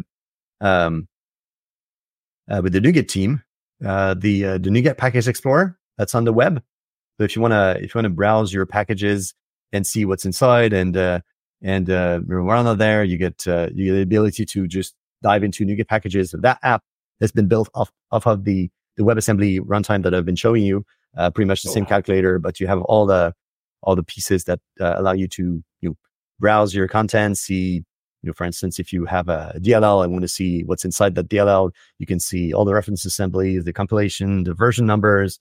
um 0.61 1.09
uh, 2.49 2.61
with 2.63 2.73
the 2.73 2.81
NuGet 2.81 3.09
team, 3.09 3.43
uh, 3.85 4.15
the 4.15 4.45
uh, 4.45 4.59
the 4.59 4.71
NuGet 4.71 4.99
Package 4.99 5.27
Explorer 5.27 5.77
that's 5.99 6.15
on 6.15 6.25
the 6.25 6.33
web. 6.33 6.63
So 7.19 7.25
if 7.25 7.35
you 7.35 7.43
want 7.43 7.53
to, 7.53 7.79
if 7.83 7.95
you 7.95 7.99
want 7.99 8.05
to 8.05 8.11
browse 8.11 8.53
your 8.53 8.67
packages 8.67 9.35
and 9.73 9.87
see 9.87 10.05
what's 10.05 10.25
inside 10.25 10.73
and, 10.73 10.97
uh, 10.97 11.21
and, 11.63 11.89
uh, 11.91 12.21
on 12.31 12.79
there, 12.79 13.03
you 13.05 13.17
get, 13.17 13.47
uh, 13.47 13.69
you 13.75 13.87
get 13.87 13.93
the 13.93 14.03
ability 14.03 14.45
to 14.45 14.67
just 14.67 14.95
dive 15.23 15.43
into 15.43 15.65
NuGet 15.65 15.89
packages. 15.89 16.35
That 16.39 16.59
app 16.63 16.83
has 17.21 17.33
been 17.33 17.49
built 17.49 17.71
off, 17.75 17.91
off 18.13 18.27
of 18.27 18.45
the, 18.45 18.71
the 18.97 19.03
WebAssembly 19.03 19.61
runtime 19.61 20.03
that 20.03 20.15
I've 20.15 20.27
been 20.27 20.37
showing 20.37 20.63
you, 20.63 20.85
uh, 21.17 21.31
pretty 21.31 21.49
much 21.49 21.63
the 21.63 21.71
oh, 21.71 21.73
same 21.73 21.85
wow. 21.85 21.89
calculator, 21.89 22.39
but 22.39 22.61
you 22.61 22.67
have 22.67 22.83
all 22.83 23.07
the, 23.07 23.33
all 23.83 23.97
the 23.97 24.03
pieces 24.03 24.45
that 24.45 24.61
uh, 24.81 24.95
allow 24.97 25.13
you 25.13 25.29
to, 25.29 25.63
you 25.81 25.89
know, 25.89 25.97
browse 26.39 26.75
your 26.75 26.89
content, 26.89 27.39
see, 27.39 27.85
you 28.23 28.31
know, 28.31 28.33
for 28.35 28.45
instance, 28.45 28.79
if 28.79 28.93
you 28.93 29.07
have 29.07 29.29
a 29.29 29.55
DLL 29.59 30.05
and 30.05 30.13
want 30.13 30.23
to 30.23 30.29
see 30.29 30.65
what's 30.65 30.85
inside 30.85 31.15
that 31.15 31.29
DLL, 31.29 31.71
you 31.99 32.07
can 32.07 32.21
see 32.21 32.53
all 32.53 32.65
the 32.65 32.75
reference 32.75 33.05
assemblies, 33.05 33.65
the 33.65 33.73
compilation, 33.73 34.45
the 34.45 34.53
version 34.53 34.85
numbers, 34.85 35.39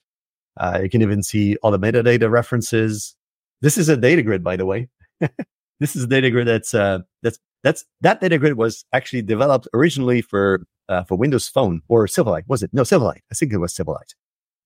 uh, 0.58 0.80
you 0.84 0.90
can 0.90 1.02
even 1.02 1.24
see 1.24 1.56
all 1.58 1.72
the 1.72 1.80
metadata 1.80 2.30
references. 2.30 3.16
This 3.62 3.78
is 3.78 3.90
a 3.90 3.98
data 3.98 4.22
grid, 4.22 4.44
by 4.44 4.56
the 4.56 4.66
way. 4.66 4.90
this 5.80 5.96
is 5.96 6.04
a 6.04 6.08
data 6.08 6.30
grid 6.30 6.48
that's 6.48 6.74
uh, 6.74 7.00
that's 7.24 7.40
that's 7.64 7.86
that 8.02 8.22
data 8.22 8.38
grid 8.38 8.56
was 8.58 8.86
actually 8.94 9.22
developed 9.22 9.68
originally 9.74 10.22
for 10.22 10.66
uh, 10.90 11.04
for 11.04 11.16
Windows 11.16 11.48
Phone 11.48 11.82
or 11.88 12.06
Silverlight. 12.06 12.44
Was 12.48 12.64
it? 12.64 12.72
No, 12.74 12.84
Silverlight. 12.84 13.22
I 13.32 13.36
think 13.36 13.54
it 13.54 13.58
was 13.58 13.74
Silverlight. 13.74 14.14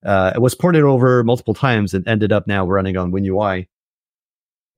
Uh, 0.06 0.32
it 0.36 0.40
was 0.40 0.56
ported 0.56 0.84
over 0.84 1.24
multiple 1.24 1.54
times 1.54 1.94
and 1.94 2.08
ended 2.08 2.32
up 2.32 2.48
now 2.48 2.66
running 2.66 2.98
on 2.98 3.12
WinUI. 3.12 3.68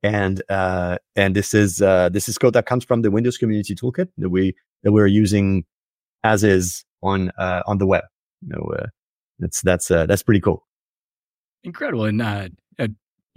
And 0.04 0.42
uh, 0.50 0.98
and 1.16 1.36
this 1.36 1.54
is 1.54 1.82
uh, 1.82 2.10
this 2.10 2.28
is 2.28 2.38
code 2.38 2.54
that 2.54 2.66
comes 2.66 2.84
from 2.84 3.04
the 3.04 3.12
Windows 3.12 3.38
Community 3.38 3.76
Toolkit 3.76 4.08
that 4.18 4.30
we 4.30 4.56
that 4.84 4.92
we're 4.92 5.08
using 5.08 5.64
as 6.24 6.44
is 6.44 6.84
on 7.04 7.32
uh, 7.38 7.62
on 7.68 7.78
the 7.78 7.86
web. 7.86 8.04
You 8.42 8.50
know, 8.50 8.74
uh, 8.80 8.88
that's 9.38 9.62
that's 9.62 9.92
uh, 9.92 10.08
that's 10.08 10.24
pretty 10.24 10.42
cool. 10.42 10.66
Incredible. 11.64 12.06
And 12.06 12.22
uh, 12.22 12.50
uh, 12.80 12.88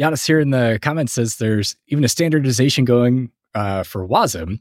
Giannis 0.01 0.27
here 0.27 0.41
in 0.41 0.51
the 0.51 0.79
comments 0.81 1.13
says 1.13 1.37
there's 1.37 1.77
even 1.89 2.05
a 2.05 2.09
standardization 2.09 2.85
going 2.85 3.31
uh, 3.55 3.83
for 3.83 4.07
WASM. 4.07 4.61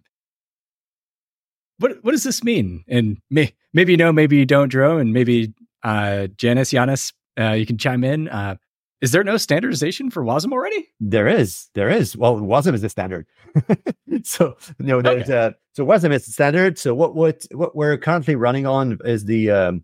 What 1.80 2.04
what 2.04 2.12
does 2.12 2.24
this 2.24 2.44
mean? 2.44 2.84
And 2.88 3.18
may, 3.30 3.54
maybe 3.74 3.94
you 3.94 3.98
know, 3.98 4.12
maybe 4.12 4.38
you 4.38 4.46
don't, 4.46 4.70
Jerome, 4.70 5.00
and 5.00 5.14
maybe 5.14 5.54
uh, 5.84 6.28
Janice, 6.38 6.72
Giannis, 6.72 7.14
uh, 7.40 7.52
you 7.52 7.66
can 7.66 7.78
chime 7.78 8.04
in. 8.04 8.30
Uh, 8.30 8.56
is 9.02 9.12
there 9.12 9.24
no 9.24 9.36
standardization 9.36 10.10
for 10.10 10.24
WASM 10.24 10.54
already? 10.54 10.88
There 11.02 11.28
is. 11.28 11.70
There 11.74 11.90
is. 11.90 12.16
Well, 12.16 12.38
WASM 12.38 12.74
is 12.74 12.82
the 12.82 12.90
standard. 12.90 13.28
so 14.24 14.56
you 14.80 14.86
know, 14.86 15.00
okay. 15.00 15.22
uh, 15.34 15.52
so 15.74 15.86
WASM 15.86 16.14
is 16.14 16.26
the 16.26 16.32
standard. 16.32 16.78
So 16.78 16.94
what 16.94 17.16
what 17.16 17.46
what 17.52 17.76
we're 17.76 17.98
currently 17.98 18.36
running 18.36 18.66
on 18.66 19.00
is 19.04 19.26
the. 19.26 19.52
Um, 19.52 19.84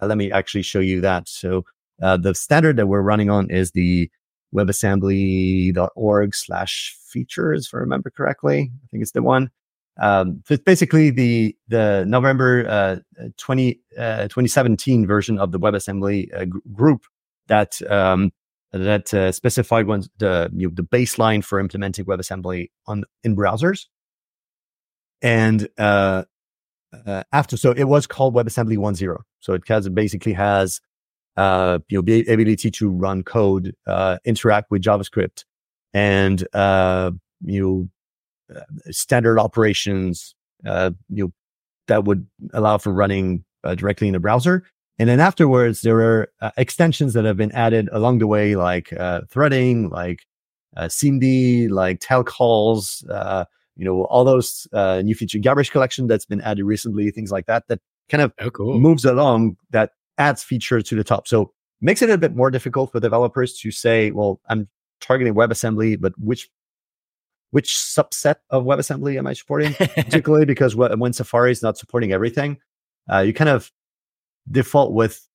uh, 0.00 0.06
let 0.06 0.16
me 0.16 0.32
actually 0.32 0.62
show 0.62 0.80
you 0.80 1.02
that. 1.02 1.28
So 1.28 1.64
uh, 2.00 2.16
the 2.16 2.34
standard 2.34 2.76
that 2.76 2.86
we're 2.86 3.02
running 3.02 3.30
on 3.30 3.50
is 3.50 3.72
the 3.72 4.10
webassembly.org 4.54 6.34
slash 6.34 6.96
features, 7.06 7.66
if 7.66 7.74
I 7.74 7.78
remember 7.78 8.10
correctly. 8.10 8.70
I 8.72 8.86
think 8.90 9.02
it's 9.02 9.12
the 9.12 9.22
one. 9.22 9.50
Um, 10.00 10.42
so 10.46 10.54
it's 10.54 10.62
basically 10.62 11.10
the 11.10 11.54
the 11.68 12.04
November 12.06 12.66
uh, 12.66 13.26
20, 13.36 13.80
uh, 13.98 14.22
2017 14.22 15.06
version 15.06 15.38
of 15.38 15.52
the 15.52 15.60
WebAssembly 15.60 16.34
uh, 16.34 16.44
g- 16.46 16.50
group 16.72 17.02
that 17.48 17.80
um, 17.90 18.32
that 18.72 19.12
uh, 19.12 19.32
specified 19.32 19.86
ones 19.86 20.08
the 20.18 20.50
you 20.56 20.68
know, 20.68 20.74
the 20.74 20.82
baseline 20.82 21.44
for 21.44 21.60
implementing 21.60 22.06
WebAssembly 22.06 22.70
on 22.86 23.04
in 23.22 23.36
browsers. 23.36 23.86
And 25.20 25.68
uh, 25.78 26.24
uh, 27.06 27.22
after, 27.32 27.56
so 27.56 27.72
it 27.72 27.84
was 27.84 28.06
called 28.06 28.34
WebAssembly 28.34 28.76
1.0. 28.76 29.16
So 29.40 29.54
it 29.54 29.62
has 29.68 29.88
basically 29.88 30.32
has 30.32 30.80
uh, 31.36 31.78
you 31.88 31.98
know, 31.98 32.02
be 32.02 32.20
ability 32.26 32.70
to 32.70 32.90
run 32.90 33.22
code, 33.22 33.74
uh, 33.86 34.18
interact 34.24 34.70
with 34.70 34.82
JavaScript, 34.82 35.44
and 35.94 36.46
uh, 36.54 37.10
you 37.44 37.88
know, 38.50 38.56
uh, 38.56 38.64
standard 38.90 39.38
operations, 39.38 40.34
uh, 40.66 40.90
you 41.08 41.24
know, 41.24 41.32
that 41.88 42.04
would 42.04 42.26
allow 42.52 42.78
for 42.78 42.92
running 42.92 43.44
uh, 43.64 43.74
directly 43.74 44.06
in 44.08 44.12
the 44.12 44.20
browser. 44.20 44.64
And 44.98 45.08
then 45.08 45.20
afterwards, 45.20 45.80
there 45.80 46.00
are 46.00 46.28
uh, 46.40 46.50
extensions 46.56 47.14
that 47.14 47.24
have 47.24 47.36
been 47.36 47.52
added 47.52 47.88
along 47.92 48.18
the 48.18 48.26
way, 48.26 48.54
like 48.56 48.92
uh, 48.92 49.22
threading, 49.30 49.88
like 49.88 50.20
uh, 50.76 50.84
SIMD, 50.84 51.70
like 51.70 52.00
tail 52.00 52.22
calls, 52.22 53.04
uh, 53.10 53.44
you 53.76 53.84
know, 53.84 54.04
all 54.04 54.24
those 54.24 54.68
uh, 54.72 55.00
new 55.02 55.14
feature 55.14 55.38
garbage 55.38 55.70
collection 55.70 56.06
that's 56.06 56.26
been 56.26 56.42
added 56.42 56.64
recently, 56.64 57.10
things 57.10 57.32
like 57.32 57.46
that, 57.46 57.66
that 57.68 57.80
kind 58.10 58.22
of 58.22 58.32
Oh, 58.38 58.50
cool. 58.50 58.78
moves 58.78 59.04
along 59.04 59.56
that 59.70 59.92
adds 60.18 60.42
feature 60.42 60.80
to 60.82 60.96
the 60.96 61.04
top. 61.04 61.28
So 61.28 61.52
makes 61.80 62.02
it 62.02 62.10
a 62.10 62.18
bit 62.18 62.34
more 62.34 62.50
difficult 62.50 62.92
for 62.92 63.00
developers 63.00 63.58
to 63.58 63.70
say, 63.70 64.10
well, 64.10 64.40
I'm 64.48 64.68
targeting 65.00 65.34
WebAssembly, 65.34 66.00
but 66.00 66.12
which 66.18 66.48
which 67.50 67.74
subset 67.74 68.36
of 68.48 68.64
WebAssembly 68.64 69.18
am 69.18 69.26
I 69.26 69.34
supporting? 69.34 69.74
Particularly 69.74 70.46
because 70.46 70.74
when 70.74 71.12
Safari 71.12 71.52
is 71.52 71.62
not 71.62 71.76
supporting 71.76 72.12
everything, 72.12 72.58
uh, 73.12 73.18
you 73.18 73.34
kind 73.34 73.50
of 73.50 73.70
default 74.50 74.92
with 74.92 75.28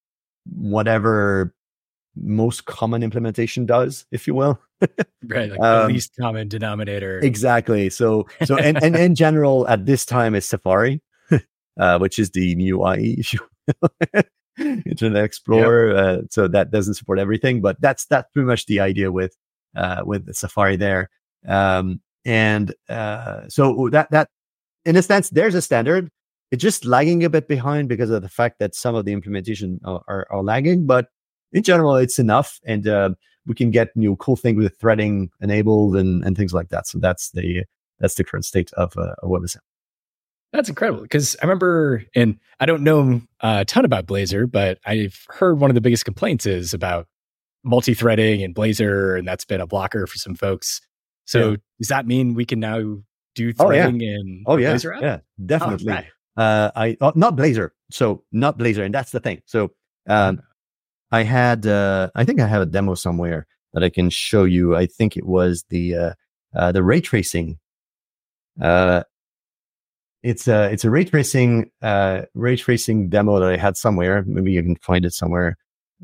whatever 0.45 1.53
most 2.15 2.65
common 2.65 3.03
implementation 3.03 3.67
does, 3.67 4.05
if 4.11 4.25
you 4.25 4.33
will. 4.33 4.59
right. 5.27 5.51
Like 5.51 5.59
Um, 5.59 5.87
the 5.87 5.93
least 5.93 6.13
common 6.19 6.47
denominator. 6.47 7.19
Exactly. 7.19 7.89
So, 7.91 8.27
so, 8.45 8.57
and, 8.57 8.81
and 8.81 8.95
in 8.95 9.13
general, 9.13 9.67
at 9.67 9.85
this 9.85 10.03
time 10.05 10.33
is 10.33 10.45
Safari, 10.45 11.01
uh, 11.79 11.99
which 11.99 12.17
is 12.17 12.31
the 12.31 12.55
new 12.55 12.87
IE, 12.93 13.15
if 13.19 13.33
you. 13.33 13.39
Internet 14.57 15.23
Explorer. 15.23 15.95
Uh, 15.95 16.21
so 16.29 16.47
that 16.47 16.71
doesn't 16.71 16.95
support 16.95 17.19
everything, 17.19 17.61
but 17.61 17.79
that's, 17.81 18.05
that's 18.05 18.29
pretty 18.31 18.47
much 18.47 18.65
the 18.65 18.79
idea 18.79 19.11
with, 19.11 19.35
uh, 19.75 20.03
with 20.05 20.33
Safari 20.33 20.75
there. 20.75 21.09
Um, 21.47 22.01
and, 22.25 22.73
uh, 22.89 23.47
so 23.47 23.89
that, 23.91 24.11
that, 24.11 24.29
in 24.85 24.95
a 24.95 25.01
sense, 25.01 25.29
there's 25.29 25.55
a 25.55 25.61
standard. 25.61 26.09
It's 26.51 26.63
just 26.63 26.85
lagging 26.85 27.23
a 27.23 27.29
bit 27.29 27.47
behind 27.47 27.89
because 27.89 28.09
of 28.09 28.21
the 28.21 28.29
fact 28.29 28.59
that 28.59 28.75
some 28.75 28.95
of 28.95 29.05
the 29.05 29.13
implementation 29.13 29.79
are, 29.85 30.01
are, 30.07 30.27
are 30.29 30.43
lagging, 30.43 30.85
but 30.85 31.07
in 31.51 31.63
general, 31.63 31.95
it's 31.95 32.19
enough. 32.19 32.59
And, 32.65 32.87
uh, 32.87 33.09
we 33.45 33.55
can 33.55 33.71
get 33.71 33.95
new 33.95 34.17
cool 34.17 34.35
things 34.35 34.61
with 34.61 34.77
threading 34.77 35.31
enabled 35.39 35.95
and 35.95 36.21
and 36.25 36.35
things 36.35 36.53
like 36.53 36.67
that. 36.67 36.85
So 36.85 36.99
that's 36.99 37.31
the 37.31 37.63
that's 37.97 38.15
the 38.15 38.25
current 38.25 38.43
state 38.43 38.73
of 38.73 38.91
uh, 38.97 39.15
of 39.23 39.29
WebAssembly. 39.29 39.61
That's 40.53 40.69
incredible 40.69 41.01
because 41.01 41.35
I 41.41 41.45
remember, 41.45 42.03
and 42.15 42.39
I 42.59 42.65
don't 42.65 42.83
know 42.83 43.21
a 43.41 43.65
ton 43.65 43.85
about 43.85 44.05
Blazor, 44.07 44.49
but 44.49 44.79
I've 44.85 45.25
heard 45.29 45.59
one 45.59 45.69
of 45.69 45.75
the 45.75 45.81
biggest 45.81 46.05
complaints 46.05 46.45
is 46.45 46.73
about 46.73 47.07
multi-threading 47.63 48.41
and 48.43 48.55
Blazor, 48.55 49.19
and 49.19 49.27
that's 49.27 49.43
been 49.45 49.59
a 49.61 49.67
blocker 49.67 50.07
for 50.07 50.17
some 50.17 50.35
folks. 50.35 50.79
So 51.25 51.51
Yeah. 51.51 51.55
does 51.79 51.87
that 51.89 52.07
mean 52.07 52.33
we 52.33 52.45
can 52.45 52.59
now 52.61 52.79
do 53.35 53.53
Oh, 53.59 53.71
yeah. 53.71 53.83
threading 53.83 54.01
in 54.01 54.43
Oh 54.47 54.55
yeah, 54.57 54.73
Blazor 54.73 54.95
app? 54.95 55.01
yeah, 55.01 55.17
Oh, 55.21 55.45
definitely. 55.45 55.85
rad. 55.87 56.07
uh, 56.37 56.71
I 56.75 56.97
oh, 57.01 57.11
not 57.15 57.35
Blazor, 57.35 57.71
so 57.91 58.23
not 58.31 58.57
Blazor, 58.57 58.85
and 58.85 58.93
that's 58.95 59.11
the 59.11 59.19
thing. 59.19 59.41
So 59.45 59.71
um, 60.07 60.41
I 61.11 61.23
had 61.23 61.67
uh, 61.67 62.09
I 62.15 62.23
think 62.23 62.39
I 62.39 62.47
have 62.47 62.61
a 62.61 62.65
demo 62.65 62.95
somewhere 62.95 63.47
that 63.73 63.83
I 63.83 63.89
can 63.89 64.09
show 64.09 64.45
you. 64.45 64.75
I 64.77 64.85
think 64.85 65.17
it 65.17 65.25
was 65.25 65.65
the 65.69 65.95
uh, 65.95 66.13
uh, 66.55 66.71
the 66.71 66.83
ray 66.83 67.01
tracing. 67.01 67.59
It's 70.27 70.45
a 70.49 70.69
it's 70.73 70.83
a 70.83 70.89
ray 70.89 71.05
tracing 71.05 71.71
uh, 71.81 72.23
ray 72.33 72.57
tracing 72.57 73.07
demo 73.07 73.39
that 73.39 73.49
I 73.49 73.55
had 73.55 73.77
somewhere. 73.77 74.25
Maybe 74.27 74.51
you 74.51 74.61
can 74.61 74.75
find 74.75 75.05
it 75.05 75.13
somewhere. 75.13 75.57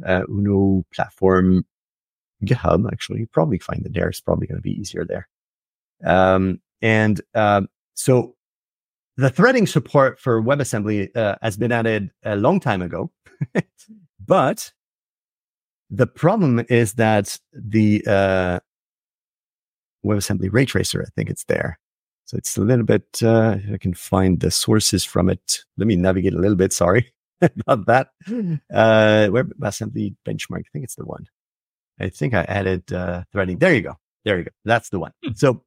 Uh, 0.06 0.22
Uno 0.30 0.86
platform 0.96 1.66
GitHub 2.46 2.90
actually 2.90 3.20
you 3.20 3.28
probably 3.28 3.60
find 3.60 3.86
it 3.86 3.94
there. 3.94 4.08
It's 4.08 4.22
probably 4.22 4.48
going 4.48 4.60
to 4.60 4.62
be 4.62 4.80
easier 4.80 5.04
there. 5.06 5.28
Um, 6.06 6.62
and 6.82 7.20
um, 7.36 7.68
so 7.96 8.36
the 9.18 9.30
threading 9.30 9.68
support 9.68 10.22
for 10.22 10.42
WebAssembly 10.42 11.16
uh, 11.18 11.36
has 11.42 11.58
been 11.58 11.74
added 11.74 12.10
a 12.24 12.38
long 12.38 12.62
time 12.62 12.82
ago, 12.82 13.12
but 14.26 14.72
the 15.90 16.08
problem 16.08 16.66
is 16.70 16.94
that 16.94 17.38
the 17.52 18.04
uh, 18.08 18.60
WebAssembly 20.06 20.48
ray 20.50 20.66
tracer, 20.66 21.04
I 21.06 21.10
think 21.14 21.30
it's 21.30 21.44
there. 21.44 21.78
So 22.34 22.38
it's 22.38 22.58
a 22.58 22.62
little 22.62 22.86
bit, 22.86 23.22
uh, 23.22 23.58
I 23.72 23.78
can 23.78 23.94
find 23.94 24.40
the 24.40 24.50
sources 24.50 25.04
from 25.04 25.30
it. 25.30 25.60
Let 25.78 25.86
me 25.86 25.96
navigate 25.96 26.34
a 26.34 26.40
little 26.40 26.56
bit. 26.56 26.74
Sorry 26.74 27.14
about 27.42 27.86
that. 27.86 28.08
Uh, 28.74 29.30
WebAssembly 29.30 30.16
benchmark. 30.26 30.62
I 30.62 30.70
think 30.74 30.84
it's 30.84 30.96
the 30.96 31.06
one. 31.06 31.28
I 32.00 32.10
think 32.10 32.34
I 32.34 32.42
added 32.46 32.92
uh, 32.92 33.24
threading. 33.32 33.60
There 33.60 33.72
you 33.72 33.82
go. 33.82 33.94
There 34.26 34.40
you 34.40 34.46
go. 34.46 34.52
That's 34.66 34.90
the 34.90 35.00
one. 35.00 35.12
Hmm. 35.24 35.34
So 35.36 35.64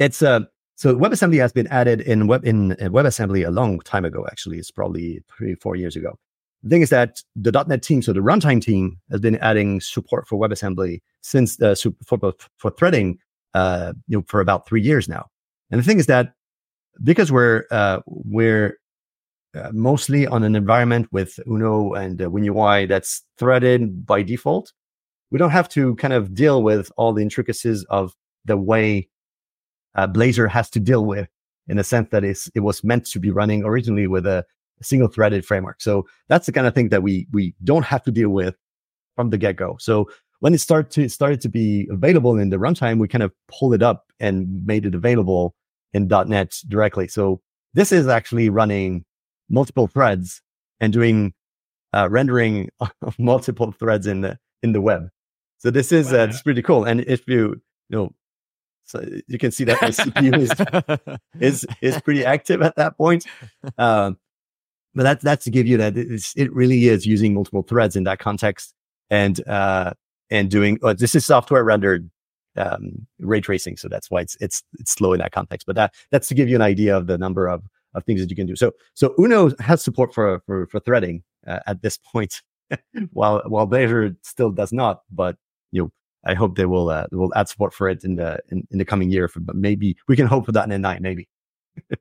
it's 0.00 0.22
uh, 0.22 0.40
so 0.74 0.96
WebAssembly 0.96 1.38
has 1.38 1.52
been 1.52 1.68
added 1.68 2.00
in 2.00 2.26
web 2.26 2.44
in 2.44 2.70
WebAssembly 2.70 3.46
a 3.46 3.52
long 3.52 3.78
time 3.80 4.04
ago. 4.04 4.26
Actually, 4.26 4.58
it's 4.58 4.72
probably 4.72 5.22
three 5.38 5.54
four 5.54 5.76
years 5.76 5.94
ago. 5.94 6.18
The 6.64 6.70
thing 6.70 6.82
is 6.82 6.90
that 6.90 7.22
the 7.36 7.52
.NET 7.52 7.84
team, 7.84 8.02
so 8.02 8.12
the 8.12 8.20
runtime 8.20 8.60
team, 8.60 8.98
has 9.12 9.20
been 9.20 9.36
adding 9.36 9.80
support 9.80 10.26
for 10.26 10.36
WebAssembly 10.36 11.00
since 11.20 11.62
uh, 11.62 11.76
for, 12.04 12.32
for 12.58 12.70
threading, 12.70 13.18
uh, 13.54 13.92
you 14.08 14.18
know, 14.18 14.24
for 14.26 14.40
about 14.40 14.66
three 14.66 14.82
years 14.82 15.08
now. 15.08 15.26
And 15.70 15.80
the 15.80 15.84
thing 15.84 15.98
is 15.98 16.06
that 16.06 16.32
because 17.02 17.30
we're 17.30 17.64
uh, 17.70 18.00
we're 18.06 18.78
uh, 19.54 19.70
mostly 19.72 20.26
on 20.26 20.42
an 20.42 20.54
environment 20.54 21.08
with 21.12 21.38
Uno 21.46 21.94
and 21.94 22.20
uh, 22.20 22.26
WinUI 22.26 22.88
that's 22.88 23.22
threaded 23.38 24.06
by 24.06 24.22
default, 24.22 24.72
we 25.30 25.38
don't 25.38 25.50
have 25.50 25.68
to 25.70 25.94
kind 25.96 26.12
of 26.12 26.34
deal 26.34 26.62
with 26.62 26.90
all 26.96 27.12
the 27.12 27.22
intricacies 27.22 27.84
of 27.84 28.14
the 28.44 28.56
way 28.56 29.08
uh, 29.94 30.06
Blazor 30.06 30.48
has 30.48 30.70
to 30.70 30.80
deal 30.80 31.04
with, 31.04 31.28
in 31.68 31.78
the 31.78 31.84
sense 31.84 32.08
that 32.10 32.22
it 32.22 32.60
was 32.60 32.84
meant 32.84 33.06
to 33.06 33.18
be 33.18 33.30
running 33.30 33.64
originally 33.64 34.06
with 34.06 34.26
a, 34.26 34.44
a 34.80 34.84
single 34.84 35.08
threaded 35.08 35.44
framework. 35.44 35.80
So 35.80 36.06
that's 36.28 36.46
the 36.46 36.52
kind 36.52 36.66
of 36.66 36.74
thing 36.74 36.90
that 36.90 37.02
we 37.02 37.26
we 37.32 37.54
don't 37.64 37.84
have 37.84 38.02
to 38.04 38.12
deal 38.12 38.30
with 38.30 38.54
from 39.16 39.30
the 39.30 39.38
get 39.38 39.56
go. 39.56 39.76
So 39.80 40.08
when 40.40 40.54
it 40.54 40.58
started 40.58 40.90
to 40.92 41.02
it 41.04 41.12
started 41.12 41.40
to 41.42 41.48
be 41.48 41.88
available 41.90 42.38
in 42.38 42.50
the 42.50 42.56
runtime, 42.56 42.98
we 42.98 43.08
kind 43.08 43.22
of 43.22 43.32
pulled 43.48 43.74
it 43.74 43.82
up 43.82 44.06
and 44.20 44.64
made 44.66 44.86
it 44.86 44.94
available 44.94 45.54
in 45.92 46.08
.NET 46.08 46.54
directly. 46.68 47.08
So 47.08 47.40
this 47.74 47.92
is 47.92 48.08
actually 48.08 48.50
running 48.50 49.04
multiple 49.48 49.86
threads 49.86 50.42
and 50.80 50.92
doing 50.92 51.32
uh, 51.92 52.08
rendering 52.10 52.68
of 52.80 53.18
multiple 53.18 53.72
threads 53.72 54.06
in 54.06 54.20
the 54.20 54.38
in 54.62 54.72
the 54.72 54.80
web. 54.80 55.08
So 55.58 55.70
this 55.70 55.92
is 55.92 56.12
uh, 56.12 56.26
it's 56.30 56.42
pretty 56.42 56.62
cool. 56.62 56.84
And 56.84 57.00
if 57.02 57.26
you 57.26 57.60
you 57.88 57.98
know, 57.98 58.10
so 58.84 59.04
you 59.26 59.38
can 59.38 59.50
see 59.50 59.64
that 59.64 59.80
my 59.80 59.88
CPU 59.88 60.38
is 61.00 61.18
is 61.40 61.66
is 61.80 62.00
pretty 62.02 62.24
active 62.24 62.62
at 62.62 62.76
that 62.76 62.96
point. 62.96 63.26
Um, 63.78 64.18
but 64.94 65.02
that's 65.02 65.24
that's 65.24 65.44
to 65.44 65.50
give 65.50 65.66
you 65.66 65.76
that 65.78 65.96
it's, 65.96 66.34
it 66.36 66.52
really 66.52 66.88
is 66.88 67.06
using 67.06 67.34
multiple 67.34 67.62
threads 67.62 67.96
in 67.96 68.04
that 68.04 68.18
context 68.18 68.74
and 69.10 69.46
uh, 69.46 69.92
and 70.30 70.50
doing 70.50 70.78
uh, 70.82 70.94
this 70.94 71.14
is 71.14 71.24
software 71.24 71.64
rendered 71.64 72.10
um, 72.56 73.06
ray 73.20 73.40
tracing, 73.40 73.76
so 73.76 73.88
that's 73.88 74.10
why 74.10 74.20
it's 74.20 74.36
it's 74.40 74.62
it's 74.78 74.92
slow 74.92 75.12
in 75.12 75.20
that 75.20 75.32
context. 75.32 75.66
But 75.66 75.76
that 75.76 75.94
that's 76.10 76.28
to 76.28 76.34
give 76.34 76.48
you 76.48 76.56
an 76.56 76.62
idea 76.62 76.96
of 76.96 77.06
the 77.06 77.18
number 77.18 77.46
of 77.46 77.62
of 77.94 78.04
things 78.04 78.20
that 78.20 78.30
you 78.30 78.36
can 78.36 78.46
do. 78.46 78.56
So 78.56 78.72
so 78.94 79.14
Uno 79.18 79.50
has 79.60 79.82
support 79.82 80.14
for 80.14 80.40
for 80.46 80.66
for 80.66 80.80
threading 80.80 81.22
uh, 81.46 81.60
at 81.66 81.82
this 81.82 81.98
point, 82.12 82.42
while 83.12 83.42
while 83.46 83.66
Blazor 83.66 84.16
still 84.22 84.50
does 84.50 84.72
not. 84.72 85.02
But 85.10 85.36
you 85.72 85.82
know, 85.82 85.92
I 86.24 86.34
hope 86.34 86.56
they 86.56 86.66
will 86.66 86.90
uh, 86.90 87.06
will 87.12 87.32
add 87.34 87.48
support 87.48 87.74
for 87.74 87.88
it 87.88 88.04
in 88.04 88.16
the 88.16 88.38
in, 88.50 88.66
in 88.70 88.78
the 88.78 88.84
coming 88.84 89.10
year. 89.10 89.30
But 89.34 89.56
maybe 89.56 89.96
we 90.08 90.16
can 90.16 90.26
hope 90.26 90.46
for 90.46 90.52
that 90.52 90.70
in 90.70 90.80
nine, 90.80 91.02
maybe. 91.02 91.28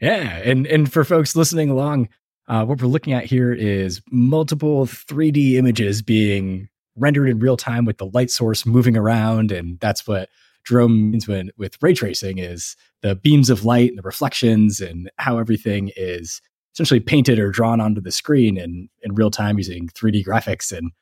Yeah, 0.00 0.38
and 0.38 0.66
and 0.66 0.90
for 0.90 1.04
folks 1.04 1.36
listening 1.36 1.68
along, 1.68 2.08
uh, 2.48 2.64
what 2.64 2.80
we're 2.80 2.88
looking 2.88 3.12
at 3.12 3.26
here 3.26 3.52
is 3.52 4.00
multiple 4.10 4.86
3D 4.86 5.54
images 5.54 6.00
being 6.00 6.68
rendered 7.00 7.28
in 7.28 7.38
real 7.38 7.56
time 7.56 7.84
with 7.84 7.98
the 7.98 8.06
light 8.06 8.30
source 8.30 8.66
moving 8.66 8.96
around, 8.96 9.52
and 9.52 9.78
that's 9.80 10.06
what 10.06 10.28
Jerome 10.64 11.10
means 11.10 11.26
when 11.26 11.50
with 11.56 11.76
ray 11.82 11.94
tracing 11.94 12.38
is 12.38 12.76
the 13.02 13.14
beams 13.14 13.50
of 13.50 13.64
light 13.64 13.90
and 13.90 13.98
the 13.98 14.02
reflections 14.02 14.80
and 14.80 15.10
how 15.16 15.38
everything 15.38 15.90
is 15.96 16.40
essentially 16.74 17.00
painted 17.00 17.38
or 17.38 17.50
drawn 17.50 17.80
onto 17.80 18.00
the 18.00 18.12
screen 18.12 18.56
in 18.56 18.88
in 19.02 19.14
real 19.14 19.30
time 19.30 19.58
using 19.58 19.88
3D 19.88 20.24
graphics, 20.24 20.76
and 20.76 20.92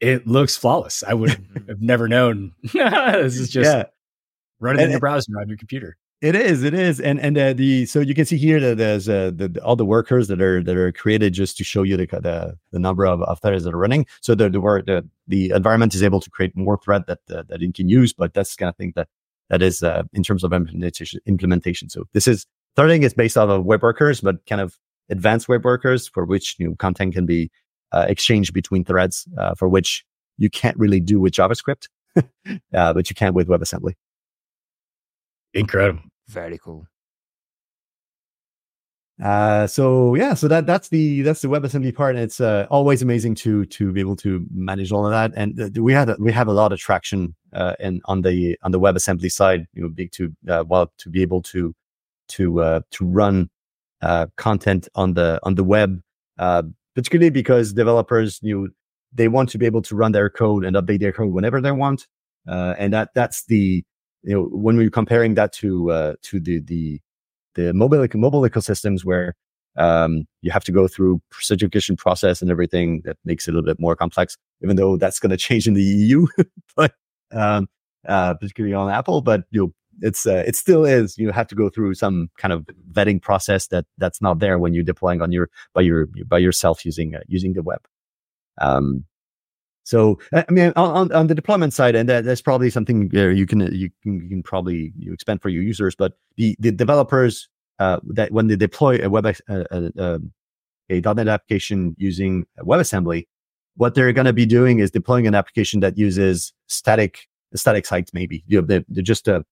it 0.00 0.26
looks 0.26 0.56
flawless. 0.56 1.02
I 1.06 1.14
would 1.14 1.30
have 1.68 1.80
never 1.80 2.08
known. 2.08 2.52
this 2.72 3.38
is 3.38 3.50
just 3.50 3.70
yeah, 3.70 3.84
running 4.60 4.82
And 4.82 4.90
in 4.90 4.94
the 4.94 5.00
browser 5.00 5.32
on 5.40 5.48
your 5.48 5.58
computer. 5.58 5.96
It 6.22 6.34
is, 6.34 6.62
it 6.62 6.72
is, 6.72 6.98
and 6.98 7.20
and 7.20 7.36
uh, 7.36 7.52
the 7.52 7.84
so 7.84 8.00
you 8.00 8.14
can 8.14 8.24
see 8.24 8.38
here 8.38 8.58
that 8.58 8.78
there's 8.78 9.06
uh, 9.06 9.32
the, 9.34 9.60
all 9.62 9.76
the 9.76 9.84
workers 9.84 10.28
that 10.28 10.40
are 10.40 10.62
that 10.62 10.74
are 10.74 10.90
created 10.90 11.34
just 11.34 11.58
to 11.58 11.64
show 11.64 11.82
you 11.82 11.94
the 11.98 12.06
the, 12.06 12.56
the 12.72 12.78
number 12.78 13.04
of, 13.04 13.20
of 13.22 13.38
threads 13.42 13.64
that 13.64 13.74
are 13.74 13.78
running. 13.78 14.06
So 14.22 14.34
the 14.34 14.48
the 14.48 14.58
the, 14.58 15.04
the 15.28 15.50
environment 15.50 15.94
is 15.94 16.02
able 16.02 16.20
to 16.20 16.30
create 16.30 16.56
more 16.56 16.78
thread 16.82 17.04
that 17.06 17.18
uh, 17.30 17.42
that 17.48 17.60
it 17.60 17.74
can 17.74 17.90
use, 17.90 18.14
but 18.14 18.32
that's 18.32 18.56
kind 18.56 18.70
of 18.70 18.76
thing 18.76 18.94
that 18.96 19.08
that 19.50 19.60
is 19.60 19.82
uh, 19.82 20.04
in 20.14 20.22
terms 20.22 20.42
of 20.42 20.54
implementation. 20.54 21.20
Implementation. 21.26 21.90
So 21.90 22.04
this 22.14 22.26
is 22.26 22.46
threading 22.76 23.02
is 23.02 23.12
based 23.12 23.36
off 23.36 23.50
of 23.50 23.66
web 23.66 23.82
workers, 23.82 24.22
but 24.22 24.44
kind 24.46 24.62
of 24.62 24.78
advanced 25.10 25.50
web 25.50 25.66
workers 25.66 26.08
for 26.08 26.24
which 26.24 26.56
you 26.58 26.68
know, 26.68 26.74
content 26.76 27.12
can 27.12 27.26
be 27.26 27.50
uh, 27.92 28.06
exchanged 28.08 28.54
between 28.54 28.84
threads, 28.84 29.28
uh, 29.38 29.54
for 29.54 29.68
which 29.68 30.04
you 30.38 30.48
can't 30.48 30.78
really 30.78 31.00
do 31.00 31.20
with 31.20 31.34
JavaScript, 31.34 31.88
uh, 32.16 32.92
but 32.94 33.10
you 33.10 33.14
can 33.14 33.34
with 33.34 33.48
WebAssembly. 33.48 33.94
Incredible. 35.56 36.02
Very 36.28 36.58
cool. 36.58 36.86
Uh, 39.22 39.66
so 39.66 40.14
yeah, 40.14 40.34
so 40.34 40.46
that 40.46 40.66
that's 40.66 40.90
the 40.90 41.22
that's 41.22 41.40
the 41.40 41.48
WebAssembly 41.48 41.94
part. 41.94 42.16
And 42.16 42.24
it's 42.24 42.38
uh, 42.38 42.66
always 42.70 43.00
amazing 43.00 43.34
to 43.36 43.64
to 43.64 43.90
be 43.90 44.00
able 44.00 44.16
to 44.16 44.46
manage 44.52 44.92
all 44.92 45.06
of 45.06 45.12
that. 45.12 45.32
And 45.34 45.58
uh, 45.58 45.82
we 45.82 45.94
had 45.94 46.10
a, 46.10 46.16
we 46.18 46.30
have 46.32 46.48
a 46.48 46.52
lot 46.52 46.72
of 46.72 46.78
traction 46.78 47.34
uh, 47.54 47.74
in 47.80 48.02
on 48.04 48.20
the 48.20 48.58
on 48.62 48.72
the 48.72 48.80
WebAssembly 48.80 49.32
side. 49.32 49.66
You 49.72 49.84
know, 49.84 49.88
big 49.88 50.12
to 50.12 50.32
uh, 50.48 50.64
well 50.66 50.92
to 50.98 51.08
be 51.08 51.22
able 51.22 51.40
to 51.42 51.74
to 52.28 52.60
uh, 52.60 52.80
to 52.90 53.06
run 53.06 53.48
uh, 54.02 54.26
content 54.36 54.88
on 54.94 55.14
the 55.14 55.40
on 55.44 55.54
the 55.54 55.64
web, 55.64 56.02
uh, 56.38 56.64
particularly 56.94 57.30
because 57.30 57.72
developers 57.72 58.38
you 58.42 58.60
know, 58.60 58.68
they 59.14 59.28
want 59.28 59.48
to 59.48 59.58
be 59.58 59.64
able 59.64 59.82
to 59.82 59.96
run 59.96 60.12
their 60.12 60.28
code 60.28 60.62
and 60.62 60.76
update 60.76 61.00
their 61.00 61.12
code 61.12 61.32
whenever 61.32 61.62
they 61.62 61.72
want. 61.72 62.06
Uh, 62.46 62.74
and 62.78 62.92
that 62.92 63.10
that's 63.14 63.46
the 63.46 63.82
you 64.26 64.34
know 64.34 64.42
when 64.50 64.76
we're 64.76 64.90
comparing 64.90 65.34
that 65.34 65.52
to 65.54 65.90
uh, 65.90 66.14
to 66.22 66.40
the 66.40 66.60
the 66.60 67.00
the 67.54 67.72
mobile 67.72 68.06
mobile 68.14 68.42
ecosystems 68.42 69.04
where 69.04 69.34
um, 69.78 70.26
you 70.42 70.50
have 70.50 70.64
to 70.64 70.72
go 70.72 70.88
through 70.88 71.20
certification 71.40 71.96
process 71.96 72.42
and 72.42 72.50
everything 72.50 73.02
that 73.04 73.16
makes 73.24 73.46
it 73.46 73.50
a 73.50 73.54
little 73.54 73.66
bit 73.66 73.80
more 73.80 73.94
complex. 73.94 74.36
Even 74.62 74.76
though 74.76 74.96
that's 74.96 75.18
going 75.18 75.30
to 75.30 75.36
change 75.36 75.68
in 75.68 75.74
the 75.74 75.82
EU, 75.82 76.26
but 76.76 76.92
um, 77.30 77.68
uh, 78.06 78.34
particularly 78.34 78.74
on 78.74 78.90
Apple, 78.90 79.20
but 79.20 79.44
you 79.50 79.60
know 79.60 79.72
it's 80.00 80.26
uh, 80.26 80.42
it 80.46 80.56
still 80.56 80.84
is 80.84 81.16
you 81.16 81.30
have 81.30 81.46
to 81.46 81.54
go 81.54 81.68
through 81.68 81.94
some 81.94 82.28
kind 82.36 82.52
of 82.52 82.66
vetting 82.92 83.22
process 83.22 83.68
that 83.68 83.86
that's 83.96 84.20
not 84.20 84.40
there 84.40 84.58
when 84.58 84.74
you're 84.74 84.84
deploying 84.84 85.22
on 85.22 85.32
your 85.32 85.48
by 85.72 85.80
your 85.80 86.06
by 86.26 86.38
yourself 86.38 86.84
using 86.84 87.14
uh, 87.14 87.20
using 87.28 87.54
the 87.54 87.62
web 87.62 87.80
um 88.60 89.04
so 89.86 90.18
i 90.34 90.44
mean 90.50 90.72
on, 90.76 91.10
on 91.12 91.26
the 91.26 91.34
deployment 91.34 91.72
side 91.72 91.94
and 91.94 92.08
that, 92.08 92.24
that's 92.24 92.42
probably 92.42 92.70
something 92.70 93.10
uh, 93.14 93.28
you 93.28 93.46
can 93.46 93.60
you 93.72 93.90
can, 94.02 94.20
you 94.20 94.28
can 94.28 94.42
probably 94.42 94.92
you 94.98 95.12
expand 95.12 95.40
for 95.40 95.48
your 95.48 95.62
users 95.62 95.94
but 95.94 96.12
the 96.36 96.56
the 96.58 96.70
developers 96.70 97.48
uh 97.78 97.98
that 98.04 98.32
when 98.32 98.48
they 98.48 98.56
deploy 98.56 98.98
a 99.02 99.08
web 99.08 99.26
a, 99.26 99.34
a, 99.48 100.20
a 100.90 101.00
.NET 101.00 101.28
application 101.28 101.94
using 101.98 102.46
WebAssembly, 102.60 103.26
what 103.76 103.94
they're 103.94 104.12
going 104.12 104.26
to 104.26 104.32
be 104.32 104.46
doing 104.46 104.78
is 104.78 104.90
deploying 104.90 105.26
an 105.26 105.34
application 105.34 105.80
that 105.80 105.98
uses 105.98 106.52
static 106.66 107.26
static 107.54 107.86
sites. 107.86 108.12
Maybe 108.14 108.42
you 108.46 108.60
know, 108.60 108.66
they're, 108.66 108.84
they're 108.88 109.02
just 109.02 109.28
a 109.28 109.44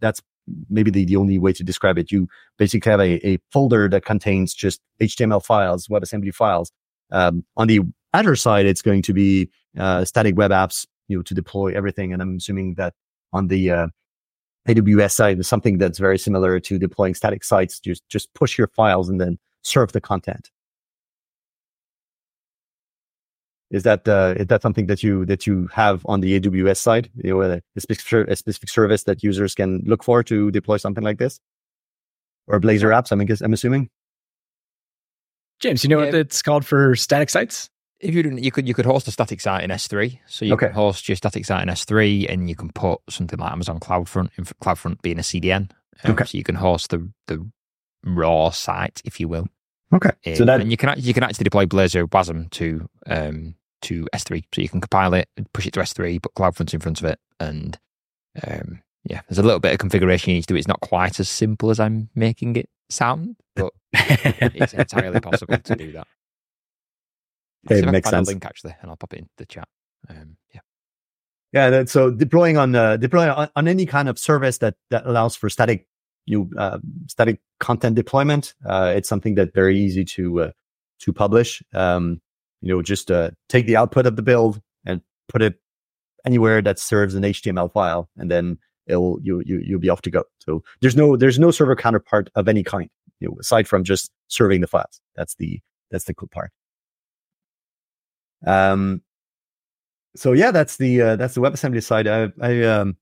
that's 0.00 0.22
maybe 0.70 0.90
the, 0.90 1.04
the 1.04 1.16
only 1.16 1.38
way 1.38 1.52
to 1.52 1.62
describe 1.62 1.98
it. 1.98 2.10
You 2.10 2.28
basically 2.56 2.90
have 2.90 3.00
a, 3.00 3.26
a 3.26 3.38
folder 3.52 3.88
that 3.88 4.04
contains 4.04 4.54
just 4.54 4.80
HTML 5.00 5.44
files, 5.44 5.88
WebAssembly 5.88 6.34
files. 6.34 6.72
Um, 7.12 7.44
on 7.56 7.66
the 7.66 7.80
other 8.14 8.36
side, 8.36 8.66
it's 8.66 8.82
going 8.82 9.02
to 9.02 9.12
be 9.12 9.50
uh, 9.78 10.04
static 10.04 10.36
web 10.36 10.50
apps, 10.50 10.86
you 11.08 11.16
know, 11.18 11.22
to 11.22 11.34
deploy 11.34 11.72
everything. 11.74 12.12
And 12.12 12.22
I'm 12.22 12.36
assuming 12.36 12.74
that 12.74 12.94
on 13.32 13.48
the 13.48 13.70
uh, 13.70 13.86
AWS 14.68 15.12
side, 15.12 15.38
is 15.38 15.48
something 15.48 15.78
that's 15.78 15.98
very 15.98 16.18
similar 16.18 16.58
to 16.60 16.78
deploying 16.78 17.14
static 17.14 17.44
sites. 17.44 17.80
Just 17.80 18.08
just 18.08 18.32
push 18.34 18.58
your 18.58 18.68
files 18.68 19.08
and 19.08 19.20
then 19.20 19.38
serve 19.62 19.92
the 19.92 20.00
content. 20.00 20.50
Is 23.70 23.82
that 23.82 24.06
uh, 24.06 24.34
is 24.36 24.46
that 24.46 24.62
something 24.62 24.86
that 24.86 25.02
you 25.02 25.24
that 25.26 25.46
you 25.46 25.68
have 25.72 26.02
on 26.06 26.20
the 26.20 26.38
AWS 26.38 26.76
side? 26.76 27.10
You 27.16 27.30
know, 27.30 27.42
a 27.42 27.80
specific 27.80 28.28
a 28.28 28.36
specific 28.36 28.68
service 28.68 29.04
that 29.04 29.24
users 29.24 29.54
can 29.54 29.82
look 29.86 30.04
for 30.04 30.22
to 30.22 30.50
deploy 30.52 30.76
something 30.76 31.02
like 31.02 31.18
this, 31.18 31.40
or 32.46 32.60
Blazor 32.60 32.94
apps? 32.94 33.10
I'm 33.10 33.20
I'm 33.20 33.52
assuming. 33.52 33.90
James, 35.58 35.82
you 35.82 35.90
know 35.90 35.98
yeah. 35.98 36.06
what 36.06 36.14
it's 36.14 36.42
called 36.42 36.64
for 36.64 36.94
static 36.94 37.30
sites? 37.30 37.70
If 38.00 38.14
you 38.14 38.22
didn't, 38.22 38.42
you 38.42 38.50
could 38.50 38.68
you 38.68 38.74
could 38.74 38.86
host 38.86 39.08
a 39.08 39.10
static 39.10 39.40
site 39.40 39.64
in 39.64 39.70
S3. 39.70 40.18
So 40.26 40.44
you 40.44 40.54
okay. 40.54 40.66
can 40.66 40.74
host 40.74 41.08
your 41.08 41.16
static 41.16 41.44
site 41.44 41.62
in 41.62 41.68
S3, 41.68 42.30
and 42.30 42.48
you 42.48 42.54
can 42.54 42.70
put 42.70 43.00
something 43.08 43.38
like 43.38 43.52
Amazon 43.52 43.80
CloudFront, 43.80 44.30
in 44.36 44.44
CloudFront 44.44 45.00
being 45.02 45.18
a 45.18 45.22
CDN. 45.22 45.70
Um, 46.04 46.12
okay. 46.12 46.24
So 46.24 46.38
you 46.38 46.44
can 46.44 46.56
host 46.56 46.90
the 46.90 47.10
the 47.26 47.48
raw 48.04 48.50
site, 48.50 49.00
if 49.04 49.18
you 49.18 49.28
will. 49.28 49.48
Okay. 49.92 50.10
so 50.34 50.44
that 50.44 50.60
and 50.60 50.70
you 50.70 50.76
can 50.76 50.94
you 50.98 51.14
can 51.14 51.22
actually 51.22 51.44
deploy 51.44 51.64
Blazor 51.64 52.08
WASM 52.08 52.50
to 52.50 52.88
um, 53.06 53.54
to 53.82 54.06
S3, 54.14 54.44
so 54.54 54.60
you 54.60 54.68
can 54.68 54.80
compile 54.80 55.14
it, 55.14 55.28
push 55.52 55.66
it 55.66 55.72
to 55.74 55.80
S3, 55.80 56.20
put 56.22 56.34
CloudFront 56.34 56.74
in 56.74 56.80
front 56.80 57.00
of 57.00 57.06
it, 57.06 57.18
and 57.40 57.78
um, 58.46 58.82
yeah, 59.04 59.20
there's 59.28 59.38
a 59.38 59.42
little 59.42 59.60
bit 59.60 59.72
of 59.72 59.78
configuration 59.78 60.30
you 60.30 60.36
need 60.36 60.42
to 60.42 60.48
do. 60.48 60.56
It's 60.56 60.68
not 60.68 60.80
quite 60.80 61.20
as 61.20 61.28
simple 61.28 61.70
as 61.70 61.78
I'm 61.78 62.10
making 62.14 62.56
it 62.56 62.68
sound, 62.90 63.36
but 63.54 63.72
it's 63.92 64.74
entirely 64.74 65.20
possible 65.20 65.58
to 65.58 65.76
do 65.76 65.92
that. 65.92 66.06
It 67.70 67.90
makes 67.90 68.10
sense. 68.10 68.28
link 68.28 68.44
actually, 68.44 68.74
and 68.80 68.90
I'll 68.90 68.96
pop 68.96 69.12
it 69.12 69.20
in 69.20 69.28
the 69.36 69.46
chat. 69.46 69.68
Um, 70.08 70.36
yeah. 70.54 70.60
Yeah, 71.52 71.84
so 71.84 72.10
deploying 72.10 72.58
on 72.58 72.74
uh, 72.74 72.96
deploying 72.96 73.30
on, 73.30 73.48
on, 73.56 73.68
any 73.68 73.86
kind 73.86 74.08
of 74.08 74.18
service 74.18 74.58
that 74.58 74.74
that 74.90 75.06
allows 75.06 75.36
for 75.36 75.48
static 75.48 75.86
you 76.26 76.50
uh, 76.58 76.78
static 77.08 77.40
content 77.60 77.96
deployment. 77.96 78.54
Uh, 78.66 78.92
it's 78.94 79.08
something 79.08 79.36
that 79.36 79.54
very 79.54 79.78
easy 79.78 80.04
to 80.04 80.42
uh, 80.42 80.50
to 81.00 81.12
publish. 81.12 81.62
Um, 81.72 82.20
you 82.60 82.74
know, 82.74 82.82
just 82.82 83.10
uh, 83.10 83.30
take 83.48 83.66
the 83.66 83.76
output 83.76 84.06
of 84.06 84.16
the 84.16 84.22
build 84.22 84.60
and 84.84 85.00
put 85.28 85.40
it 85.40 85.54
anywhere 86.26 86.60
that 86.62 86.78
serves 86.78 87.14
an 87.14 87.22
HTML 87.22 87.72
file, 87.72 88.10
and 88.16 88.30
then 88.30 88.58
it'll 88.86 89.18
you 89.22 89.42
you 89.46 89.60
you'll 89.64 89.80
be 89.80 89.88
off 89.88 90.02
to 90.02 90.10
go. 90.10 90.24
So 90.40 90.62
there's 90.80 90.96
no 90.96 91.16
there's 91.16 91.38
no 91.38 91.50
server 91.50 91.76
counterpart 91.76 92.28
of 92.34 92.48
any 92.48 92.64
kind, 92.64 92.90
you 93.20 93.28
know, 93.28 93.36
aside 93.40 93.68
from 93.68 93.84
just 93.84 94.10
serving 94.28 94.60
the 94.60 94.66
files. 94.66 95.00
That's 95.14 95.36
the 95.36 95.60
that's 95.90 96.04
the 96.04 96.14
cool 96.14 96.28
part. 96.28 96.50
Um, 98.46 99.02
so 100.14 100.32
yeah, 100.32 100.50
that's 100.50 100.76
the 100.76 101.02
uh, 101.02 101.16
that's 101.16 101.34
the 101.34 101.40
WebAssembly 101.40 101.82
side. 101.82 102.06
I, 102.06 102.32
I 102.40 102.62
um 102.62 102.96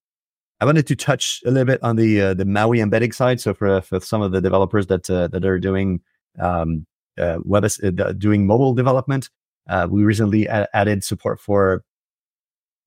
I 0.61 0.65
wanted 0.65 0.87
to 0.87 0.97
touch 0.97 1.43
a 1.45 1.51
little 1.51 1.67
bit 1.67 1.83
on 1.83 1.97
the 1.97 2.21
uh, 2.21 2.35
the 2.35 2.45
Maui 2.45 2.81
embedding 2.81 3.13
side. 3.13 3.41
So 3.41 3.55
for 3.55 3.81
for 3.83 4.01
some 4.01 4.23
of 4.23 4.33
the 4.33 4.41
developers 4.41 4.87
that 4.89 5.09
uh, 5.11 5.29
that 5.29 5.45
are 5.45 5.59
doing 5.59 6.01
um, 6.41 6.87
uh, 7.19 7.39
web 7.45 7.65
uh, 7.65 8.13
doing 8.13 8.47
mobile 8.47 8.75
development, 8.75 9.31
uh, 9.69 9.87
we 9.91 10.05
recently 10.05 10.47
a- 10.47 10.69
added 10.75 11.05
support 11.05 11.41
for 11.41 11.85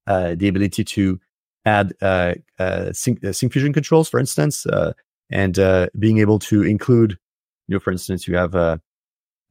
uh, 0.08 0.36
the 0.36 0.48
ability 0.48 0.84
to 0.84 1.20
add 1.66 1.94
uh, 2.02 2.34
uh, 2.60 2.92
sync, 2.94 3.24
uh, 3.24 3.30
Syncfusion 3.30 3.74
controls, 3.74 4.10
for 4.10 4.20
instance, 4.20 4.66
and 5.30 5.90
being 6.00 6.20
able 6.20 6.40
to 6.40 6.64
include, 6.64 7.18
you 7.68 7.76
know, 7.76 7.80
for 7.80 7.92
instance, 7.92 8.28
you 8.28 8.36
have 8.36 8.56
a 8.56 8.82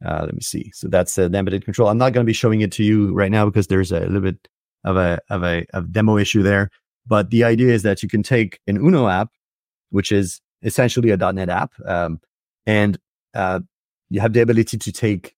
let 0.04 0.34
me 0.34 0.40
see. 0.40 0.70
So 0.74 0.88
that's 0.88 1.14
the 1.14 1.24
embedded 1.24 1.64
control. 1.64 1.88
I'm 1.88 1.98
not 1.98 2.12
going 2.12 2.24
to 2.24 2.28
be 2.28 2.32
showing 2.32 2.60
it 2.60 2.72
to 2.72 2.84
you 2.84 3.12
right 3.14 3.30
now 3.30 3.46
because 3.46 3.68
there's 3.68 3.92
a 3.92 4.00
little 4.00 4.20
bit 4.20 4.48
of 4.84 4.96
a 4.96 5.18
of 5.30 5.42
a 5.42 5.66
of 5.72 5.92
demo 5.92 6.16
issue 6.18 6.42
there. 6.42 6.70
But 7.06 7.30
the 7.30 7.44
idea 7.44 7.72
is 7.72 7.82
that 7.82 8.02
you 8.02 8.08
can 8.08 8.22
take 8.22 8.60
an 8.66 8.76
Uno 8.76 9.08
app, 9.08 9.30
which 9.90 10.10
is 10.12 10.40
essentially 10.62 11.10
a 11.10 11.16
.NET 11.16 11.48
app, 11.48 11.72
um, 11.86 12.20
and 12.66 12.98
uh, 13.34 13.60
you 14.10 14.20
have 14.20 14.32
the 14.32 14.40
ability 14.40 14.78
to 14.78 14.92
take 14.92 15.34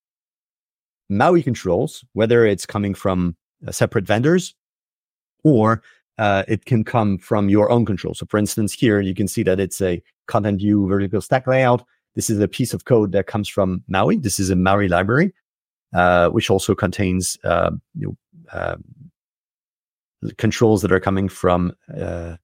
Maui 1.09 1.43
controls, 1.43 2.05
whether 2.13 2.47
it's 2.47 2.67
coming 2.67 2.95
from 2.95 3.37
uh, 3.67 3.73
separate 3.73 4.07
vendors 4.07 4.55
or 5.45 5.83
uh, 6.19 6.43
it 6.49 6.65
can 6.65 6.85
come 6.85 7.19
from 7.19 7.49
your 7.49 7.71
own 7.71 7.87
control. 7.87 8.15
So, 8.15 8.27
for 8.27 8.39
instance, 8.39 8.73
here 8.73 9.01
you 9.01 9.15
can 9.15 9.29
see 9.29 9.43
that 9.45 9.61
it's 9.61 9.81
a 9.81 10.03
content 10.27 10.59
view 10.59 10.87
vertical 10.87 11.21
stack 11.21 11.47
layout. 11.47 11.85
This 12.15 12.31
is 12.31 12.41
a 12.41 12.49
piece 12.49 12.75
of 12.75 12.85
code 12.85 13.13
that 13.13 13.27
comes 13.27 13.49
from 13.49 13.83
Maui. 13.89 14.17
This 14.17 14.41
is 14.41 14.51
a 14.51 14.57
Maui 14.57 14.89
library, 14.89 15.33
uh, 15.95 16.29
which 16.31 16.51
also 16.51 16.75
contains 16.75 17.37
uh, 17.45 17.71
you 17.95 18.17
know, 18.53 18.61
um, 18.61 18.83
controls 20.37 20.83
that 20.83 20.93
are 20.93 21.01
coming 21.01 21.29
from 21.29 21.73
uh, 21.97 22.37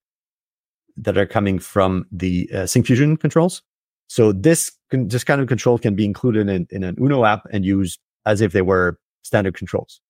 that 0.96 1.18
are 1.18 1.26
coming 1.26 1.58
from 1.58 2.06
the 2.12 2.48
uh, 2.52 2.58
Syncfusion 2.58 3.18
controls. 3.18 3.62
So 4.06 4.32
this 4.32 4.70
this 4.90 5.24
kind 5.24 5.40
of 5.40 5.48
control 5.48 5.78
can 5.78 5.94
be 5.94 6.04
included 6.04 6.48
in, 6.48 6.66
in 6.70 6.84
an 6.84 6.96
Uno 7.00 7.24
app 7.24 7.46
and 7.50 7.64
used 7.64 7.98
as 8.26 8.40
if 8.40 8.52
they 8.52 8.62
were 8.62 8.98
standard 9.22 9.54
controls. 9.56 10.00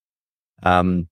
Um, 0.62 1.08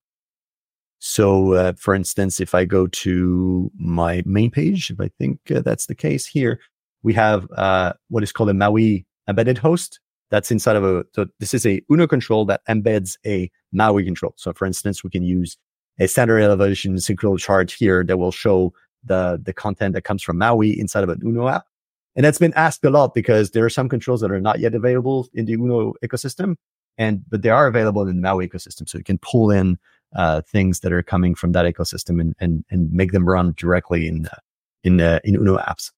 so, 0.99 1.55
uh, 1.55 1.73
for 1.77 1.95
instance, 1.95 2.41
if 2.41 2.55
I 2.55 2.65
go 2.65 2.87
to 2.87 3.73
my 3.77 4.23
main 4.25 4.53
page, 4.53 4.91
if 4.91 5.01
I 5.01 5.09
think 5.19 5.41
uh, 5.51 5.61
that's 5.61 5.87
the 5.87 5.97
case 5.97 6.27
here, 6.27 6.61
we 7.03 7.15
have 7.15 7.49
uh, 7.57 7.93
what 8.09 8.23
is 8.23 8.33
called 8.33 8.51
a 8.51 8.55
Maui 8.55 9.07
embedded 9.29 9.59
host. 9.59 10.01
That's 10.31 10.51
inside 10.51 10.77
of 10.77 10.85
a. 10.85 11.05
So 11.15 11.27
this 11.41 11.53
is 11.55 11.67
a 11.67 11.83
Uno 11.91 12.07
control 12.07 12.45
that 12.47 12.63
embeds 12.69 13.17
a 13.27 13.51
Maui 13.73 14.05
control. 14.05 14.35
So, 14.37 14.53
for 14.53 14.67
instance, 14.67 15.05
we 15.05 15.11
can 15.11 15.23
use 15.23 15.57
a 15.99 16.09
standard 16.09 16.41
elevation 16.41 16.95
synchronal 16.97 17.39
chart 17.39 17.71
here 17.71 18.03
that 18.05 18.17
will 18.17 18.33
show 18.33 18.73
the 19.05 19.41
the 19.43 19.53
content 19.53 19.95
that 19.95 20.03
comes 20.03 20.23
from 20.23 20.39
Maui 20.39 20.79
inside 20.79 21.05
of 21.05 21.11
an 21.11 21.21
Uno 21.25 21.49
app. 21.49 21.67
And 22.15 22.25
that's 22.25 22.39
been 22.39 22.55
asked 22.55 22.85
a 22.85 22.91
lot 22.91 23.15
because 23.15 23.51
there 23.51 23.65
are 23.65 23.71
some 23.71 23.89
controls 23.89 24.21
that 24.21 24.31
are 24.31 24.41
not 24.41 24.59
yet 24.59 24.75
available 24.75 25.29
in 25.35 25.47
the 25.47 25.55
Uno 25.55 25.95
ecosystem 26.05 26.57
and 26.99 27.23
but 27.29 27.43
they 27.43 27.49
are 27.49 27.67
available 27.67 28.03
in 28.03 28.17
the 28.17 28.23
Maui 28.23 28.49
ecosystem, 28.49 28.89
so 28.89 28.99
you 28.99 29.05
can 29.05 29.19
pull 29.19 29.51
in 29.51 29.79
uh, 30.15 30.43
things 30.43 30.81
that 30.81 30.93
are 30.93 31.03
coming 31.03 31.35
from 31.35 31.53
that 31.53 31.65
ecosystem 31.65 32.21
and 32.21 32.35
and 32.41 32.65
and 32.71 32.93
make 32.93 33.13
them 33.13 33.29
run 33.29 33.55
directly 33.57 34.09
in 34.09 34.27
uh, 34.27 34.39
in 34.85 35.01
uh, 35.01 35.21
in 35.25 35.37
Uno 35.37 35.59
apps. 35.59 35.91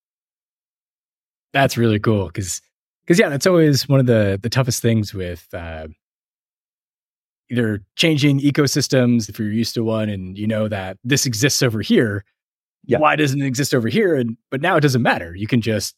That's 1.55 1.79
really 1.79 1.99
cool 1.99 2.27
because 2.27 2.61
because 3.07 3.19
yeah, 3.19 3.31
that's 3.31 3.47
always 3.47 3.89
one 3.89 4.01
of 4.01 4.07
the 4.07 4.39
the 4.43 4.51
toughest 4.51 4.83
things 4.83 5.15
with 5.15 5.47
uh, 5.55 5.87
either 7.51 7.81
changing 7.97 8.41
ecosystems 8.41 9.29
if 9.29 9.39
you're 9.39 9.51
used 9.51 9.75
to 9.75 9.85
one 9.85 10.09
and 10.11 10.37
you 10.37 10.47
know 10.47 10.69
that 10.69 10.99
this 11.05 11.25
exists 11.25 11.63
over 11.63 11.81
here. 11.81 12.25
Yeah. 12.87 12.99
Why 12.99 13.17
doesn't 13.17 13.41
it 13.41 13.47
exist 13.47 13.75
over 13.75 13.89
here? 13.89 14.15
And 14.15 14.37
but 14.51 14.61
now 14.61 14.77
it 14.77 14.81
doesn't 14.81 15.01
matter. 15.01 15.35
You 15.35 15.47
can 15.47 15.63
just 15.63 15.95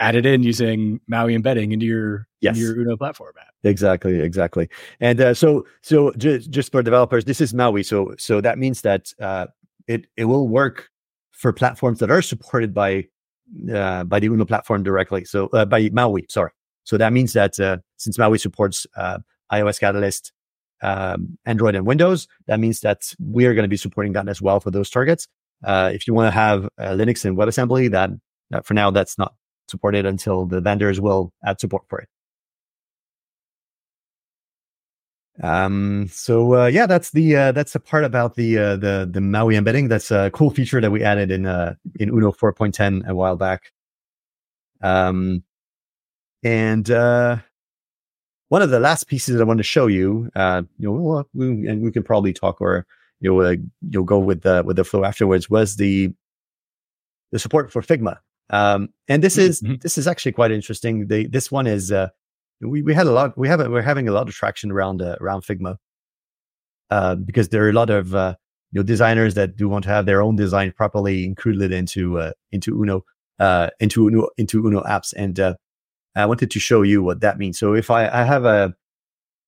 add 0.00 0.14
it 0.16 0.24
in 0.26 0.42
using 0.42 1.00
Maui 1.06 1.34
embedding 1.34 1.72
into 1.72 1.86
your 1.86 2.26
Yes. 2.40 2.56
into 2.56 2.68
your 2.68 2.80
Uno 2.80 2.96
platform 2.96 3.34
app. 3.40 3.52
Exactly, 3.64 4.20
exactly. 4.20 4.68
And 5.00 5.20
uh, 5.20 5.34
so, 5.34 5.66
so 5.82 6.12
just 6.16 6.50
just 6.50 6.70
for 6.72 6.82
developers, 6.82 7.24
this 7.24 7.40
is 7.40 7.52
Maui. 7.52 7.82
So, 7.82 8.14
so 8.16 8.40
that 8.40 8.58
means 8.58 8.82
that 8.82 9.12
uh, 9.20 9.46
it 9.88 10.06
it 10.16 10.24
will 10.26 10.46
work 10.48 10.88
for 11.32 11.52
platforms 11.52 11.98
that 11.98 12.10
are 12.10 12.22
supported 12.22 12.72
by 12.72 13.06
uh, 13.72 14.04
by 14.04 14.20
the 14.20 14.26
Uno 14.26 14.44
platform 14.44 14.82
directly. 14.82 15.24
So, 15.24 15.46
uh, 15.48 15.64
by 15.64 15.90
Maui, 15.92 16.26
sorry. 16.28 16.50
So 16.84 16.96
that 16.96 17.12
means 17.12 17.34
that 17.34 17.58
uh, 17.60 17.78
since 17.96 18.18
Maui 18.18 18.38
supports 18.38 18.86
uh, 18.96 19.18
iOS 19.52 19.78
Catalyst, 19.78 20.32
um, 20.82 21.38
Android, 21.44 21.74
and 21.74 21.86
Windows, 21.86 22.28
that 22.46 22.60
means 22.60 22.80
that 22.80 23.14
we're 23.18 23.54
going 23.54 23.64
to 23.64 23.68
be 23.68 23.76
supporting 23.76 24.12
that 24.14 24.28
as 24.28 24.40
well 24.40 24.60
for 24.60 24.70
those 24.70 24.88
targets. 24.88 25.28
Uh, 25.64 25.90
if 25.92 26.06
you 26.06 26.14
want 26.14 26.28
to 26.28 26.30
have 26.30 26.64
uh, 26.78 26.90
Linux 26.92 27.24
and 27.24 27.36
WebAssembly, 27.36 27.90
that, 27.90 28.10
that 28.50 28.64
for 28.64 28.74
now 28.74 28.90
that's 28.90 29.18
not 29.18 29.34
supported 29.68 30.06
until 30.06 30.46
the 30.46 30.60
vendors 30.60 31.00
will 31.00 31.32
add 31.44 31.60
support 31.60 31.82
for 31.88 31.98
it. 31.98 32.08
Um, 35.42 36.08
so 36.10 36.54
uh, 36.54 36.66
yeah, 36.66 36.86
that's 36.86 37.10
the 37.10 37.36
uh, 37.36 37.52
that's 37.52 37.72
the 37.72 37.80
part 37.80 38.04
about 38.04 38.34
the 38.34 38.58
uh, 38.58 38.76
the 38.76 39.08
the 39.10 39.20
Maui 39.20 39.56
embedding. 39.56 39.88
That's 39.88 40.10
a 40.10 40.30
cool 40.32 40.50
feature 40.50 40.80
that 40.80 40.90
we 40.90 41.02
added 41.04 41.30
in 41.30 41.46
uh, 41.46 41.74
in 42.00 42.08
Uno 42.08 42.32
4.10 42.32 43.06
a 43.06 43.14
while 43.14 43.36
back. 43.36 43.72
Um, 44.82 45.44
and 46.42 46.90
uh, 46.90 47.36
one 48.48 48.62
of 48.62 48.70
the 48.70 48.80
last 48.80 49.04
pieces 49.08 49.34
that 49.36 49.40
I 49.42 49.44
want 49.44 49.58
to 49.58 49.64
show 49.64 49.86
you, 49.86 50.30
uh, 50.34 50.62
you 50.78 50.88
know, 50.88 50.92
well, 50.92 51.28
we, 51.34 51.66
and 51.68 51.82
we 51.82 51.92
can 51.92 52.02
probably 52.02 52.32
talk 52.32 52.60
or 52.60 52.86
you 53.20 53.30
know 53.30 53.40
uh, 53.42 53.56
you'll 53.90 54.04
go 54.04 54.18
with 54.18 54.42
the 54.42 54.62
with 54.64 54.76
the 54.76 54.84
flow 54.84 55.04
afterwards 55.04 55.48
was 55.50 55.76
the 55.76 56.12
the 57.32 57.38
support 57.38 57.70
for 57.72 57.82
Figma. 57.82 58.18
Um, 58.50 58.88
and 59.08 59.22
this 59.22 59.36
is 59.36 59.60
Mhm. 59.60 59.80
this 59.82 59.98
is 59.98 60.08
actually 60.08 60.32
quite 60.32 60.50
interesting. 60.50 61.06
The 61.08 61.26
this 61.26 61.52
one 61.52 61.66
is 61.66 61.92
uh, 61.92 62.08
we 62.60 62.82
we 62.82 62.94
had 62.94 63.06
a 63.06 63.12
lot 63.12 63.36
we 63.36 63.48
have 63.48 63.60
we're 63.68 63.82
having 63.82 64.08
a 64.08 64.12
lot 64.12 64.28
of 64.28 64.34
traction 64.34 64.70
around 64.70 65.02
uh, 65.02 65.16
around 65.20 65.42
Figma 65.42 65.76
uh, 66.90 67.14
because 67.14 67.48
there 67.48 67.64
are 67.64 67.70
a 67.70 67.72
lot 67.74 67.90
of 67.90 68.14
uh, 68.14 68.34
you 68.72 68.80
know 68.80 68.82
designers 68.82 69.34
that 69.34 69.56
do 69.56 69.68
want 69.68 69.84
to 69.84 69.90
have 69.90 70.06
their 70.06 70.22
own 70.22 70.36
design 70.36 70.72
properly 70.72 71.24
included 71.24 71.72
into 71.72 72.18
uh, 72.18 72.32
into 72.50 72.80
Uno 72.80 73.04
uh, 73.38 73.70
into 73.80 74.06
Uno 74.06 74.28
into 74.36 74.66
Uno 74.66 74.82
apps, 74.82 75.12
and 75.16 75.38
uh, 75.38 75.54
I 76.16 76.26
wanted 76.26 76.50
to 76.50 76.60
show 76.60 76.82
you 76.82 77.02
what 77.02 77.20
that 77.20 77.38
means. 77.38 77.58
So 77.58 77.74
if 77.74 77.90
I, 77.90 78.08
I 78.08 78.24
have 78.24 78.44
a 78.44 78.74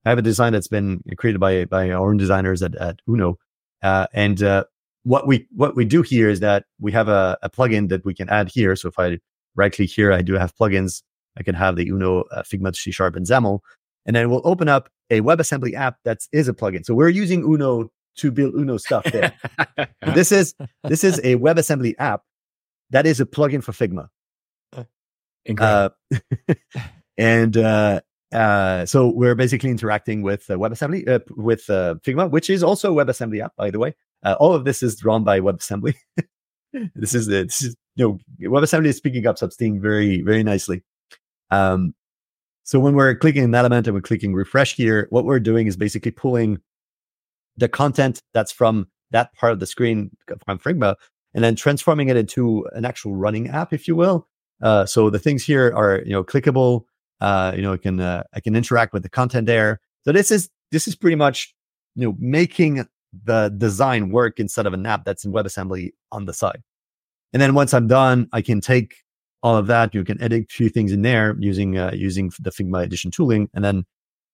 I 0.05 0.11
have 0.11 0.19
a 0.19 0.23
design 0.23 0.53
that's 0.53 0.69
been 0.69 1.03
created 1.17 1.41
by 1.41 1.65
by 1.65 1.91
our 1.91 2.09
own 2.09 2.17
designers 2.17 2.63
at, 2.63 2.75
at 2.77 3.01
Uno, 3.09 3.39
and 3.83 4.43
uh, 4.43 4.65
what 5.03 5.27
we 5.27 5.47
what 5.55 5.77
we 5.77 5.85
do 5.85 6.03
here 6.03 6.29
is 6.29 6.41
that 6.41 6.65
we 6.79 6.93
have 6.93 7.09
a, 7.09 7.39
a 7.43 7.51
plugin 7.51 7.89
that 7.89 8.05
we 8.05 8.15
can 8.15 8.29
add 8.29 8.51
here. 8.51 8.77
So 8.77 8.89
if 8.89 8.99
I 8.99 9.19
right 9.57 9.73
click 9.73 9.91
here, 9.91 10.13
I 10.13 10.23
do 10.23 10.35
have 10.35 10.55
plugins. 10.55 11.03
I 11.39 11.43
can 11.43 11.55
have 11.55 11.77
the 11.77 11.89
Uno, 11.89 12.23
uh, 12.33 12.43
Figma, 12.43 12.75
C 12.75 12.91
Sharp, 12.91 13.17
and 13.17 13.27
XAML, 13.27 13.61
and 14.07 14.17
then 14.17 14.31
we'll 14.31 14.43
open 14.45 14.69
up 14.69 14.89
a 15.11 15.21
WebAssembly 15.21 15.75
app 15.75 15.97
that 16.05 16.19
is 16.33 16.49
a 16.49 16.53
plugin. 16.53 16.85
So 16.85 16.95
we're 16.95 17.09
using 17.09 17.43
Uno 17.43 17.91
to 18.17 18.31
build 18.31 18.55
Uno 18.55 18.77
stuff 18.77 19.05
there. 19.05 19.33
This 20.15 20.33
is 20.33 20.55
this 20.85 21.05
is 21.05 21.19
a 21.21 21.37
WebAssembly 21.37 21.95
app 21.99 22.23
that 22.91 23.07
is 23.07 23.21
a 23.21 23.27
plugin 23.27 23.63
for 23.63 23.73
Figma. 23.73 24.09
Incredible. 25.45 25.97
Uh, 26.13 26.55
and 27.19 27.57
uh, 27.57 28.01
uh, 28.33 28.87
so 28.87 29.09
we're 29.09 29.35
basically 29.35 29.71
interacting 29.71 30.23
with 30.23 30.49
uh, 30.51 30.55
WebAssembly 30.55 31.09
uh, 31.09 31.19
with 31.37 31.69
uh, 31.69 31.97
Figma, 32.03 32.31
which 32.31 32.51
is 32.51 32.63
also 32.63 32.97
a 32.97 33.05
WebAssembly 33.05 33.43
app, 33.43 33.55
by 33.57 33.71
the 33.71 33.79
way. 33.79 33.95
Uh, 34.23 34.37
all 34.39 34.55
of 34.55 34.65
this 34.65 34.83
is 34.83 34.97
drawn 34.97 35.25
by 35.25 35.41
WebAssembly. 35.41 35.95
this 36.95 37.15
is 37.15 37.27
the 37.27 37.45
this 37.45 37.63
is 37.63 37.77
you 37.97 38.21
know 38.41 38.51
WebAssembly 38.51 38.87
is 38.87 39.01
picking 39.01 39.27
up 39.27 39.37
Substeam 39.37 39.81
very 39.81 40.23
very 40.23 40.43
nicely. 40.43 40.83
Um, 41.51 41.95
so 42.63 42.79
when 42.79 42.95
we're 42.95 43.15
clicking 43.15 43.45
an 43.45 43.55
element 43.55 43.87
and 43.87 43.95
we're 43.95 44.03
clicking 44.03 44.35
refresh 44.35 44.75
here, 44.75 45.07
what 45.11 45.25
we're 45.25 45.41
doing 45.41 45.67
is 45.67 45.77
basically 45.77 46.13
pulling 46.13 46.59
the 47.57 47.69
content 47.69 48.23
that's 48.33 48.53
from 48.53 48.89
that 49.11 49.35
part 49.35 49.53
of 49.53 49.61
the 49.61 49.67
screen 49.67 50.11
from 50.45 50.59
Figma 50.59 50.95
and 51.35 51.45
then 51.45 51.57
transforming 51.57 52.09
it 52.09 52.17
into 52.17 52.67
an 52.73 52.85
actual 52.85 53.17
running 53.17 53.49
app, 53.49 53.73
if 53.73 53.89
you 53.89 53.97
will. 53.97 54.29
Uh, 54.63 54.85
so 54.85 55.11
the 55.11 55.19
things 55.19 55.45
here 55.45 55.73
are 55.75 56.03
you 56.05 56.13
know 56.13 56.23
clickable. 56.23 56.85
Uh, 57.21 57.53
you 57.55 57.63
know, 57.63 57.75
I 57.75 57.77
can 57.77 58.01
uh, 58.01 58.23
I 58.35 58.41
can 58.41 58.55
interact 58.57 58.93
with 58.93 59.03
the 59.03 59.09
content 59.09 59.47
there. 59.47 59.81
So 60.05 60.13
this 60.13 60.31
is 60.31 60.51
this 60.71 60.87
is 60.87 60.95
pretty 60.95 61.17
much 61.17 61.55
you 61.95 62.07
know 62.07 62.17
making 62.19 62.87
the 63.25 63.53
design 63.57 64.11
work 64.11 64.39
instead 64.39 64.67
of 64.67 64.73
an 64.73 64.87
app 64.87 65.05
that's 65.05 65.25
in 65.25 65.33
WebAssembly 65.33 65.91
on 66.13 66.27
the 66.27 66.33
side. 66.33 66.63
And 67.33 67.41
then 67.41 67.55
once 67.55 67.75
I'm 67.75 67.87
done, 67.87 68.29
I 68.33 68.43
can 68.43 68.61
take 68.61 68.95
all 69.43 69.57
of 69.57 69.67
that. 69.69 69.95
You 69.95 70.05
can 70.05 70.21
edit 70.23 70.45
a 70.45 70.53
few 70.53 70.69
things 70.69 70.93
in 70.93 71.03
there 71.03 71.37
using 71.39 71.79
uh, 71.79 71.93
using 71.95 72.33
the 72.41 72.51
Figma 72.51 72.83
edition 72.83 73.11
tooling, 73.11 73.49
and 73.55 73.65
then 73.65 73.85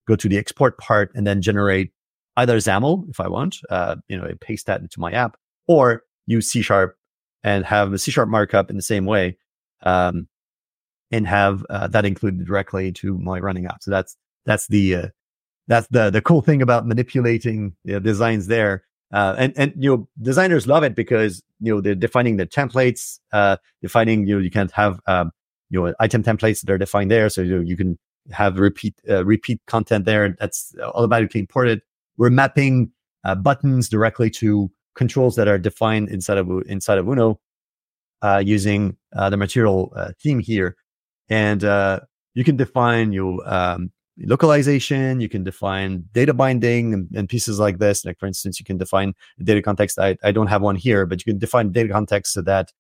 go 0.07 0.17
to 0.17 0.29
the 0.29 0.39
export 0.39 0.79
part 0.79 1.11
and 1.15 1.27
then 1.27 1.43
generate 1.43 1.93
either 2.37 2.59
XAML 2.59 3.09
if 3.09 3.19
I 3.21 3.29
want, 3.29 3.59
uh, 3.71 3.97
you 4.09 4.17
know, 4.17 4.31
paste 4.41 4.67
that 4.67 4.81
into 4.81 5.01
my 5.01 5.13
app, 5.13 5.37
or 5.67 6.03
use 6.27 6.49
C 6.49 6.63
sharp 6.63 6.97
and 7.43 7.65
have 7.65 7.93
a 7.93 7.99
C 7.99 8.11
sharp 8.11 8.29
markup 8.29 8.71
in 8.71 8.77
the 8.77 8.83
same 8.83 9.07
way, 9.07 9.39
um, 9.83 10.29
and 11.11 11.27
have 11.27 11.65
uh, 11.71 11.87
that 11.89 12.05
included 12.05 12.47
directly 12.47 12.93
to 12.93 13.19
my 13.19 13.39
running 13.39 13.67
app. 13.67 13.83
So 13.83 13.91
that's 13.91 14.17
that's 14.45 14.67
the 14.69 14.95
uh, 14.95 15.07
that's 15.69 15.89
the 15.89 16.11
the 16.11 16.23
cool 16.23 16.43
thing 16.43 16.63
about 16.63 16.87
manipulating 16.87 17.75
you 17.85 17.95
know, 17.95 18.01
designs 18.01 18.47
there. 18.47 18.85
Uh, 19.13 19.35
and 19.39 19.53
and 19.57 19.73
you 19.77 19.89
know 19.91 20.09
designers 20.21 20.67
love 20.67 20.83
it 20.83 20.95
because 20.95 21.43
you 21.61 21.73
know 21.73 21.81
they're 21.81 21.95
defining 21.95 22.37
the 22.37 22.47
templates, 22.47 23.21
uh, 23.33 23.57
defining 23.81 24.27
you 24.27 24.35
know 24.35 24.41
you 24.41 24.51
can 24.51 24.69
have 24.71 25.01
um, 25.07 25.31
you 25.71 25.81
know 25.81 25.95
item 26.01 26.23
templates 26.23 26.61
that 26.61 26.71
are 26.71 26.79
defined 26.79 27.11
there, 27.11 27.29
so 27.29 27.41
you 27.41 27.57
know, 27.57 27.61
you 27.61 27.77
can 27.77 27.99
have 28.33 28.59
repeat 28.59 28.95
uh, 29.09 29.25
repeat 29.25 29.61
content 29.67 30.05
there 30.07 30.35
that's 30.41 30.75
automatically 30.83 31.41
imported. 31.41 31.83
We're 32.17 32.31
mapping 32.31 32.91
uh, 33.25 33.37
buttons 33.37 33.89
directly 33.89 34.29
to 34.31 34.71
controls 34.97 35.37
that 35.37 35.47
are 35.47 35.59
defined 35.59 36.09
inside 36.09 36.39
of 36.39 36.51
inside 36.67 36.99
of 36.99 37.07
Uno 37.09 37.39
uh, 38.23 38.43
using 38.45 38.97
uh, 39.15 39.31
the 39.31 39.37
material 39.37 39.95
theme 40.21 40.41
here, 40.41 40.75
and 41.29 41.63
you 42.35 42.43
can 42.43 42.57
define 42.57 43.13
your 43.13 43.41
um, 43.47 43.93
localization. 44.19 45.21
You 45.21 45.29
can 45.29 45.45
define 45.45 46.05
data 46.13 46.33
binding 46.33 46.95
and, 46.95 47.09
and, 47.15 47.29
pieces 47.29 47.59
like 47.59 47.79
this. 47.79 48.05
Like 48.05 48.19
for 48.19 48.27
instance, 48.27 48.59
you 48.59 48.65
can 48.65 48.79
define 48.79 49.15
data 49.43 49.63
context. 49.63 49.99
I, 49.99 50.17
I 50.25 50.33
don't 50.33 50.47
have 50.47 50.63
one 50.63 50.77
here, 50.77 51.07
but 51.07 51.21
you 51.21 51.33
can 51.33 51.39
define 51.39 51.73
data 51.73 51.93
context 51.93 52.33
so 52.33 52.43
that 52.43 52.73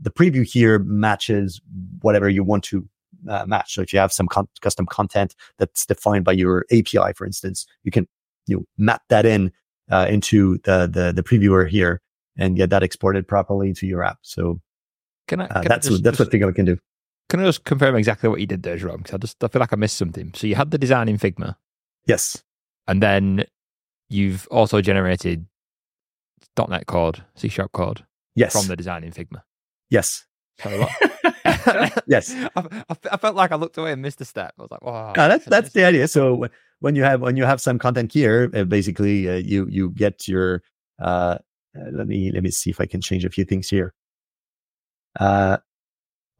the 0.00 0.10
preview 0.10 0.44
here 0.44 0.78
matches 0.80 1.60
whatever 2.00 2.28
you 2.28 2.42
want 2.42 2.64
to 2.64 2.88
uh, 3.28 3.44
match. 3.46 3.74
So 3.74 3.82
if 3.82 3.92
you 3.92 3.98
have 3.98 4.12
some 4.12 4.26
con- 4.26 4.48
custom 4.60 4.86
content 4.86 5.34
that's 5.58 5.86
defined 5.86 6.24
by 6.24 6.32
your 6.32 6.64
API, 6.72 7.12
for 7.14 7.26
instance, 7.26 7.66
you 7.84 7.90
can 7.90 8.08
you 8.46 8.56
know, 8.56 8.64
map 8.78 9.02
that 9.08 9.26
in 9.26 9.52
uh, 9.90 10.06
into 10.08 10.58
the, 10.64 10.88
the 10.90 11.12
the 11.12 11.22
previewer 11.22 11.68
here 11.68 12.00
and 12.38 12.56
get 12.56 12.70
that 12.70 12.82
exported 12.82 13.28
properly 13.28 13.72
to 13.74 13.86
your 13.86 14.02
app. 14.02 14.18
So 14.22 14.60
can 15.28 15.40
I, 15.40 15.46
uh, 15.46 15.60
can 15.60 15.68
that's 15.68 15.86
I 15.86 15.90
just, 15.90 16.02
that's 16.02 16.18
just, 16.18 16.32
what 16.32 16.40
Figma 16.40 16.54
can 16.54 16.64
do. 16.64 16.78
Can 17.30 17.38
I 17.40 17.44
just 17.44 17.64
confirm 17.64 17.94
exactly 17.94 18.28
what 18.28 18.40
you 18.40 18.46
did 18.46 18.64
there, 18.64 18.76
Jerome? 18.76 18.98
Because 18.98 19.14
I 19.14 19.18
just 19.18 19.42
I 19.44 19.48
feel 19.48 19.60
like 19.60 19.72
I 19.72 19.76
missed 19.76 19.96
something. 19.96 20.32
So 20.34 20.48
you 20.48 20.56
had 20.56 20.72
the 20.72 20.78
design 20.78 21.08
in 21.08 21.16
Figma, 21.16 21.54
Yes. 22.06 22.42
and 22.88 23.00
then 23.00 23.44
you've 24.08 24.48
also 24.50 24.80
generated 24.80 25.46
.NET 26.58 26.86
code, 26.86 27.24
C 27.36 27.48
sharp 27.48 27.70
code 27.70 28.04
Yes. 28.34 28.52
from 28.52 28.66
the 28.66 28.76
design 28.76 29.04
in 29.04 29.12
Figma. 29.12 29.42
yes. 29.88 30.26
Sorry? 30.60 30.84
Yes. 32.06 32.34
I, 32.56 32.84
I, 33.12 33.16
felt 33.16 33.36
like 33.36 33.52
I 33.52 33.56
looked 33.56 33.78
away 33.78 33.92
and 33.92 34.02
missed 34.02 34.20
a 34.20 34.24
step. 34.24 34.52
I 34.58 34.62
was 34.62 34.70
like, 34.70 34.84
"Wow." 34.84 35.12
Uh, 35.16 35.28
that's 35.28 35.44
that's 35.46 35.72
the 35.72 35.84
idea. 35.84 36.08
So 36.08 36.48
when 36.80 36.96
you 36.96 37.04
have 37.04 37.20
when 37.20 37.36
you 37.36 37.44
have 37.44 37.60
some 37.60 37.78
content 37.78 38.12
here, 38.12 38.50
uh, 38.54 38.64
basically 38.64 39.28
uh, 39.28 39.36
you 39.36 39.66
you 39.70 39.90
get 39.90 40.26
your. 40.26 40.62
Uh, 40.98 41.38
let 41.92 42.08
me 42.08 42.32
let 42.32 42.42
me 42.42 42.50
see 42.50 42.70
if 42.70 42.80
I 42.80 42.86
can 42.86 43.00
change 43.00 43.24
a 43.24 43.30
few 43.30 43.44
things 43.44 43.68
here. 43.68 43.94
Uh, 45.18 45.58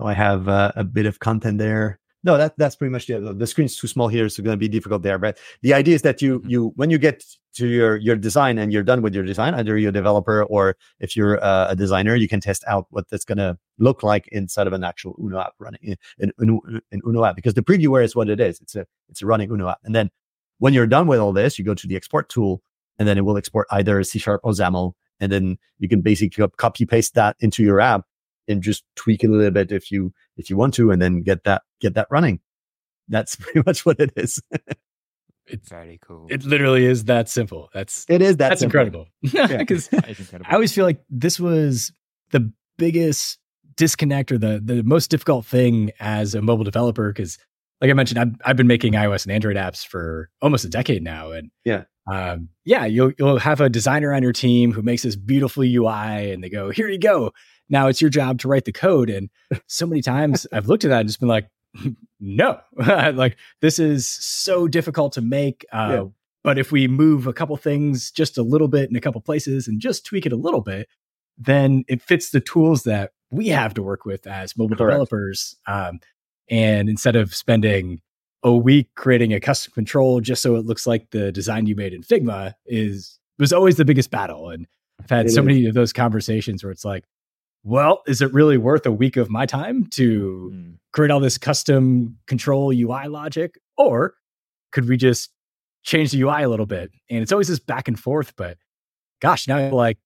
so 0.01 0.07
I 0.07 0.15
have 0.15 0.49
uh, 0.49 0.73
a 0.77 0.85
bit 0.85 1.07
of 1.07 1.19
content 1.19 1.59
there. 1.59 1.99
No, 2.23 2.37
that 2.37 2.55
that's 2.59 2.77
pretty 2.77 2.93
much 2.93 3.07
the 3.07 3.35
the 3.35 3.47
screen's 3.47 3.77
too 3.77 3.87
small 3.87 4.09
here, 4.09 4.29
so 4.29 4.41
it's 4.41 4.45
going 4.45 4.53
to 4.53 4.59
be 4.59 4.69
difficult 4.69 5.03
there. 5.03 5.19
But 5.19 5.39
the 5.63 5.73
idea 5.73 5.95
is 5.95 6.03
that 6.03 6.21
you 6.21 6.43
you 6.47 6.73
when 6.77 6.91
you 6.91 6.99
get 6.99 7.25
to 7.55 7.67
your 7.67 7.97
your 7.97 8.17
design 8.17 8.59
and 8.59 8.73
you're 8.73 8.83
done 8.83 9.01
with 9.01 9.15
your 9.15 9.25
design, 9.25 9.55
either 9.55 9.79
you're 9.79 9.89
a 9.89 9.93
developer 9.93 10.45
or 10.45 10.77
if 11.01 11.17
you're 11.17 11.43
uh, 11.43 11.69
a 11.71 11.77
designer, 11.77 12.15
you 12.15 12.29
can 12.29 12.41
test 12.41 12.63
out 12.67 12.87
what 12.91 13.09
that's 13.09 13.25
going 13.25 13.39
to 13.39 13.57
look 13.79 14.03
like 14.03 14.29
inside 14.33 14.67
of 14.67 14.75
an 14.75 14.85
actual 14.85 15.17
Uno 15.19 15.39
app 15.41 15.55
running 15.59 15.97
in, 16.19 16.33
in 16.39 17.01
Uno 17.07 17.25
app 17.25 17.37
because 17.37 17.55
the 17.55 17.63
previewer 17.63 18.05
is 18.05 18.15
what 18.15 18.29
it 18.29 18.39
is. 18.39 18.61
It's 18.61 18.77
a 18.77 18.87
it's 19.09 19.23
a 19.23 19.27
running 19.27 19.51
Uno 19.51 19.69
app, 19.69 19.79
and 19.85 19.95
then 19.95 20.11
when 20.59 20.75
you're 20.75 20.87
done 20.87 21.07
with 21.07 21.21
all 21.21 21.33
this, 21.33 21.59
you 21.59 21.65
go 21.65 21.75
to 21.75 21.87
the 21.87 21.97
export 21.97 22.29
tool, 22.29 22.63
and 22.99 23.09
then 23.09 23.17
it 23.17 23.25
will 23.25 23.39
export 23.39 23.67
either 23.71 24.03
C 24.03 24.19
sharp 24.19 24.43
or 24.45 24.53
XAML, 24.53 24.93
and 25.21 25.33
then 25.33 25.57
you 25.79 25.89
can 25.89 26.03
basically 26.03 26.47
copy 26.59 26.85
paste 26.85 27.15
that 27.15 27.37
into 27.41 27.63
your 27.63 27.81
app 27.81 28.05
and 28.51 28.63
just 28.63 28.85
tweak 28.97 29.25
it 29.25 29.29
a 29.29 29.33
little 29.33 29.51
bit 29.51 29.73
if 29.73 29.91
you 29.91 30.13
if 30.37 30.51
you 30.51 30.57
want 30.57 30.75
to, 30.75 30.91
and 30.91 31.01
then 31.01 31.23
get 31.23 31.45
that 31.45 31.63
get 31.81 31.95
that 31.95 32.09
running. 32.11 32.41
That's 33.09 33.37
pretty 33.41 33.63
much 33.65 33.87
what 33.87 34.01
it 34.01 34.13
is. 34.17 34.43
it's 35.47 35.69
very 35.69 35.99
cool. 36.07 36.27
It 36.31 36.45
literally 36.45 36.85
is 36.85 37.05
that 37.05 37.29
simple. 37.29 37.69
That's 37.73 38.05
it 38.09 38.23
is 38.23 38.37
that 38.39 38.51
that's 38.51 38.61
simple. 38.61 38.81
incredible. 38.81 39.07
Because 39.23 39.89
That 39.89 40.09
is 40.09 40.21
incredible. 40.21 40.51
I 40.51 40.55
always 40.55 40.73
feel 40.73 40.85
like 40.85 41.03
this 41.09 41.41
was 41.41 41.93
the 42.31 42.53
biggest 42.79 43.39
disconnect 43.77 44.31
or 44.33 44.39
the 44.39 44.61
the 44.63 44.83
most 44.83 45.11
difficult 45.11 45.47
thing 45.47 45.91
as 46.01 46.35
a 46.35 46.43
mobile 46.43 46.65
developer 46.65 47.13
because 47.13 47.39
like 47.81 47.91
I 47.91 47.95
mentioned, 47.95 48.21
I've, 48.21 48.35
I've 48.45 48.57
been 48.57 48.67
making 48.67 48.93
iOS 48.93 49.25
and 49.25 49.33
Android 49.33 49.57
apps 49.57 49.87
for 49.87 50.29
almost 50.43 50.65
a 50.65 50.69
decade 50.69 51.03
now, 51.03 51.33
and 51.33 51.51
yeah, 51.65 51.85
um, 52.11 52.49
yeah, 52.65 52.85
you'll 52.85 53.13
you'll 53.19 53.39
have 53.39 53.61
a 53.61 53.69
designer 53.71 54.13
on 54.13 54.23
your 54.23 54.33
team 54.33 54.73
who 54.73 54.83
makes 54.83 55.03
this 55.03 55.17
beautiful 55.17 55.63
UI, 55.63 56.31
and 56.33 56.45
they 56.45 56.51
go, 56.51 56.71
"Here 56.71 56.89
you 56.89 56.99
go." 56.99 57.33
Now 57.71 57.87
it's 57.87 58.01
your 58.01 58.11
job 58.11 58.39
to 58.41 58.49
write 58.49 58.67
the 58.67 58.73
code. 58.73 59.09
And 59.09 59.31
so 59.67 59.87
many 59.87 60.03
times 60.03 60.47
I've 60.53 60.67
looked 60.67 60.85
at 60.85 60.89
that 60.89 61.01
and 61.01 61.09
just 61.09 61.21
been 61.21 61.29
like, 61.29 61.49
"No, 62.21 62.61
like 62.77 63.37
this 63.63 63.79
is 63.79 64.07
so 64.07 64.69
difficult 64.69 65.15
to 65.15 65.23
make." 65.23 65.65
Uh, 65.73 65.89
yeah. 65.91 66.05
But 66.43 66.59
if 66.59 66.73
we 66.73 66.89
move 66.89 67.27
a 67.27 67.33
couple 67.33 67.57
things 67.57 68.11
just 68.11 68.39
a 68.39 68.43
little 68.43 68.69
bit 68.69 68.89
in 68.89 68.97
a 68.97 69.01
couple 69.01 69.21
places 69.21 69.69
and 69.69 69.79
just 69.79 70.07
tweak 70.07 70.25
it 70.25 70.33
a 70.33 70.37
little 70.37 70.63
bit, 70.63 70.89
then 71.37 71.85
it 71.87 72.01
fits 72.01 72.31
the 72.31 72.41
tools 72.41 72.85
that 72.85 73.13
we 73.31 73.49
have 73.49 73.75
to 73.75 73.83
work 73.83 74.05
with 74.05 74.27
as 74.27 74.57
mobile 74.57 74.77
Correct. 74.77 74.91
developers. 74.91 75.57
Um, 75.67 76.01
and 76.49 76.89
instead 76.89 77.15
of 77.15 77.35
spending 77.35 78.01
a 78.43 78.55
week 78.55 78.89
creating 78.95 79.35
a 79.35 79.41
custom 79.41 79.73
control 79.75 80.21
just 80.21 80.43
so 80.43 80.57
it 80.57 80.65
looks 80.65 80.87
like 80.87 81.11
the 81.11 81.31
design 81.31 81.67
you 81.67 81.77
made 81.77 81.93
in 81.93 82.03
Figma 82.03 82.55
is 82.67 83.19
was 83.39 83.53
always 83.53 83.77
the 83.77 83.85
biggest 83.85 84.11
battle. 84.11 84.51
And 84.51 84.67
I've 85.01 85.11
had 85.11 85.27
it 85.27 85.31
so 85.31 85.41
is. 85.41 85.47
many 85.47 85.67
of 85.67 85.75
those 85.75 85.93
conversations 85.93 86.63
where 86.63 86.71
it's 86.71 86.85
like, 86.85 87.05
well, 87.63 88.03
is 88.07 88.23
it 88.23 88.33
really 88.33 88.57
worth 88.57 88.87
a 88.87 88.93
week 88.93 89.17
of 89.17 89.31
my 89.31 89.47
time 89.47 89.87
to 89.91 90.51
mm. 90.55 90.75
create 90.93 91.11
all 91.11 91.21
this 91.21 91.39
custom 91.39 92.19
control 92.27 92.73
UI 92.73 93.09
logic? 93.09 93.59
Or 93.77 94.15
could 94.73 94.89
we 94.89 94.97
just 94.97 95.31
change 95.83 96.13
the 96.13 96.23
UI 96.23 96.43
a 96.43 96.49
little 96.49 96.67
bit? 96.67 96.91
And 97.11 97.23
it's 97.23 97.33
always 97.33 97.49
this 97.49 97.59
back 97.59 97.89
and 97.89 97.99
forth, 97.99 98.35
but 98.37 98.57
gosh, 99.21 99.47
now 99.47 99.59
I'm 99.59 99.73
like 99.73 99.99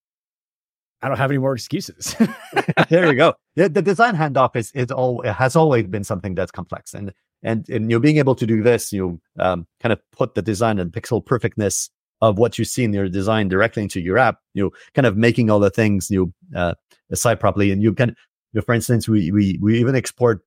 I 1.05 1.09
don't 1.09 1.19
have 1.19 1.31
any 1.31 1.39
more 1.39 1.55
excuses. 1.55 2.17
there 2.89 3.07
you 3.07 3.15
go. 3.15 3.35
The, 3.57 3.69
the, 3.69 3.83
design 3.83 4.17
handoff 4.17 4.57
is 4.57 4.73
is 4.73 4.91
all 4.91 5.21
it 5.21 5.35
has 5.35 5.55
always 5.55 5.87
been 5.87 6.03
something 6.03 6.35
that's 6.35 6.51
complex, 6.51 6.95
and 6.95 7.13
and 7.43 7.69
and 7.69 7.91
you 7.91 7.97
know 7.97 8.01
being 8.01 8.17
able 8.17 8.35
to 8.37 8.47
do 8.47 8.63
this, 8.63 8.91
you 8.91 9.21
um, 9.39 9.67
kind 9.81 9.93
of 9.93 10.01
put 10.13 10.35
the 10.35 10.41
design 10.41 10.79
and 10.79 10.91
pixel 10.91 11.25
perfectness 11.25 11.91
of 12.29 12.39
what 12.39 12.59
you 12.59 12.65
see 12.65 12.85
in 12.85 12.93
your 12.93 13.09
design 13.09 13.49
directly 13.49 13.83
into 13.83 14.01
your 14.01 14.19
app. 14.19 14.39
You 14.55 14.65
know, 14.65 14.71
kind 14.95 15.07
of 15.07 15.17
making 15.17 15.51
all 15.51 15.61
the 15.61 15.71
things 15.71 16.11
you 16.11 16.33
uh, 16.55 16.75
aside 17.11 17.41
properly, 17.41 17.71
and 17.71 17.83
you 17.83 17.93
can, 17.93 18.11
you 18.11 18.15
know, 18.55 18.63
for 18.63 18.75
instance, 18.75 19.09
we 19.09 19.31
we 19.31 19.59
we 19.61 19.79
even 19.79 19.95
export 19.95 20.43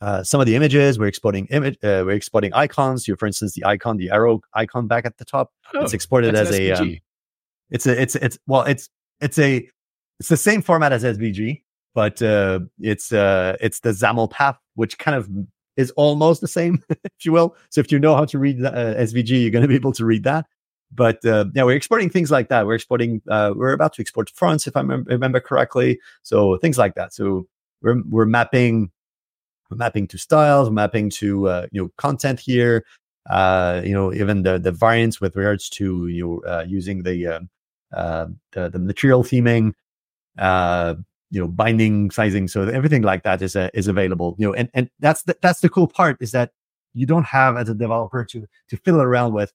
uh, 0.00 0.22
some 0.22 0.40
of 0.40 0.46
the 0.46 0.56
images. 0.56 0.98
We're 0.98 1.06
exporting 1.06 1.46
image. 1.46 1.76
Uh, 1.82 2.04
we're 2.06 2.12
exporting 2.12 2.52
icons. 2.54 3.08
You, 3.08 3.16
for 3.16 3.26
instance, 3.26 3.54
the 3.54 3.64
icon, 3.64 3.96
the 3.96 4.10
arrow 4.10 4.40
icon 4.54 4.86
back 4.86 5.06
at 5.06 5.18
the 5.18 5.24
top. 5.24 5.52
Oh, 5.74 5.82
it's 5.82 5.94
exported 5.94 6.34
as 6.34 6.50
a. 6.50 6.72
Um, 6.72 6.96
it's 7.70 7.86
a. 7.86 8.00
It's 8.00 8.16
it's 8.16 8.38
well. 8.46 8.62
It's 8.62 8.88
it's 9.20 9.38
a 9.38 9.68
it's 10.18 10.28
the 10.28 10.36
same 10.36 10.62
format 10.62 10.92
as 10.92 11.04
SVG, 11.04 11.62
but 11.94 12.20
uh, 12.20 12.60
it's 12.78 13.12
uh, 13.12 13.56
it's 13.60 13.80
the 13.80 13.90
XAML 13.90 14.30
path, 14.30 14.58
which 14.74 14.98
kind 14.98 15.16
of 15.16 15.28
is 15.76 15.90
almost 15.92 16.40
the 16.40 16.48
same, 16.48 16.82
if 16.90 17.24
you 17.24 17.32
will. 17.32 17.56
So 17.70 17.80
if 17.80 17.90
you 17.90 17.98
know 17.98 18.14
how 18.14 18.24
to 18.26 18.38
read 18.38 18.64
uh, 18.64 18.70
SVG, 18.72 19.40
you're 19.42 19.50
going 19.50 19.62
to 19.62 19.68
be 19.68 19.74
able 19.74 19.92
to 19.92 20.04
read 20.04 20.24
that. 20.24 20.46
But 20.92 21.24
uh, 21.24 21.46
yeah, 21.54 21.64
we're 21.64 21.76
exporting 21.76 22.10
things 22.10 22.30
like 22.30 22.48
that. 22.48 22.66
We're 22.66 22.74
exporting. 22.74 23.22
Uh, 23.28 23.52
we're 23.54 23.72
about 23.72 23.92
to 23.94 24.02
export 24.02 24.30
fonts, 24.30 24.66
if 24.66 24.76
I 24.76 24.82
mem- 24.82 25.04
remember 25.04 25.40
correctly. 25.40 26.00
So 26.22 26.56
things 26.58 26.78
like 26.78 26.94
that. 26.96 27.12
So 27.12 27.46
we're 27.82 28.02
we're 28.08 28.26
mapping, 28.26 28.90
we're 29.70 29.76
mapping 29.76 30.08
to 30.08 30.18
styles, 30.18 30.70
mapping 30.70 31.10
to 31.10 31.48
uh, 31.48 31.66
you 31.70 31.82
know 31.82 31.90
content 31.96 32.40
here. 32.40 32.84
Uh, 33.28 33.82
you 33.84 33.92
know, 33.92 34.12
even 34.12 34.42
the 34.42 34.58
the 34.58 34.72
variants 34.72 35.20
with 35.20 35.36
regards 35.36 35.68
to 35.70 36.08
you 36.08 36.24
know 36.24 36.50
uh, 36.50 36.64
using 36.66 37.04
the 37.04 37.26
uh, 37.26 37.40
uh, 37.94 38.26
the, 38.52 38.70
the 38.70 38.78
material 38.78 39.22
theming, 39.22 39.74
you 41.30 41.40
know, 41.40 41.48
binding, 41.48 42.10
sizing. 42.10 42.48
So 42.48 42.62
everything 42.62 43.02
like 43.02 43.22
that 43.22 43.40
is 43.42 43.56
uh, 43.56 43.70
is 43.74 43.86
available. 43.86 44.34
You 44.38 44.48
know, 44.48 44.54
and 44.54 44.68
and 44.74 44.90
that's 44.98 45.22
the, 45.22 45.36
that's 45.40 45.60
the 45.60 45.68
cool 45.68 45.86
part 45.86 46.16
is 46.20 46.32
that 46.32 46.52
you 46.92 47.06
don't 47.06 47.26
have 47.26 47.56
as 47.56 47.68
a 47.68 47.74
developer 47.74 48.24
to 48.24 48.46
to 48.68 48.76
fiddle 48.76 49.00
around 49.00 49.32
with 49.32 49.52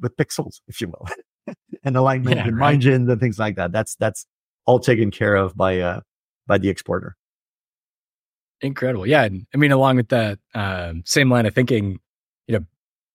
with 0.00 0.16
pixels, 0.16 0.60
if 0.68 0.80
you 0.80 0.88
will, 0.88 1.54
and 1.84 1.96
alignment 1.96 2.36
yeah, 2.36 2.46
and 2.46 2.56
right. 2.56 2.72
margins 2.72 3.08
and 3.08 3.20
things 3.20 3.38
like 3.38 3.56
that. 3.56 3.72
That's 3.72 3.94
that's 3.96 4.26
all 4.66 4.78
taken 4.78 5.10
care 5.10 5.36
of 5.36 5.56
by 5.56 5.80
uh 5.80 6.00
by 6.46 6.58
the 6.58 6.68
exporter. 6.68 7.16
Incredible, 8.62 9.06
yeah. 9.06 9.24
And 9.24 9.46
I 9.54 9.56
mean, 9.56 9.72
along 9.72 9.96
with 9.96 10.08
that 10.08 10.38
um, 10.54 11.02
same 11.06 11.30
line 11.30 11.46
of 11.46 11.54
thinking, 11.54 11.98
you 12.46 12.58
know, 12.58 12.66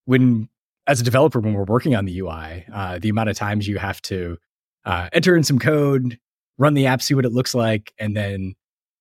when 0.06 0.50
as 0.88 1.02
a 1.02 1.04
developer, 1.04 1.40
when 1.40 1.54
we're 1.54 1.64
working 1.64 1.96
on 1.96 2.06
the 2.06 2.20
UI, 2.20 2.66
uh, 2.74 3.00
the 3.00 3.10
amount 3.10 3.30
of 3.30 3.36
times 3.36 3.68
you 3.68 3.78
have 3.78 4.02
to 4.04 4.38
uh, 4.86 5.10
enter 5.14 5.36
in 5.36 5.44
some 5.44 5.60
code, 5.60 6.20
run 6.58 6.74
the 6.74 6.88
app, 6.88 7.02
see 7.02 7.14
what 7.14 7.26
it 7.26 7.32
looks 7.32 7.54
like, 7.54 7.94
and 8.00 8.16
then 8.16 8.56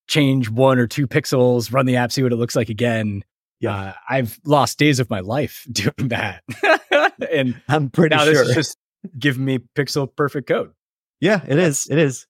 change 0.06 0.50
one 0.50 0.78
or 0.78 0.86
two 0.86 1.06
pixels, 1.06 1.72
run 1.72 1.86
the 1.86 1.96
app, 1.96 2.12
see 2.12 2.22
what 2.22 2.32
it 2.32 2.36
looks 2.36 2.56
like 2.56 2.68
again. 2.68 3.24
Yeah, 3.60 3.76
uh, 3.76 3.92
I've 4.10 4.38
lost 4.44 4.78
days 4.78 5.00
of 5.00 5.08
my 5.08 5.20
life 5.20 5.66
doing 5.72 6.08
that, 6.08 6.42
and 7.32 7.60
I'm 7.68 7.90
pretty 7.90 8.14
now 8.14 8.24
sure 8.24 8.32
this 8.32 8.48
is 8.48 8.54
just 8.54 8.78
giving 9.18 9.44
me 9.44 9.58
pixel 9.76 10.08
perfect 10.14 10.48
code. 10.48 10.72
Yeah, 11.20 11.40
it 11.46 11.58
is. 11.58 11.88
It 11.90 11.98
is. 11.98 12.26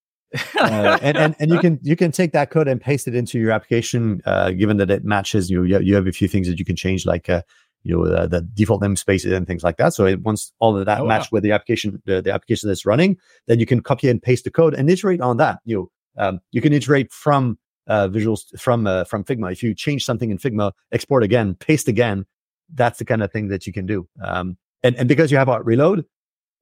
uh, 0.58 0.98
and, 1.00 1.16
and 1.16 1.36
and 1.38 1.50
you 1.52 1.60
can 1.60 1.78
you 1.82 1.94
can 1.94 2.10
take 2.10 2.32
that 2.32 2.50
code 2.50 2.66
and 2.66 2.80
paste 2.80 3.06
it 3.06 3.14
into 3.14 3.38
your 3.38 3.52
application. 3.52 4.20
Uh, 4.26 4.50
given 4.50 4.78
that 4.78 4.90
it 4.90 5.04
matches, 5.04 5.48
you 5.48 5.62
you 5.62 5.94
have 5.94 6.08
a 6.08 6.12
few 6.12 6.26
things 6.26 6.48
that 6.48 6.58
you 6.58 6.64
can 6.64 6.74
change, 6.74 7.06
like 7.06 7.30
uh, 7.30 7.42
you 7.84 7.96
know 7.96 8.08
the, 8.08 8.26
the 8.26 8.40
default 8.40 8.82
namespaces 8.82 9.32
and 9.32 9.46
things 9.46 9.62
like 9.62 9.76
that. 9.76 9.94
So 9.94 10.06
it, 10.06 10.22
once 10.22 10.52
all 10.58 10.76
of 10.76 10.86
that 10.86 11.00
oh, 11.00 11.06
match 11.06 11.24
wow. 11.24 11.28
with 11.32 11.42
the 11.44 11.52
application, 11.52 12.02
the, 12.04 12.20
the, 12.20 12.32
application 12.32 12.68
that's 12.68 12.84
running, 12.84 13.16
then 13.46 13.60
you 13.60 13.66
can 13.66 13.80
copy 13.80 14.08
and 14.08 14.20
paste 14.20 14.44
the 14.44 14.50
code 14.50 14.74
and 14.74 14.90
iterate 14.90 15.20
on 15.20 15.36
that. 15.36 15.60
You 15.64 15.90
know, 16.16 16.24
um, 16.24 16.40
you 16.50 16.60
can 16.60 16.72
iterate 16.72 17.12
from 17.12 17.58
uh, 17.86 18.08
visuals 18.08 18.58
from 18.58 18.86
uh, 18.86 19.04
from 19.04 19.22
Figma. 19.24 19.52
If 19.52 19.62
you 19.62 19.74
change 19.74 20.04
something 20.04 20.30
in 20.30 20.38
Figma, 20.38 20.72
export 20.90 21.22
again, 21.22 21.54
paste 21.54 21.86
again. 21.88 22.26
That's 22.74 22.98
the 22.98 23.04
kind 23.04 23.22
of 23.22 23.30
thing 23.30 23.48
that 23.48 23.66
you 23.66 23.72
can 23.72 23.86
do. 23.86 24.08
Um, 24.22 24.56
and 24.84 24.94
and 24.96 25.08
because 25.08 25.32
you 25.32 25.38
have 25.38 25.48
Hot 25.48 25.66
Reload, 25.66 26.04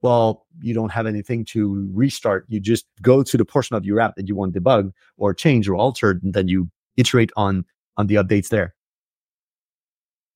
well, 0.00 0.46
you 0.60 0.72
don't 0.72 0.90
have 0.90 1.06
anything 1.06 1.44
to 1.46 1.90
restart. 1.92 2.46
You 2.48 2.60
just 2.60 2.86
go 3.02 3.22
to 3.22 3.36
the 3.36 3.44
portion 3.44 3.76
of 3.76 3.84
your 3.84 4.00
app 4.00 4.16
that 4.16 4.28
you 4.28 4.34
want 4.34 4.54
debugged 4.54 4.92
or 5.18 5.34
change 5.34 5.68
or 5.68 5.74
altered, 5.74 6.22
and 6.22 6.32
then 6.32 6.48
you 6.48 6.70
iterate 6.96 7.30
on 7.36 7.66
on 7.98 8.06
the 8.06 8.14
updates 8.14 8.48
there. 8.48 8.74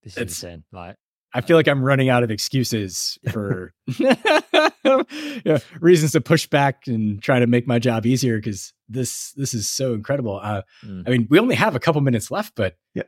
This 0.03 0.13
is 0.15 0.23
it's, 0.23 0.43
insane. 0.43 0.65
Like 0.73 0.97
I 1.33 1.41
feel 1.41 1.57
like 1.57 1.69
I'm 1.69 1.83
running 1.83 2.09
out 2.09 2.23
of 2.23 2.31
excuses 2.31 3.19
for 3.31 3.73
yeah, 3.99 5.59
reasons 5.81 6.13
to 6.13 6.21
push 6.21 6.47
back 6.47 6.87
and 6.87 7.23
try 7.23 7.39
to 7.39 7.47
make 7.47 7.67
my 7.67 7.79
job 7.79 8.07
easier 8.07 8.39
because 8.39 8.73
this 8.89 9.33
this 9.33 9.53
is 9.53 9.69
so 9.69 9.95
incredible. 9.95 10.41
Uh, 10.43 10.63
mm. 10.85 11.03
I 11.07 11.11
mean, 11.11 11.27
we 11.31 11.39
only 11.39 11.55
have 11.55 11.77
a 11.77 11.81
couple 11.81 12.01
minutes 12.01 12.31
left, 12.31 12.55
but 12.57 12.77
yeah. 12.95 13.05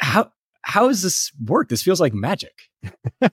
how 0.00 0.32
how 0.66 0.88
does 0.88 1.00
this 1.00 1.30
work? 1.46 1.68
This 1.68 1.80
feels 1.80 2.00
like 2.00 2.12
magic. 2.12 2.68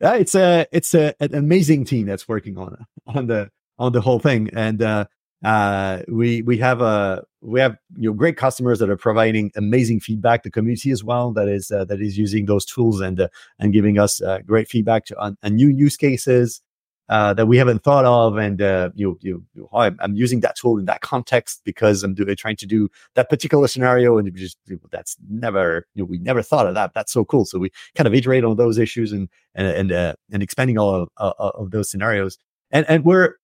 it's 0.00 0.34
a 0.36 0.64
it's 0.70 0.94
a, 0.94 1.12
an 1.18 1.34
amazing 1.34 1.84
team 1.84 2.06
that's 2.06 2.28
working 2.28 2.56
on 2.56 2.86
on 3.08 3.26
the 3.26 3.50
on 3.80 3.90
the 3.90 4.00
whole 4.00 4.20
thing, 4.20 4.48
and 4.52 4.80
uh, 4.80 5.06
uh, 5.44 6.02
we 6.06 6.42
we 6.42 6.58
have 6.58 6.80
a 6.80 7.24
we 7.40 7.58
have 7.58 7.76
you 7.96 8.08
know 8.08 8.14
great 8.14 8.36
customers 8.36 8.78
that 8.78 8.88
are 8.88 8.96
providing 8.96 9.50
amazing 9.56 9.98
feedback. 9.98 10.44
The 10.44 10.52
community 10.52 10.92
as 10.92 11.02
well 11.02 11.32
that 11.32 11.48
is 11.48 11.72
uh, 11.72 11.84
that 11.86 12.00
is 12.00 12.16
using 12.16 12.46
those 12.46 12.64
tools 12.64 13.00
and 13.00 13.20
uh, 13.20 13.28
and 13.58 13.72
giving 13.72 13.98
us 13.98 14.22
uh, 14.22 14.38
great 14.46 14.68
feedback 14.68 15.04
to, 15.06 15.18
on, 15.18 15.36
on, 15.42 15.56
new 15.56 15.68
use 15.68 15.96
cases 15.96 16.62
uh, 17.08 17.34
that 17.34 17.46
we 17.46 17.56
haven't 17.56 17.82
thought 17.82 18.04
of. 18.04 18.36
And 18.36 18.62
uh, 18.62 18.90
you 18.94 19.18
you, 19.20 19.44
you 19.54 19.68
I'm, 19.72 19.96
I'm, 20.00 20.14
using 20.14 20.40
that 20.40 20.56
tool 20.56 20.78
in 20.78 20.86
that 20.86 21.00
context 21.00 21.62
because 21.64 22.02
I'm 22.02 22.14
doing 22.14 22.34
trying 22.36 22.56
to 22.56 22.66
do 22.66 22.88
that 23.14 23.28
particular 23.28 23.68
scenario, 23.68 24.18
and 24.18 24.34
just 24.34 24.58
that's 24.90 25.16
never 25.28 25.86
you 25.94 26.02
know, 26.02 26.06
we 26.06 26.18
never 26.18 26.42
thought 26.42 26.66
of 26.66 26.74
that. 26.74 26.94
That's 26.94 27.12
so 27.12 27.24
cool. 27.24 27.44
So 27.44 27.58
we 27.58 27.70
kind 27.94 28.06
of 28.06 28.14
iterate 28.14 28.44
on 28.44 28.56
those 28.56 28.78
issues 28.78 29.12
and 29.12 29.28
and 29.54 29.66
and 29.66 29.92
uh, 29.92 30.14
and 30.32 30.42
expanding 30.42 30.78
all 30.78 31.08
of, 31.16 31.34
of 31.38 31.70
those 31.70 31.90
scenarios. 31.90 32.38
And 32.70 32.86
and 32.88 33.04
we're 33.04 33.36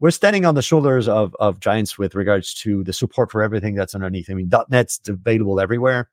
we're 0.00 0.10
standing 0.10 0.44
on 0.44 0.54
the 0.54 0.62
shoulders 0.62 1.08
of 1.08 1.34
of 1.40 1.60
giants 1.60 1.98
with 1.98 2.14
regards 2.14 2.54
to 2.54 2.84
the 2.84 2.92
support 2.92 3.30
for 3.30 3.42
everything 3.42 3.74
that's 3.74 3.94
underneath. 3.94 4.28
I 4.30 4.34
mean, 4.34 4.50
.NET's 4.68 5.00
available 5.08 5.60
everywhere. 5.60 6.10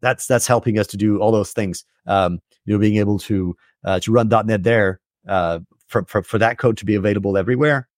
That's 0.00 0.26
that's 0.26 0.46
helping 0.46 0.78
us 0.78 0.86
to 0.88 0.96
do 0.96 1.18
all 1.18 1.32
those 1.32 1.52
things. 1.52 1.84
Um, 2.06 2.40
you 2.64 2.74
know, 2.74 2.78
being 2.78 2.96
able 2.96 3.18
to 3.20 3.56
uh, 3.84 3.98
to 4.00 4.12
run 4.12 4.28
.NET 4.28 4.62
there 4.62 5.00
uh, 5.26 5.60
for, 5.88 6.04
for 6.04 6.22
for 6.22 6.38
that 6.38 6.58
code 6.58 6.76
to 6.78 6.84
be 6.84 6.94
available 6.94 7.36
everywhere. 7.36 7.88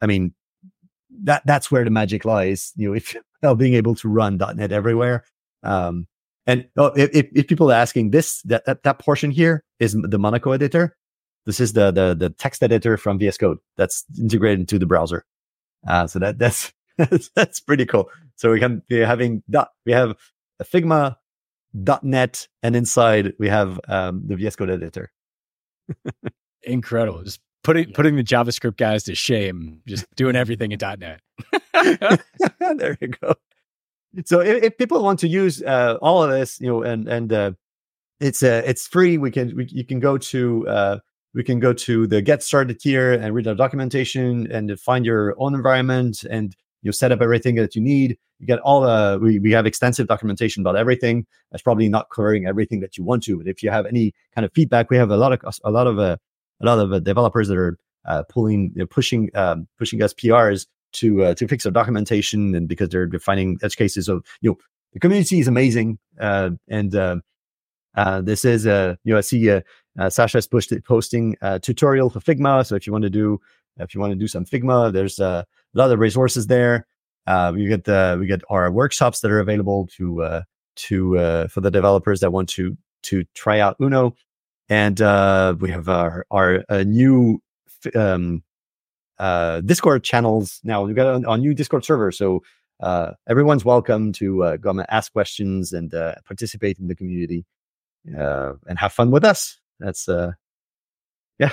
I 0.00 0.06
mean, 0.06 0.34
that 1.24 1.42
that's 1.46 1.70
where 1.70 1.84
the 1.84 1.90
magic 1.90 2.24
lies. 2.24 2.72
You 2.76 2.88
know, 2.88 2.94
if 2.94 3.16
well, 3.42 3.54
being 3.56 3.74
able 3.74 3.94
to 3.96 4.08
run 4.08 4.38
.NET 4.38 4.72
everywhere. 4.72 5.24
Um, 5.62 6.06
and 6.46 6.66
oh, 6.76 6.86
if, 6.96 7.28
if 7.32 7.46
people 7.46 7.70
are 7.70 7.74
asking 7.76 8.10
this, 8.10 8.42
that, 8.42 8.64
that 8.66 8.82
that 8.82 8.98
portion 8.98 9.30
here 9.30 9.62
is 9.78 9.96
the 10.00 10.18
Monaco 10.18 10.52
editor. 10.52 10.96
This 11.46 11.60
is 11.60 11.72
the 11.72 11.90
the 11.90 12.14
the 12.14 12.30
text 12.30 12.62
editor 12.62 12.96
from 12.96 13.18
VS 13.18 13.38
Code 13.38 13.58
that's 13.76 14.04
integrated 14.18 14.60
into 14.60 14.78
the 14.78 14.86
browser. 14.86 15.24
Uh, 15.86 16.06
so 16.06 16.18
that 16.18 16.38
that's 16.38 16.72
that's 17.34 17.60
pretty 17.60 17.86
cool. 17.86 18.10
So 18.36 18.50
we 18.50 18.60
can 18.60 18.82
be 18.88 18.98
having 18.98 19.42
dot 19.50 19.70
we 19.86 19.92
have 19.92 20.16
a 20.60 20.64
Figma 20.64 21.16
.NET 22.02 22.48
and 22.62 22.76
inside 22.76 23.32
we 23.38 23.48
have 23.48 23.80
um, 23.88 24.22
the 24.26 24.36
VS 24.36 24.56
Code 24.56 24.70
editor. 24.70 25.12
Incredible. 26.64 27.22
Just 27.22 27.40
putting 27.62 27.92
putting 27.92 28.16
the 28.16 28.24
JavaScript 28.24 28.76
guys 28.76 29.04
to 29.04 29.14
shame, 29.14 29.80
just 29.86 30.06
doing 30.16 30.36
everything 30.36 30.72
in 30.72 30.78
.NET. 30.80 31.20
there 32.76 32.96
you 33.00 33.08
go. 33.08 33.34
So 34.26 34.40
if, 34.40 34.62
if, 34.62 34.78
people 34.78 35.02
want 35.02 35.18
to 35.20 35.28
use 35.28 35.62
uh, 35.62 35.96
all 36.02 36.22
of 36.22 36.30
this, 36.30 36.60
you 36.60 36.68
know, 36.68 36.82
and 36.82 37.08
and 37.08 37.32
uh, 37.32 37.52
it's 38.20 38.42
uh, 38.42 38.62
it's 38.64 38.86
free. 38.86 39.18
We 39.18 39.30
can 39.30 39.56
we, 39.56 39.66
you 39.70 39.84
can 39.84 40.00
go 40.00 40.18
to 40.18 40.68
uh, 40.68 40.98
we 41.34 41.42
can 41.42 41.60
go 41.60 41.72
to 41.72 42.06
the 42.06 42.20
get 42.20 42.42
started 42.42 42.78
here 42.82 43.12
and 43.12 43.34
read 43.34 43.48
our 43.48 43.54
documentation 43.54 44.50
and 44.52 44.78
find 44.78 45.06
your 45.06 45.34
own 45.38 45.54
environment 45.54 46.24
and 46.24 46.54
you 46.82 46.92
set 46.92 47.12
up 47.12 47.22
everything 47.22 47.54
that 47.54 47.74
you 47.74 47.80
need. 47.80 48.18
You 48.38 48.46
get 48.46 48.58
all 48.60 48.82
the 48.82 49.18
we, 49.22 49.38
we 49.38 49.52
have 49.52 49.66
extensive 49.66 50.08
documentation 50.08 50.62
about 50.62 50.76
everything. 50.76 51.26
That's 51.50 51.62
probably 51.62 51.88
not 51.88 52.10
covering 52.10 52.46
everything 52.46 52.80
that 52.80 52.98
you 52.98 53.04
want 53.04 53.22
to, 53.24 53.38
but 53.38 53.46
if 53.46 53.62
you 53.62 53.70
have 53.70 53.86
any 53.86 54.12
kind 54.34 54.44
of 54.44 54.52
feedback, 54.52 54.90
we 54.90 54.96
have 54.98 55.10
a 55.10 55.16
lot 55.16 55.32
of 55.32 55.58
a 55.64 55.70
lot 55.70 55.86
of 55.86 55.98
uh, 55.98 56.16
a 56.62 56.66
lot 56.66 56.78
of 56.78 56.92
uh, 56.92 56.98
developers 57.00 57.48
that 57.48 57.56
are 57.56 57.78
uh, 58.04 58.22
pulling, 58.28 58.72
you 58.74 58.80
know, 58.80 58.86
pushing, 58.86 59.30
um, 59.34 59.66
pushing 59.78 60.02
us 60.02 60.14
PRs 60.14 60.66
to 60.92 61.24
uh, 61.24 61.34
to 61.34 61.48
fix 61.48 61.64
their 61.64 61.72
documentation, 61.72 62.54
and 62.54 62.68
because 62.68 62.88
they're 62.90 63.06
defining 63.06 63.58
edge 63.62 63.76
cases. 63.76 64.06
So 64.06 64.22
you 64.40 64.50
know, 64.50 64.56
the 64.92 65.00
community 65.00 65.40
is 65.40 65.48
amazing, 65.48 65.98
uh, 66.20 66.50
and 66.68 66.94
uh, 66.94 67.16
uh, 67.96 68.20
this 68.20 68.44
is 68.44 68.66
uh, 68.66 68.96
you 69.04 69.12
know, 69.12 69.18
I 69.18 69.22
see 69.22 69.50
uh, 69.50 69.60
Sasha's 70.10 70.46
posted 70.46 70.84
posting 70.84 71.36
a 71.40 71.58
tutorial 71.58 72.10
for 72.10 72.20
Figma. 72.20 72.66
So 72.66 72.76
if 72.76 72.86
you 72.86 72.92
want 72.92 73.04
to 73.04 73.10
do 73.10 73.40
if 73.78 73.94
you 73.94 74.00
want 74.00 74.12
to 74.12 74.18
do 74.18 74.28
some 74.28 74.44
Figma, 74.44 74.92
there's 74.92 75.18
a 75.18 75.46
lot 75.74 75.90
of 75.90 75.98
resources 75.98 76.46
there. 76.46 76.86
We 77.26 77.66
get 77.66 77.84
the 77.84 78.16
we 78.20 78.26
get 78.26 78.42
our 78.50 78.70
workshops 78.70 79.20
that 79.20 79.30
are 79.30 79.40
available 79.40 79.88
to 79.96 80.42
to 80.74 81.48
for 81.48 81.60
the 81.60 81.70
developers 81.70 82.20
that 82.20 82.32
want 82.32 82.48
to 82.50 82.76
to 83.04 83.24
try 83.34 83.58
out 83.58 83.76
Uno 83.80 84.14
and 84.68 85.00
uh, 85.00 85.54
we 85.58 85.70
have 85.70 85.88
our 85.88 86.26
our 86.30 86.64
uh, 86.68 86.84
new 86.84 87.40
um, 87.94 88.42
uh, 89.18 89.60
Discord 89.60 90.04
channels 90.04 90.60
now. 90.64 90.84
We've 90.84 90.96
got 90.96 91.22
a, 91.22 91.30
a 91.30 91.38
new 91.38 91.54
Discord 91.54 91.84
server, 91.84 92.12
so 92.12 92.42
uh, 92.80 93.12
everyone's 93.28 93.64
welcome 93.64 94.12
to 94.12 94.44
uh, 94.44 94.56
come 94.58 94.78
and 94.78 94.88
ask 94.90 95.12
questions 95.12 95.72
and 95.72 95.94
uh, 95.94 96.14
participate 96.26 96.78
in 96.78 96.88
the 96.88 96.94
community 96.94 97.44
and 98.04 98.78
have 98.78 98.92
fun 98.92 99.10
with 99.10 99.24
us. 99.24 99.58
That's 99.78 100.08
yeah, 100.08 101.52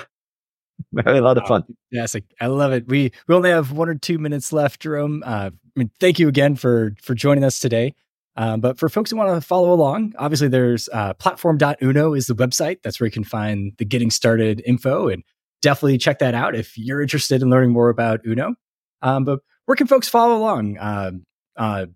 we 0.92 1.02
had 1.04 1.16
a 1.16 1.20
lot 1.20 1.38
of 1.38 1.46
fun. 1.46 1.64
Yes, 1.90 2.16
I 2.40 2.46
love 2.46 2.72
it. 2.72 2.88
We 2.88 3.12
we 3.26 3.34
only 3.34 3.50
have 3.50 3.72
one 3.72 3.88
or 3.88 3.94
two 3.94 4.18
minutes 4.18 4.52
left, 4.52 4.80
Jerome. 4.80 5.22
I 5.26 5.50
mean, 5.76 5.90
thank 6.00 6.18
you 6.18 6.28
again 6.28 6.56
for 6.56 6.94
for 7.02 7.14
joining 7.14 7.44
us 7.44 7.58
today. 7.58 7.94
Um, 8.40 8.62
but 8.62 8.78
for 8.78 8.88
folks 8.88 9.10
who 9.10 9.18
want 9.18 9.28
to 9.28 9.46
follow 9.46 9.70
along, 9.70 10.14
obviously 10.18 10.48
there's 10.48 10.88
uh, 10.94 11.12
platform.uno 11.12 12.14
is 12.14 12.26
the 12.26 12.34
website. 12.34 12.78
That's 12.82 12.98
where 12.98 13.06
you 13.06 13.10
can 13.10 13.22
find 13.22 13.74
the 13.76 13.84
getting 13.84 14.10
started 14.10 14.62
info 14.64 15.08
and 15.08 15.22
definitely 15.60 15.98
check 15.98 16.20
that 16.20 16.32
out 16.32 16.54
if 16.54 16.78
you're 16.78 17.02
interested 17.02 17.42
in 17.42 17.50
learning 17.50 17.70
more 17.70 17.90
about 17.90 18.20
Uno. 18.24 18.54
Um, 19.02 19.24
but 19.24 19.40
where 19.66 19.76
can 19.76 19.86
folks 19.86 20.08
follow 20.08 20.38
along? 20.38 20.78
Uh, 20.78 21.10
uh, 21.58 21.86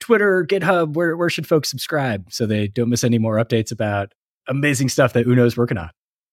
Twitter, 0.00 0.44
GitHub, 0.44 0.94
where, 0.94 1.16
where 1.16 1.30
should 1.30 1.46
folks 1.46 1.70
subscribe 1.70 2.32
so 2.32 2.46
they 2.46 2.66
don't 2.66 2.88
miss 2.88 3.04
any 3.04 3.18
more 3.18 3.36
updates 3.36 3.70
about 3.70 4.10
amazing 4.48 4.88
stuff 4.88 5.12
that 5.12 5.28
Uno 5.28 5.46
is 5.46 5.56
working 5.56 5.78
on? 5.78 5.90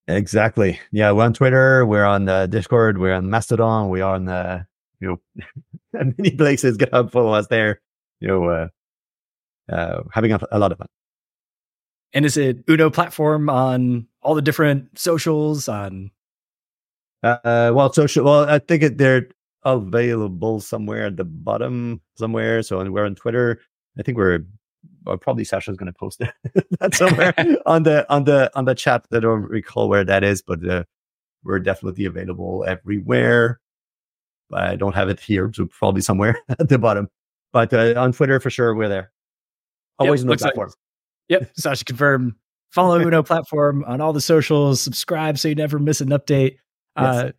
Exactly. 0.08 0.80
Yeah, 0.92 1.12
we're 1.12 1.26
on 1.26 1.34
Twitter, 1.34 1.86
we're 1.86 2.06
on 2.06 2.28
uh, 2.28 2.48
Discord, 2.48 2.98
we're 2.98 3.14
on 3.14 3.30
Mastodon, 3.30 3.90
we 3.90 4.02
are 4.02 4.16
on 4.16 4.26
the, 4.26 4.66
you 5.00 5.10
know, 5.10 5.44
many 6.18 6.32
places. 6.32 6.76
GitHub, 6.76 7.12
follow 7.12 7.34
us 7.34 7.46
there. 7.46 7.82
You 8.20 8.30
know, 8.30 8.70
uh, 9.72 10.04
having 10.12 10.32
a, 10.32 10.40
a 10.52 10.60
lot 10.60 10.72
of 10.72 10.78
fun. 10.78 10.88
And 12.14 12.26
is 12.26 12.38
it 12.38 12.64
Uno 12.68 12.90
platform 12.90 13.50
on 13.50 14.08
all 14.22 14.36
the 14.36 14.42
different 14.42 14.98
socials 14.98 15.68
on? 15.68 16.12
Uh, 17.22 17.72
well, 17.74 17.92
social. 17.94 18.26
Well, 18.26 18.50
I 18.50 18.60
think 18.60 18.84
it, 18.84 18.98
they're 18.98 19.28
available 19.64 20.60
somewhere 20.60 21.08
at 21.08 21.18
the 21.18 21.26
bottom 21.26 22.02
somewhere. 22.16 22.64
So 22.64 22.84
we're 22.90 23.06
on 23.06 23.16
Twitter. 23.16 23.60
I 23.98 24.04
think 24.04 24.18
we're 24.18 24.40
well, 25.06 25.18
probably 25.18 25.44
Sasha's 25.44 25.78
going 25.78 25.92
to 25.92 25.98
post 25.98 26.22
it 26.22 26.32
that 26.80 26.96
somewhere 26.96 27.34
on 27.66 27.84
the 27.84 28.06
on 28.12 28.24
the 28.24 28.52
on 28.56 28.66
the 28.66 28.76
chat. 28.76 29.06
I 29.12 29.20
don't 29.20 29.44
recall 29.44 29.90
where 29.90 30.04
that 30.04 30.24
is, 30.24 30.42
but 30.42 30.68
uh, 30.68 30.84
we're 31.44 31.60
definitely 31.60 32.06
available 32.06 32.66
everywhere. 32.68 33.60
I 34.54 34.76
don't 34.76 34.96
have 34.96 35.10
it 35.10 35.20
here, 35.20 35.52
so 35.54 35.68
probably 35.68 36.02
somewhere 36.02 36.40
at 36.50 36.70
the 36.70 36.80
bottom. 36.80 37.10
But 37.52 37.74
uh, 37.74 37.94
on 37.98 38.14
Twitter 38.14 38.40
for 38.40 38.50
sure, 38.50 38.76
we're 38.76 38.90
there. 38.90 39.12
Always 40.00 40.22
yep, 40.22 40.30
no 40.30 40.36
platform. 40.36 40.70
Like, 40.70 41.42
yep. 41.42 41.52
Sasha 41.56 41.86
confirm. 41.86 42.36
Follow 42.72 43.00
Uno 43.00 43.24
platform 43.24 43.84
on 43.86 44.00
all 44.02 44.14
the 44.14 44.22
socials. 44.22 44.82
Subscribe 44.82 45.38
so 45.38 45.48
you 45.48 45.56
never 45.56 45.80
miss 45.80 46.02
an 46.02 46.10
update. 46.10 46.58
Yes. 46.98 47.16
Uh, 47.16 47.32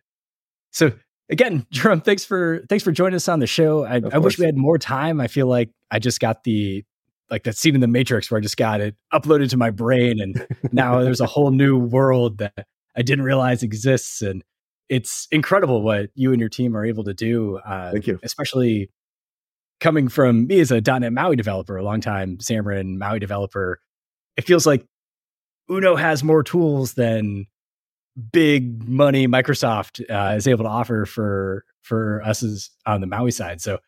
so 0.71 0.91
again, 1.29 1.65
Jerome, 1.71 2.01
thanks 2.01 2.23
for 2.23 2.63
thanks 2.69 2.83
for 2.83 2.91
joining 2.91 3.15
us 3.15 3.27
on 3.27 3.39
the 3.39 3.47
show. 3.47 3.85
I, 3.85 4.01
I 4.11 4.17
wish 4.19 4.37
we 4.37 4.45
had 4.45 4.57
more 4.57 4.77
time. 4.77 5.19
I 5.19 5.27
feel 5.27 5.47
like 5.47 5.69
I 5.89 5.99
just 5.99 6.19
got 6.19 6.43
the 6.43 6.83
like 7.29 7.43
that 7.43 7.55
scene 7.55 7.75
in 7.75 7.81
the 7.81 7.87
Matrix 7.87 8.29
where 8.29 8.37
I 8.37 8.41
just 8.41 8.57
got 8.57 8.81
it 8.81 8.95
uploaded 9.13 9.49
to 9.51 9.57
my 9.57 9.71
brain, 9.71 10.19
and 10.19 10.45
now 10.71 11.01
there's 11.01 11.21
a 11.21 11.25
whole 11.25 11.51
new 11.51 11.77
world 11.77 12.39
that 12.39 12.67
I 12.95 13.01
didn't 13.01 13.23
realize 13.23 13.63
exists, 13.63 14.21
and 14.21 14.43
it's 14.89 15.27
incredible 15.31 15.81
what 15.81 16.09
you 16.13 16.31
and 16.31 16.39
your 16.39 16.49
team 16.49 16.75
are 16.75 16.85
able 16.85 17.05
to 17.05 17.13
do. 17.13 17.57
Uh, 17.57 17.91
Thank 17.91 18.07
you, 18.07 18.19
especially 18.21 18.91
coming 19.81 20.07
from 20.07 20.47
me 20.47 20.61
as 20.61 20.71
a 20.71 20.79
.NET 20.79 21.11
MAUI 21.11 21.35
developer, 21.35 21.75
a 21.75 21.83
long 21.83 21.99
time 21.99 22.37
Xamarin 22.37 22.97
MAUI 22.97 23.19
developer, 23.19 23.81
it 24.37 24.45
feels 24.45 24.65
like 24.65 24.85
Uno 25.69 25.95
has 25.95 26.23
more 26.23 26.43
tools 26.43 26.93
than 26.93 27.47
big 28.31 28.87
money 28.87 29.27
Microsoft 29.27 30.01
uh, 30.09 30.35
is 30.35 30.47
able 30.47 30.63
to 30.63 30.69
offer 30.69 31.05
for 31.05 31.65
for 31.81 32.21
us 32.23 32.43
as 32.43 32.69
on 32.85 33.01
the 33.01 33.07
Maui 33.07 33.31
side. 33.31 33.61
So 33.61 33.79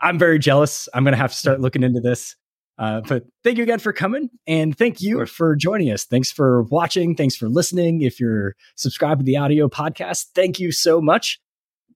I'm 0.00 0.18
very 0.18 0.38
jealous. 0.38 0.88
I'm 0.94 1.04
going 1.04 1.12
to 1.12 1.18
have 1.18 1.30
to 1.30 1.36
start 1.36 1.60
looking 1.60 1.82
into 1.82 2.00
this. 2.00 2.34
Uh, 2.78 3.02
but 3.02 3.24
thank 3.44 3.58
you 3.58 3.62
again 3.62 3.78
for 3.78 3.92
coming, 3.92 4.30
and 4.46 4.76
thank 4.76 5.02
you 5.02 5.24
for 5.26 5.54
joining 5.54 5.90
us. 5.90 6.04
Thanks 6.04 6.32
for 6.32 6.62
watching. 6.64 7.14
Thanks 7.14 7.36
for 7.36 7.48
listening. 7.48 8.00
If 8.00 8.18
you're 8.18 8.54
subscribed 8.76 9.20
to 9.20 9.24
the 9.24 9.36
audio 9.36 9.68
podcast, 9.68 10.26
thank 10.34 10.58
you 10.58 10.72
so 10.72 11.00
much. 11.00 11.38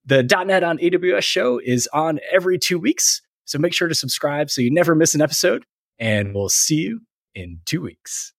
The 0.05 0.23
.NET 0.23 0.63
on 0.63 0.77
AWS 0.77 1.23
show 1.23 1.59
is 1.59 1.89
on 1.91 2.19
every 2.31 2.59
two 2.59 2.79
weeks. 2.79 3.21
So 3.47 3.57
make 3.57 3.73
sure 3.73 3.87
to 3.87 3.95
subscribe 3.95 4.51
so 4.51 4.61
you 4.61 4.71
never 4.71 4.93
miss 4.93 5.15
an 5.15 5.21
episode. 5.21 5.65
And 5.97 6.35
we'll 6.35 6.49
see 6.49 6.75
you 6.75 7.01
in 7.33 7.61
two 7.65 7.81
weeks. 7.81 8.33